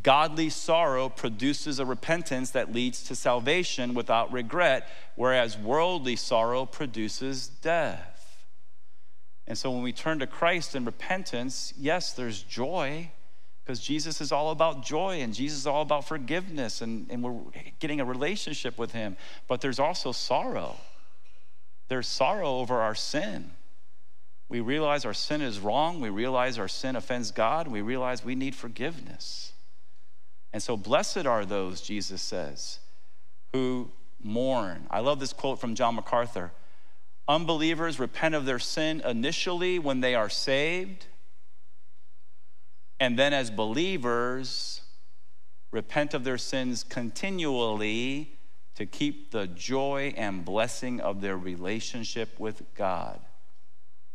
godly 0.03 0.49
sorrow 0.49 1.09
produces 1.09 1.79
a 1.79 1.85
repentance 1.85 2.51
that 2.51 2.73
leads 2.73 3.03
to 3.03 3.15
salvation 3.15 3.93
without 3.93 4.31
regret, 4.31 4.87
whereas 5.15 5.57
worldly 5.57 6.15
sorrow 6.15 6.65
produces 6.65 7.47
death. 7.47 8.18
And 9.49 9.57
so 9.57 9.71
when 9.71 9.81
we 9.81 9.91
turn 9.91 10.19
to 10.19 10.27
Christ 10.27 10.75
in 10.75 10.85
repentance, 10.85 11.73
yes, 11.75 12.13
there's 12.13 12.43
joy 12.43 13.09
because 13.63 13.79
Jesus 13.79 14.21
is 14.21 14.31
all 14.31 14.51
about 14.51 14.85
joy 14.85 15.21
and 15.21 15.33
Jesus 15.33 15.59
is 15.59 15.67
all 15.67 15.81
about 15.81 16.07
forgiveness 16.07 16.81
and, 16.81 17.07
and 17.09 17.23
we're 17.23 17.39
getting 17.79 17.99
a 17.99 18.05
relationship 18.05 18.77
with 18.77 18.91
Him. 18.91 19.17
But 19.47 19.61
there's 19.61 19.79
also 19.79 20.11
sorrow. 20.11 20.75
There's 21.87 22.07
sorrow 22.07 22.59
over 22.59 22.79
our 22.79 22.93
sin. 22.93 23.51
We 24.49 24.59
realize 24.59 25.03
our 25.03 25.13
sin 25.15 25.41
is 25.41 25.59
wrong. 25.59 25.99
We 25.99 26.09
realize 26.09 26.59
our 26.59 26.67
sin 26.67 26.95
offends 26.95 27.31
God. 27.31 27.67
We 27.67 27.81
realize 27.81 28.23
we 28.23 28.35
need 28.35 28.55
forgiveness. 28.55 29.53
And 30.53 30.61
so, 30.63 30.75
blessed 30.75 31.27
are 31.27 31.45
those, 31.45 31.81
Jesus 31.81 32.23
says, 32.23 32.79
who 33.53 33.91
mourn. 34.21 34.87
I 34.89 34.99
love 34.99 35.19
this 35.19 35.33
quote 35.33 35.61
from 35.61 35.75
John 35.75 35.95
MacArthur 35.95 36.51
Unbelievers 37.29 37.99
repent 37.99 38.33
of 38.33 38.45
their 38.45 38.57
sin 38.57 39.03
initially 39.05 39.77
when 39.77 39.99
they 39.99 40.15
are 40.15 40.29
saved, 40.29 41.05
and 42.99 43.19
then 43.19 43.33
as 43.33 43.51
believers, 43.51 44.81
repent 45.69 46.15
of 46.15 46.23
their 46.23 46.39
sins 46.39 46.83
continually 46.83 48.35
to 48.73 48.87
keep 48.87 49.29
the 49.29 49.45
joy 49.45 50.11
and 50.17 50.43
blessing 50.43 50.99
of 50.99 51.21
their 51.21 51.37
relationship 51.37 52.39
with 52.39 52.63
God. 52.73 53.19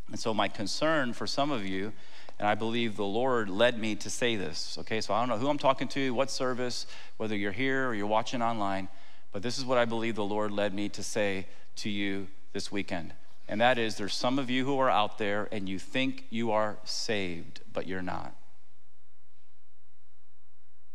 And 0.09 0.19
so, 0.19 0.35
my 0.35 0.49
concern 0.49 1.13
for 1.13 1.29
some 1.29 1.53
of 1.53 1.65
you, 1.65 1.93
and 2.41 2.49
I 2.49 2.57
believe 2.57 2.97
the 2.97 3.05
Lord 3.05 3.49
led 3.49 3.79
me 3.79 3.95
to 3.95 4.11
say 4.11 4.35
this, 4.35 4.77
okay? 4.81 5.01
So, 5.01 5.15
I 5.15 5.21
don't 5.21 5.29
know 5.29 5.39
who 5.39 5.49
I'm 5.49 5.57
talking 5.59 5.87
to, 5.89 6.13
what 6.13 6.33
service, 6.33 6.89
whether 7.19 7.37
you're 7.37 7.53
here 7.53 7.89
or 7.89 7.95
you're 7.95 8.09
watching 8.09 8.43
online, 8.43 8.89
but 9.31 9.41
this 9.41 9.57
is 9.57 9.65
what 9.65 9.79
I 9.79 9.85
believe 9.85 10.17
the 10.17 10.25
Lord 10.25 10.51
led 10.51 10.75
me 10.75 10.89
to 10.89 11.03
say 11.05 11.47
to 11.77 11.89
you 11.89 12.27
this 12.55 12.73
weekend. 12.73 13.13
And 13.47 13.61
that 13.61 13.77
is 13.77 13.97
there's 13.97 14.15
some 14.15 14.39
of 14.39 14.49
you 14.49 14.65
who 14.65 14.79
are 14.79 14.89
out 14.89 15.19
there 15.19 15.49
and 15.53 15.69
you 15.69 15.79
think 15.79 16.25
you 16.31 16.51
are 16.53 16.79
saved, 16.85 17.61
but 17.71 17.87
you're 17.87 18.01
not. 18.01 18.35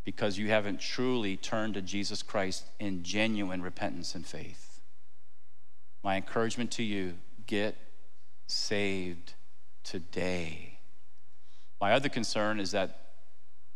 Because 0.03 0.39
you 0.39 0.47
haven't 0.47 0.79
truly 0.79 1.37
turned 1.37 1.75
to 1.75 1.83
Jesus 1.83 2.23
Christ 2.23 2.65
in 2.79 3.03
genuine 3.03 3.61
repentance 3.61 4.15
and 4.15 4.25
faith. 4.25 4.81
My 6.03 6.15
encouragement 6.15 6.71
to 6.71 6.83
you 6.83 7.15
get 7.45 7.75
saved 8.47 9.33
today. 9.83 10.79
My 11.79 11.93
other 11.93 12.09
concern 12.09 12.59
is 12.59 12.71
that 12.71 13.11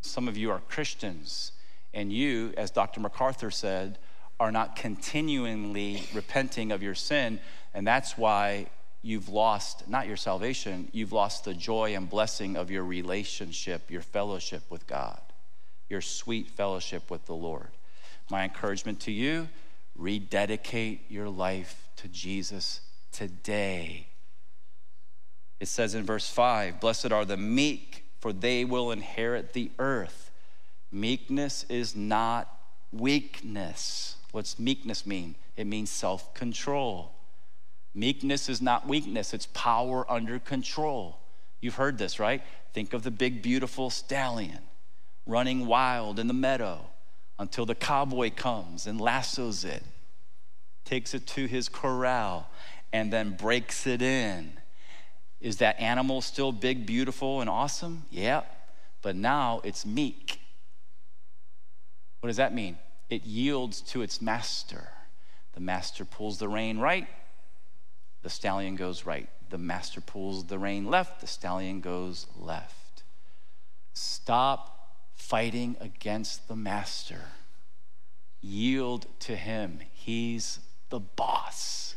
some 0.02 0.28
of 0.28 0.36
you 0.36 0.52
are 0.52 0.60
Christians, 0.68 1.52
and 1.94 2.12
you, 2.12 2.54
as 2.58 2.72
Dr. 2.72 3.00
MacArthur 3.00 3.52
said, 3.52 4.00
are 4.40 4.52
not 4.52 4.76
continually 4.76 6.04
repenting 6.14 6.72
of 6.72 6.84
your 6.84 6.96
sin, 6.96 7.40
and 7.74 7.86
that's 7.86 8.18
why 8.18 8.68
you've 9.02 9.30
lost 9.30 9.88
not 9.88 10.08
your 10.08 10.18
salvation, 10.18 10.90
you've 10.92 11.12
lost 11.12 11.46
the 11.46 11.54
joy 11.54 11.96
and 11.96 12.10
blessing 12.10 12.56
of 12.56 12.72
your 12.72 12.84
relationship, 12.84 13.92
your 13.92 14.02
fellowship 14.02 14.64
with 14.70 14.88
God, 14.88 15.22
your 15.90 16.02
sweet 16.02 16.50
fellowship 16.50 17.12
with 17.12 17.26
the 17.26 17.36
Lord. 17.36 17.70
My 18.32 18.44
encouragement 18.44 19.00
to 19.02 19.12
you 19.12 19.50
rededicate 19.96 21.02
your 21.10 21.30
life 21.30 21.90
to 21.98 22.08
Jesus 22.08 22.82
today. 23.12 24.08
It 25.60 25.68
says 25.68 25.96
in 25.96 26.04
verse 26.04 26.30
5 26.30 26.80
Blessed 26.80 27.12
are 27.12 27.26
the 27.26 27.38
meek, 27.38 28.06
for 28.20 28.34
they 28.34 28.66
will 28.66 28.92
inherit 28.92 29.54
the 29.54 29.72
earth. 29.80 30.32
Meekness 30.92 31.66
is 31.70 31.96
not 31.96 32.50
weakness. 32.92 34.18
What's 34.34 34.60
meekness 34.60 35.06
mean? 35.06 35.36
It 35.56 35.66
means 35.66 35.90
self 35.90 36.34
control. 36.34 37.14
Meekness 37.96 38.50
is 38.50 38.62
not 38.62 38.88
weakness, 38.88 39.34
it's 39.34 39.46
power 39.54 40.10
under 40.12 40.40
control. 40.40 41.20
You've 41.62 41.76
heard 41.76 41.98
this, 41.98 42.20
right? 42.20 42.42
Think 42.74 42.94
of 42.94 43.04
the 43.04 43.12
big, 43.12 43.42
beautiful 43.42 43.90
stallion 43.90 44.60
running 45.26 45.68
wild 45.68 46.20
in 46.20 46.28
the 46.28 46.34
meadow 46.34 46.88
until 47.40 47.66
the 47.66 47.76
cowboy 47.76 48.32
comes 48.32 48.88
and 48.88 49.00
lassos 49.00 49.64
it, 49.64 49.84
takes 50.84 51.14
it 51.14 51.26
to 51.28 51.46
his 51.46 51.70
corral, 51.70 52.50
and 52.92 53.14
then 53.14 53.38
breaks 53.38 53.88
it 53.88 54.02
in 54.02 54.52
is 55.44 55.58
that 55.58 55.78
animal 55.80 56.22
still 56.22 56.54
big, 56.54 56.86
beautiful, 56.86 57.42
and 57.42 57.50
awesome? 57.50 58.06
Yeah, 58.10 58.44
but 59.02 59.16
now 59.16 59.60
it's 59.66 59.86
meek. 59.86 60.40
What 62.22 62.28
does 62.28 62.38
that 62.38 62.56
mean? 62.56 62.78
It 63.14 63.26
yields 63.26 63.82
to 63.82 64.02
its 64.02 64.24
master. 64.24 64.90
The 65.54 65.60
master 65.60 66.04
pulls 66.04 66.40
the 66.40 66.50
rein 66.50 66.80
right, 66.80 67.08
the 68.24 68.30
stallion 68.30 68.76
goes 68.76 69.06
right. 69.06 69.30
The 69.52 69.60
master 69.60 70.02
pulls 70.02 70.46
the 70.46 70.58
rein 70.58 70.86
left, 70.90 71.22
the 71.22 71.28
stallion 71.28 71.80
goes 71.80 72.26
left. 72.36 73.04
Stop 73.94 74.96
fighting 75.14 75.78
against 75.80 76.48
the 76.48 76.56
master. 76.56 77.22
Yield 78.42 79.06
to 79.20 79.36
him. 79.36 79.82
He's 79.94 80.58
the 80.90 81.00
boss. 81.00 81.94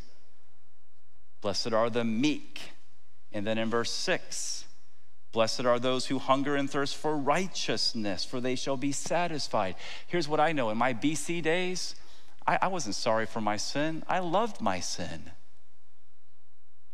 Blessed 1.40 1.72
are 1.72 1.88
the 1.88 2.04
meek 2.04 2.72
and 3.32 3.46
then 3.46 3.56
in 3.56 3.70
verse 3.70 3.90
6, 3.90 4.66
Blessed 5.36 5.66
are 5.66 5.78
those 5.78 6.06
who 6.06 6.18
hunger 6.18 6.56
and 6.56 6.70
thirst 6.70 6.96
for 6.96 7.14
righteousness, 7.14 8.24
for 8.24 8.40
they 8.40 8.54
shall 8.54 8.78
be 8.78 8.90
satisfied. 8.90 9.74
Here's 10.06 10.26
what 10.26 10.40
I 10.40 10.52
know 10.52 10.70
in 10.70 10.78
my 10.78 10.94
BC 10.94 11.42
days, 11.42 11.94
I, 12.46 12.58
I, 12.62 12.68
wasn't 12.68 12.94
sorry 12.94 13.26
for 13.26 13.42
my 13.42 13.58
sin. 13.58 14.02
I 14.08 14.20
loved 14.20 14.62
my 14.62 14.80
sin. 14.80 15.30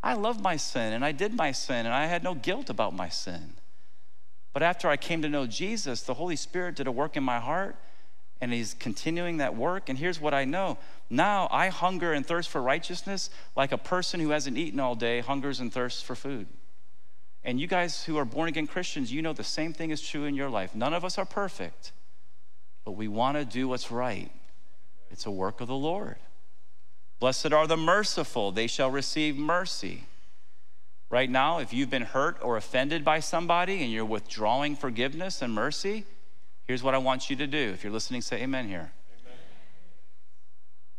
I 0.03 0.15
loved 0.15 0.41
my 0.41 0.57
sin 0.57 0.91
and 0.91 1.05
I 1.05 1.13
did 1.13 1.33
my 1.33 1.53
sin 1.53 1.85
and 1.85 1.95
I 1.95 2.07
had 2.07 2.21
no 2.21 2.35
guilt 2.35 2.69
about 2.69 2.93
my 2.93 3.07
sin. 3.07 3.53
But 4.51 4.61
after 4.61 4.89
I 4.89 4.97
came 4.97 5.21
to 5.21 5.29
know 5.29 5.47
Jesus, 5.47 6.01
the 6.01 6.15
Holy 6.15 6.35
Spirit 6.35 6.75
did 6.75 6.87
a 6.87 6.91
work 6.91 7.15
in 7.15 7.23
my 7.23 7.39
heart 7.39 7.77
and 8.41 8.51
He's 8.51 8.73
continuing 8.73 9.37
that 9.37 9.55
work. 9.55 9.87
And 9.87 9.97
here's 9.97 10.19
what 10.19 10.33
I 10.33 10.43
know 10.43 10.77
now 11.09 11.47
I 11.49 11.69
hunger 11.69 12.11
and 12.11 12.25
thirst 12.25 12.49
for 12.49 12.61
righteousness 12.61 13.29
like 13.55 13.71
a 13.71 13.77
person 13.77 14.19
who 14.19 14.31
hasn't 14.31 14.57
eaten 14.57 14.81
all 14.81 14.95
day 14.95 15.21
hungers 15.21 15.61
and 15.61 15.71
thirsts 15.71 16.01
for 16.01 16.13
food. 16.13 16.47
And 17.45 17.59
you 17.59 17.67
guys 17.67 18.03
who 18.05 18.17
are 18.17 18.25
born 18.25 18.47
again 18.47 18.67
Christians, 18.67 19.11
you 19.11 19.21
know 19.21 19.33
the 19.33 19.43
same 19.43 19.73
thing 19.73 19.91
is 19.91 20.01
true 20.01 20.25
in 20.25 20.35
your 20.35 20.49
life. 20.49 20.73
None 20.73 20.93
of 20.93 21.03
us 21.03 21.17
are 21.17 21.25
perfect, 21.25 21.91
but 22.85 22.91
we 22.91 23.07
want 23.07 23.37
to 23.37 23.45
do 23.45 23.67
what's 23.67 23.91
right. 23.91 24.31
It's 25.11 25.25
a 25.25 25.31
work 25.31 25.61
of 25.61 25.67
the 25.67 25.75
Lord. 25.75 26.15
Blessed 27.19 27.53
are 27.53 27.67
the 27.67 27.77
merciful, 27.77 28.51
they 28.51 28.67
shall 28.67 28.89
receive 28.89 29.37
mercy. 29.37 30.05
Right 31.09 31.29
now, 31.29 31.59
if 31.59 31.73
you've 31.73 31.89
been 31.89 32.01
hurt 32.01 32.37
or 32.41 32.57
offended 32.57 33.05
by 33.05 33.19
somebody 33.19 33.83
and 33.83 33.91
you're 33.91 34.03
withdrawing 34.03 34.75
forgiveness 34.75 35.41
and 35.41 35.53
mercy, 35.53 36.05
Here's 36.65 36.81
what 36.81 36.95
I 36.95 36.97
want 36.97 37.29
you 37.29 37.35
to 37.35 37.47
do. 37.47 37.71
If 37.73 37.83
you're 37.83 37.91
listening, 37.91 38.21
say 38.21 38.41
amen 38.41 38.67
here. 38.67 38.91
Amen. 39.21 39.37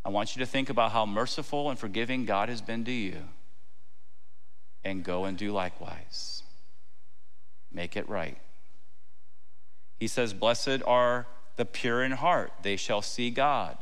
I 0.05 0.11
want 0.11 0.37
you 0.37 0.41
to 0.41 0.47
think 0.47 0.69
about 0.69 0.93
how 0.93 1.07
merciful 1.07 1.71
and 1.71 1.79
forgiving 1.79 2.27
God 2.27 2.49
has 2.49 2.61
been 2.61 2.85
to 2.85 2.93
you 2.93 3.23
and 4.85 5.03
go 5.03 5.25
and 5.25 5.37
do 5.39 5.53
likewise. 5.53 6.43
Make 7.73 7.97
it 7.97 8.09
right. 8.09 8.39
He 9.99 10.09
says, 10.09 10.35
Blessed 10.35 10.83
are 10.87 11.27
the 11.57 11.65
pure 11.65 12.03
in 12.03 12.13
heart, 12.13 12.53
they 12.63 12.77
shall 12.77 13.03
see 13.03 13.31
God. 13.31 13.79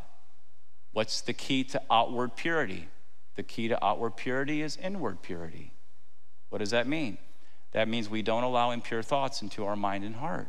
What's 0.93 1.21
the 1.23 1.33
key 1.33 1.65
to 1.65 1.83
outward 1.91 2.37
purity? 2.37 2.89
The 3.37 3.43
key 3.43 3.69
to 3.69 3.83
outward 3.85 4.17
purity 4.17 4.61
is 4.61 4.77
inward 4.77 5.23
purity. 5.23 5.73
What 6.51 6.59
does 6.59 6.71
that 6.71 6.87
mean? 6.87 7.17
That 7.73 7.89
means 7.89 8.11
we 8.11 8.21
don't 8.21 8.43
allow 8.43 8.71
impure 8.71 9.03
thoughts 9.03 9.41
into 9.41 9.65
our 9.65 9.77
mind 9.77 10.05
and 10.05 10.17
heart. 10.17 10.49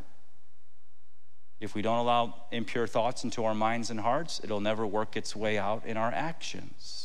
If 1.60 1.74
we 1.74 1.80
don't 1.80 1.98
allow 1.98 2.34
impure 2.52 2.86
thoughts 2.86 3.24
into 3.24 3.44
our 3.46 3.54
minds 3.54 3.88
and 3.88 4.00
hearts, 4.00 4.40
it'll 4.44 4.60
never 4.60 4.86
work 4.86 5.16
its 5.16 5.34
way 5.34 5.56
out 5.56 5.86
in 5.86 5.96
our 5.96 6.12
actions. 6.12 7.03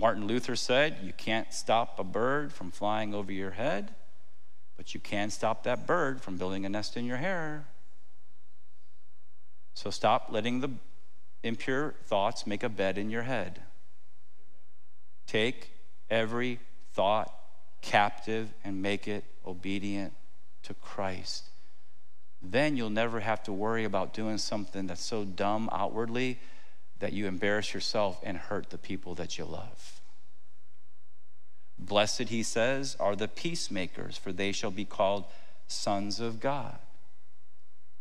Martin 0.00 0.26
Luther 0.26 0.56
said, 0.56 0.96
You 1.02 1.12
can't 1.12 1.52
stop 1.52 1.98
a 1.98 2.04
bird 2.04 2.52
from 2.54 2.70
flying 2.70 3.14
over 3.14 3.30
your 3.30 3.50
head, 3.50 3.94
but 4.78 4.94
you 4.94 5.00
can 5.00 5.28
stop 5.28 5.64
that 5.64 5.86
bird 5.86 6.22
from 6.22 6.38
building 6.38 6.64
a 6.64 6.70
nest 6.70 6.96
in 6.96 7.04
your 7.04 7.18
hair. 7.18 7.66
So 9.74 9.90
stop 9.90 10.28
letting 10.30 10.60
the 10.60 10.70
impure 11.42 11.94
thoughts 12.06 12.46
make 12.46 12.62
a 12.62 12.70
bed 12.70 12.96
in 12.96 13.10
your 13.10 13.22
head. 13.22 13.60
Take 15.26 15.70
every 16.08 16.60
thought 16.94 17.32
captive 17.82 18.52
and 18.64 18.80
make 18.80 19.06
it 19.06 19.24
obedient 19.46 20.14
to 20.62 20.72
Christ 20.72 21.50
then 22.42 22.76
you'll 22.76 22.90
never 22.90 23.20
have 23.20 23.42
to 23.42 23.52
worry 23.52 23.84
about 23.84 24.14
doing 24.14 24.38
something 24.38 24.86
that's 24.86 25.04
so 25.04 25.24
dumb 25.24 25.68
outwardly 25.72 26.38
that 27.00 27.12
you 27.12 27.26
embarrass 27.26 27.74
yourself 27.74 28.20
and 28.22 28.36
hurt 28.36 28.70
the 28.70 28.78
people 28.78 29.14
that 29.16 29.36
you 29.36 29.44
love. 29.44 30.00
Blessed, 31.78 32.28
he 32.28 32.42
says, 32.42 32.96
are 33.00 33.16
the 33.16 33.26
peacemakers, 33.26 34.16
for 34.16 34.32
they 34.32 34.52
shall 34.52 34.70
be 34.70 34.84
called 34.84 35.24
sons 35.66 36.20
of 36.20 36.38
God. 36.40 36.78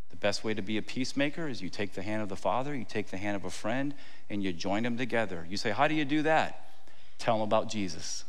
The 0.09 0.17
best 0.17 0.43
way 0.43 0.53
to 0.53 0.61
be 0.61 0.77
a 0.77 0.81
peacemaker 0.81 1.47
is 1.47 1.61
you 1.61 1.69
take 1.69 1.93
the 1.93 2.01
hand 2.01 2.21
of 2.21 2.29
the 2.29 2.35
Father, 2.35 2.75
you 2.75 2.83
take 2.83 3.09
the 3.09 3.17
hand 3.17 3.37
of 3.37 3.45
a 3.45 3.49
friend, 3.49 3.93
and 4.29 4.43
you 4.43 4.51
join 4.51 4.83
them 4.83 4.97
together. 4.97 5.45
You 5.49 5.55
say, 5.55 5.71
How 5.71 5.87
do 5.87 5.95
you 5.95 6.03
do 6.03 6.23
that? 6.23 6.67
Tell 7.19 7.35
them 7.35 7.43
about 7.43 7.69
Jesus, 7.69 8.25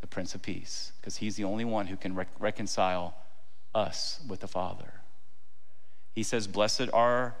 the 0.00 0.06
Prince 0.06 0.34
of 0.34 0.42
Peace, 0.42 0.92
because 1.00 1.16
he's 1.18 1.36
the 1.36 1.44
only 1.44 1.64
one 1.64 1.86
who 1.86 1.96
can 1.96 2.14
rec- 2.14 2.28
reconcile 2.40 3.14
us 3.74 4.20
with 4.26 4.40
the 4.40 4.48
Father. 4.48 4.92
He 6.12 6.22
says, 6.22 6.46
Blessed 6.46 6.88
are 6.92 7.36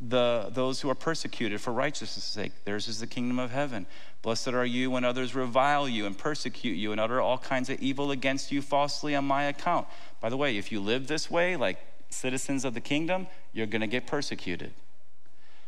the, 0.00 0.50
those 0.52 0.80
who 0.80 0.88
are 0.88 0.94
persecuted 0.94 1.60
for 1.60 1.72
righteousness' 1.72 2.24
sake. 2.24 2.52
Theirs 2.64 2.88
is 2.88 3.00
the 3.00 3.06
kingdom 3.06 3.38
of 3.38 3.50
heaven. 3.50 3.86
Blessed 4.22 4.48
are 4.48 4.64
you 4.64 4.90
when 4.90 5.04
others 5.04 5.34
revile 5.34 5.88
you 5.88 6.06
and 6.06 6.16
persecute 6.16 6.76
you 6.76 6.92
and 6.92 7.00
utter 7.00 7.20
all 7.20 7.38
kinds 7.38 7.68
of 7.68 7.78
evil 7.80 8.10
against 8.10 8.50
you 8.50 8.62
falsely 8.62 9.14
on 9.14 9.24
my 9.24 9.44
account. 9.44 9.86
By 10.20 10.30
the 10.30 10.36
way, 10.36 10.56
if 10.56 10.72
you 10.72 10.80
live 10.80 11.06
this 11.06 11.30
way, 11.30 11.56
like 11.56 11.78
citizens 12.08 12.64
of 12.64 12.72
the 12.74 12.80
kingdom, 12.80 13.26
you're 13.52 13.66
going 13.66 13.82
to 13.82 13.86
get 13.86 14.06
persecuted. 14.06 14.72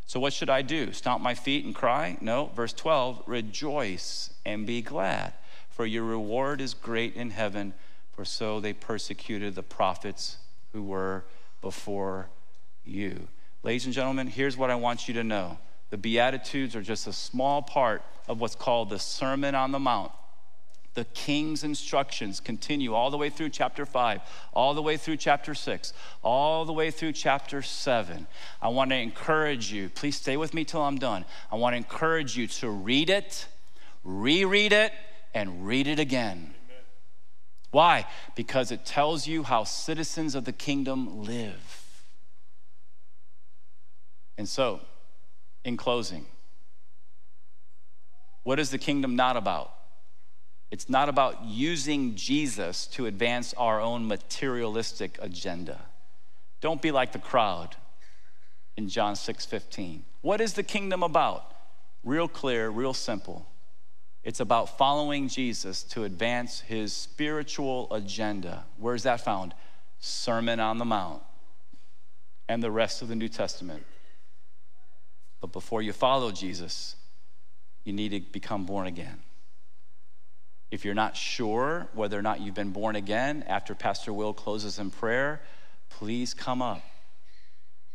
So, 0.06 0.18
what 0.18 0.32
should 0.32 0.50
I 0.50 0.62
do? 0.62 0.92
Stomp 0.92 1.22
my 1.22 1.34
feet 1.34 1.64
and 1.64 1.74
cry? 1.74 2.18
No. 2.20 2.50
Verse 2.54 2.72
12 2.72 3.22
Rejoice 3.26 4.30
and 4.44 4.66
be 4.66 4.82
glad, 4.82 5.34
for 5.70 5.86
your 5.86 6.04
reward 6.04 6.60
is 6.60 6.74
great 6.74 7.14
in 7.14 7.30
heaven, 7.30 7.74
for 8.12 8.24
so 8.24 8.60
they 8.60 8.72
persecuted 8.72 9.54
the 9.54 9.62
prophets 9.62 10.38
who 10.72 10.82
were 10.82 11.24
before 11.60 12.28
you. 12.84 13.28
Ladies 13.64 13.84
and 13.84 13.94
gentlemen, 13.94 14.26
here's 14.26 14.56
what 14.56 14.70
I 14.70 14.74
want 14.74 15.06
you 15.06 15.14
to 15.14 15.24
know 15.24 15.58
the 15.90 15.98
Beatitudes 15.98 16.74
are 16.74 16.82
just 16.82 17.06
a 17.06 17.12
small 17.12 17.62
part 17.62 18.02
of 18.26 18.40
what's 18.40 18.54
called 18.54 18.90
the 18.90 18.98
Sermon 18.98 19.54
on 19.54 19.72
the 19.72 19.78
Mount. 19.78 20.10
The 20.94 21.04
king's 21.04 21.64
instructions 21.64 22.40
continue 22.40 22.92
all 22.92 23.10
the 23.10 23.16
way 23.16 23.30
through 23.30 23.50
chapter 23.50 23.86
5, 23.86 24.20
all 24.52 24.74
the 24.74 24.82
way 24.82 24.96
through 24.96 25.16
chapter 25.16 25.54
6, 25.54 25.92
all 26.22 26.64
the 26.64 26.72
way 26.72 26.90
through 26.90 27.12
chapter 27.12 27.62
7. 27.62 28.26
I 28.60 28.68
want 28.68 28.90
to 28.90 28.96
encourage 28.96 29.72
you, 29.72 29.88
please 29.90 30.16
stay 30.16 30.36
with 30.36 30.54
me 30.54 30.64
till 30.64 30.82
I'm 30.82 30.98
done. 30.98 31.24
I 31.50 31.56
want 31.56 31.74
to 31.74 31.78
encourage 31.78 32.36
you 32.36 32.46
to 32.46 32.68
read 32.68 33.10
it, 33.10 33.46
reread 34.02 34.72
it, 34.72 34.92
and 35.34 35.66
read 35.66 35.86
it 35.86 35.98
again. 35.98 36.54
Why? 37.70 38.06
Because 38.34 38.70
it 38.70 38.84
tells 38.84 39.26
you 39.26 39.44
how 39.44 39.64
citizens 39.64 40.34
of 40.34 40.44
the 40.44 40.52
kingdom 40.52 41.24
live. 41.24 41.81
And 44.38 44.48
so, 44.48 44.80
in 45.64 45.76
closing, 45.76 46.26
what 48.42 48.58
is 48.58 48.70
the 48.70 48.78
kingdom 48.78 49.14
not 49.14 49.36
about? 49.36 49.72
It's 50.70 50.88
not 50.88 51.08
about 51.08 51.44
using 51.44 52.14
Jesus 52.14 52.86
to 52.88 53.06
advance 53.06 53.52
our 53.54 53.80
own 53.80 54.06
materialistic 54.06 55.18
agenda. 55.20 55.78
Don't 56.60 56.80
be 56.80 56.90
like 56.90 57.12
the 57.12 57.18
crowd 57.18 57.76
in 58.76 58.88
John 58.88 59.14
6 59.14 59.44
15. 59.44 60.04
What 60.22 60.40
is 60.40 60.54
the 60.54 60.62
kingdom 60.62 61.02
about? 61.02 61.52
Real 62.02 62.26
clear, 62.26 62.70
real 62.70 62.94
simple. 62.94 63.46
It's 64.24 64.40
about 64.40 64.78
following 64.78 65.28
Jesus 65.28 65.82
to 65.84 66.04
advance 66.04 66.60
his 66.60 66.92
spiritual 66.92 67.92
agenda. 67.92 68.64
Where's 68.78 69.02
that 69.02 69.20
found? 69.20 69.54
Sermon 69.98 70.58
on 70.58 70.78
the 70.78 70.84
Mount 70.84 71.22
and 72.48 72.62
the 72.62 72.70
rest 72.70 73.02
of 73.02 73.08
the 73.08 73.16
New 73.16 73.28
Testament. 73.28 73.84
But 75.42 75.52
before 75.52 75.82
you 75.82 75.92
follow 75.92 76.30
Jesus, 76.30 76.96
you 77.84 77.92
need 77.92 78.10
to 78.10 78.20
become 78.20 78.64
born 78.64 78.86
again. 78.86 79.18
If 80.70 80.86
you're 80.86 80.94
not 80.94 81.16
sure 81.16 81.88
whether 81.92 82.18
or 82.18 82.22
not 82.22 82.40
you've 82.40 82.54
been 82.54 82.70
born 82.70 82.96
again, 82.96 83.44
after 83.46 83.74
Pastor 83.74 84.12
Will 84.12 84.32
closes 84.32 84.78
in 84.78 84.90
prayer, 84.90 85.42
please 85.90 86.32
come 86.32 86.62
up 86.62 86.82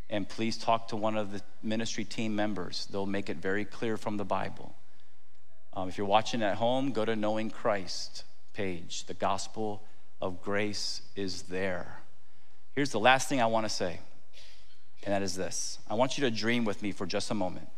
and 0.09 0.27
please 0.27 0.57
talk 0.57 0.89
to 0.89 0.97
one 0.97 1.17
of 1.17 1.31
the 1.31 1.41
ministry 1.63 2.03
team 2.03 2.35
members. 2.35 2.87
They'll 2.91 3.05
make 3.05 3.29
it 3.29 3.37
very 3.37 3.65
clear 3.65 3.97
from 3.97 4.17
the 4.17 4.25
Bible. 4.25 4.75
Um, 5.73 5.87
if 5.87 5.97
you're 5.97 6.05
watching 6.05 6.43
at 6.43 6.57
home, 6.57 6.91
go 6.91 7.05
to 7.05 7.15
Knowing 7.15 7.49
Christ 7.49 8.25
page. 8.53 9.05
The 9.05 9.13
gospel 9.13 9.83
of 10.21 10.41
grace 10.41 11.01
is 11.15 11.43
there. 11.43 12.01
Here's 12.73 12.91
the 12.91 12.99
last 12.99 13.29
thing 13.29 13.41
I 13.41 13.45
want 13.45 13.65
to 13.65 13.69
say 13.69 13.99
and 15.07 15.13
that 15.13 15.21
is 15.21 15.35
this 15.35 15.79
I 15.89 15.93
want 15.93 16.17
you 16.17 16.25
to 16.25 16.31
dream 16.31 16.65
with 16.65 16.83
me 16.83 16.91
for 16.91 17.05
just 17.05 17.31
a 17.31 17.33
moment. 17.33 17.69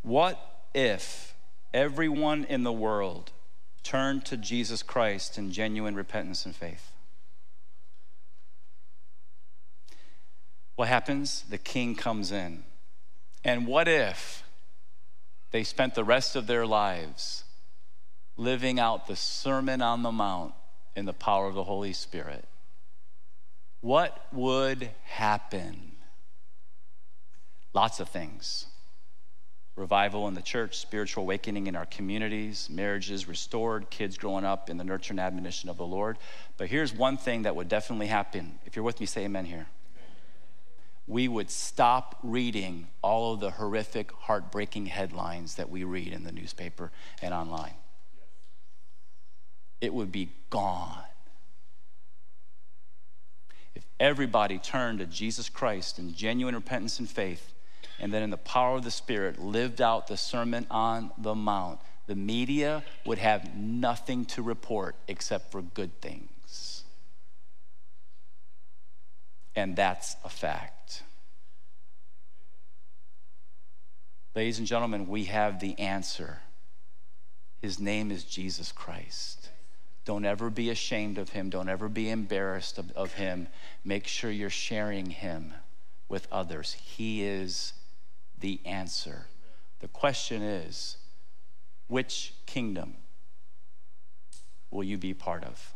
What 0.00 0.40
if 0.74 1.34
everyone 1.74 2.44
in 2.44 2.62
the 2.62 2.72
world 2.72 3.30
turned 3.82 4.24
to 4.24 4.38
Jesus 4.38 4.82
Christ 4.82 5.36
in 5.36 5.52
genuine 5.52 5.94
repentance 5.94 6.46
and 6.46 6.56
faith? 6.56 6.92
What 10.76 10.88
happens? 10.88 11.44
The 11.50 11.58
king 11.58 11.94
comes 11.94 12.32
in. 12.32 12.64
And 13.44 13.66
what 13.66 13.86
if 13.86 14.44
they 15.50 15.62
spent 15.62 15.94
the 15.94 16.04
rest 16.04 16.36
of 16.36 16.46
their 16.46 16.64
lives 16.64 17.44
living 18.38 18.80
out 18.80 19.08
the 19.08 19.16
Sermon 19.16 19.82
on 19.82 20.02
the 20.02 20.10
Mount 20.10 20.54
in 20.96 21.04
the 21.04 21.12
power 21.12 21.46
of 21.48 21.54
the 21.54 21.64
Holy 21.64 21.92
Spirit? 21.92 22.46
What 23.82 24.26
would 24.32 24.88
happen? 25.04 25.93
Lots 27.74 28.00
of 28.00 28.08
things 28.08 28.66
revival 29.76 30.28
in 30.28 30.34
the 30.34 30.42
church, 30.42 30.78
spiritual 30.78 31.24
awakening 31.24 31.66
in 31.66 31.74
our 31.74 31.86
communities, 31.86 32.68
marriages 32.70 33.26
restored, 33.26 33.90
kids 33.90 34.16
growing 34.16 34.44
up 34.44 34.70
in 34.70 34.76
the 34.76 34.84
nurture 34.84 35.12
and 35.12 35.20
admonition 35.20 35.68
of 35.68 35.76
the 35.76 35.84
Lord. 35.84 36.16
But 36.56 36.68
here's 36.68 36.94
one 36.94 37.16
thing 37.16 37.42
that 37.42 37.56
would 37.56 37.68
definitely 37.68 38.06
happen. 38.06 38.58
If 38.66 38.76
you're 38.76 38.84
with 38.84 39.00
me, 39.00 39.06
say 39.06 39.24
amen 39.24 39.46
here. 39.46 39.66
We 41.06 41.26
would 41.28 41.50
stop 41.50 42.18
reading 42.22 42.86
all 43.02 43.34
of 43.34 43.40
the 43.40 43.50
horrific, 43.50 44.12
heartbreaking 44.12 44.86
headlines 44.86 45.56
that 45.56 45.68
we 45.68 45.84
read 45.84 46.12
in 46.12 46.22
the 46.22 46.32
newspaper 46.32 46.92
and 47.20 47.34
online. 47.34 47.74
It 49.80 49.92
would 49.92 50.12
be 50.12 50.30
gone. 50.50 51.02
If 53.74 53.84
everybody 53.98 54.58
turned 54.58 55.00
to 55.00 55.06
Jesus 55.06 55.48
Christ 55.48 55.98
in 55.98 56.14
genuine 56.14 56.54
repentance 56.54 57.00
and 57.00 57.10
faith, 57.10 57.53
and 58.00 58.12
then 58.12 58.22
in 58.22 58.30
the 58.30 58.36
power 58.36 58.76
of 58.76 58.84
the 58.84 58.90
Spirit 58.90 59.38
lived 59.38 59.80
out 59.80 60.06
the 60.06 60.16
Sermon 60.16 60.66
on 60.70 61.10
the 61.18 61.34
Mount, 61.34 61.80
the 62.06 62.14
media 62.14 62.82
would 63.06 63.18
have 63.18 63.56
nothing 63.56 64.24
to 64.26 64.42
report 64.42 64.96
except 65.08 65.50
for 65.50 65.62
good 65.62 66.00
things. 66.00 66.84
And 69.56 69.76
that's 69.76 70.16
a 70.24 70.28
fact. 70.28 71.02
Ladies 74.34 74.58
and 74.58 74.66
gentlemen, 74.66 75.06
we 75.06 75.24
have 75.24 75.60
the 75.60 75.78
answer. 75.78 76.40
His 77.62 77.78
name 77.78 78.10
is 78.10 78.24
Jesus 78.24 78.72
Christ. 78.72 79.50
Don't 80.04 80.24
ever 80.24 80.50
be 80.50 80.70
ashamed 80.70 81.16
of 81.18 81.30
him. 81.30 81.48
Don't 81.48 81.68
ever 81.68 81.88
be 81.88 82.10
embarrassed 82.10 82.78
of, 82.78 82.90
of 82.92 83.14
him. 83.14 83.48
Make 83.84 84.06
sure 84.06 84.30
you're 84.30 84.50
sharing 84.50 85.06
him 85.06 85.54
with 86.08 86.28
others. 86.30 86.72
He 86.72 87.24
is 87.24 87.72
the 88.40 88.60
answer. 88.64 89.26
The 89.80 89.88
question 89.88 90.42
is 90.42 90.96
which 91.88 92.34
kingdom 92.46 92.94
will 94.70 94.84
you 94.84 94.98
be 94.98 95.14
part 95.14 95.44
of? 95.44 95.73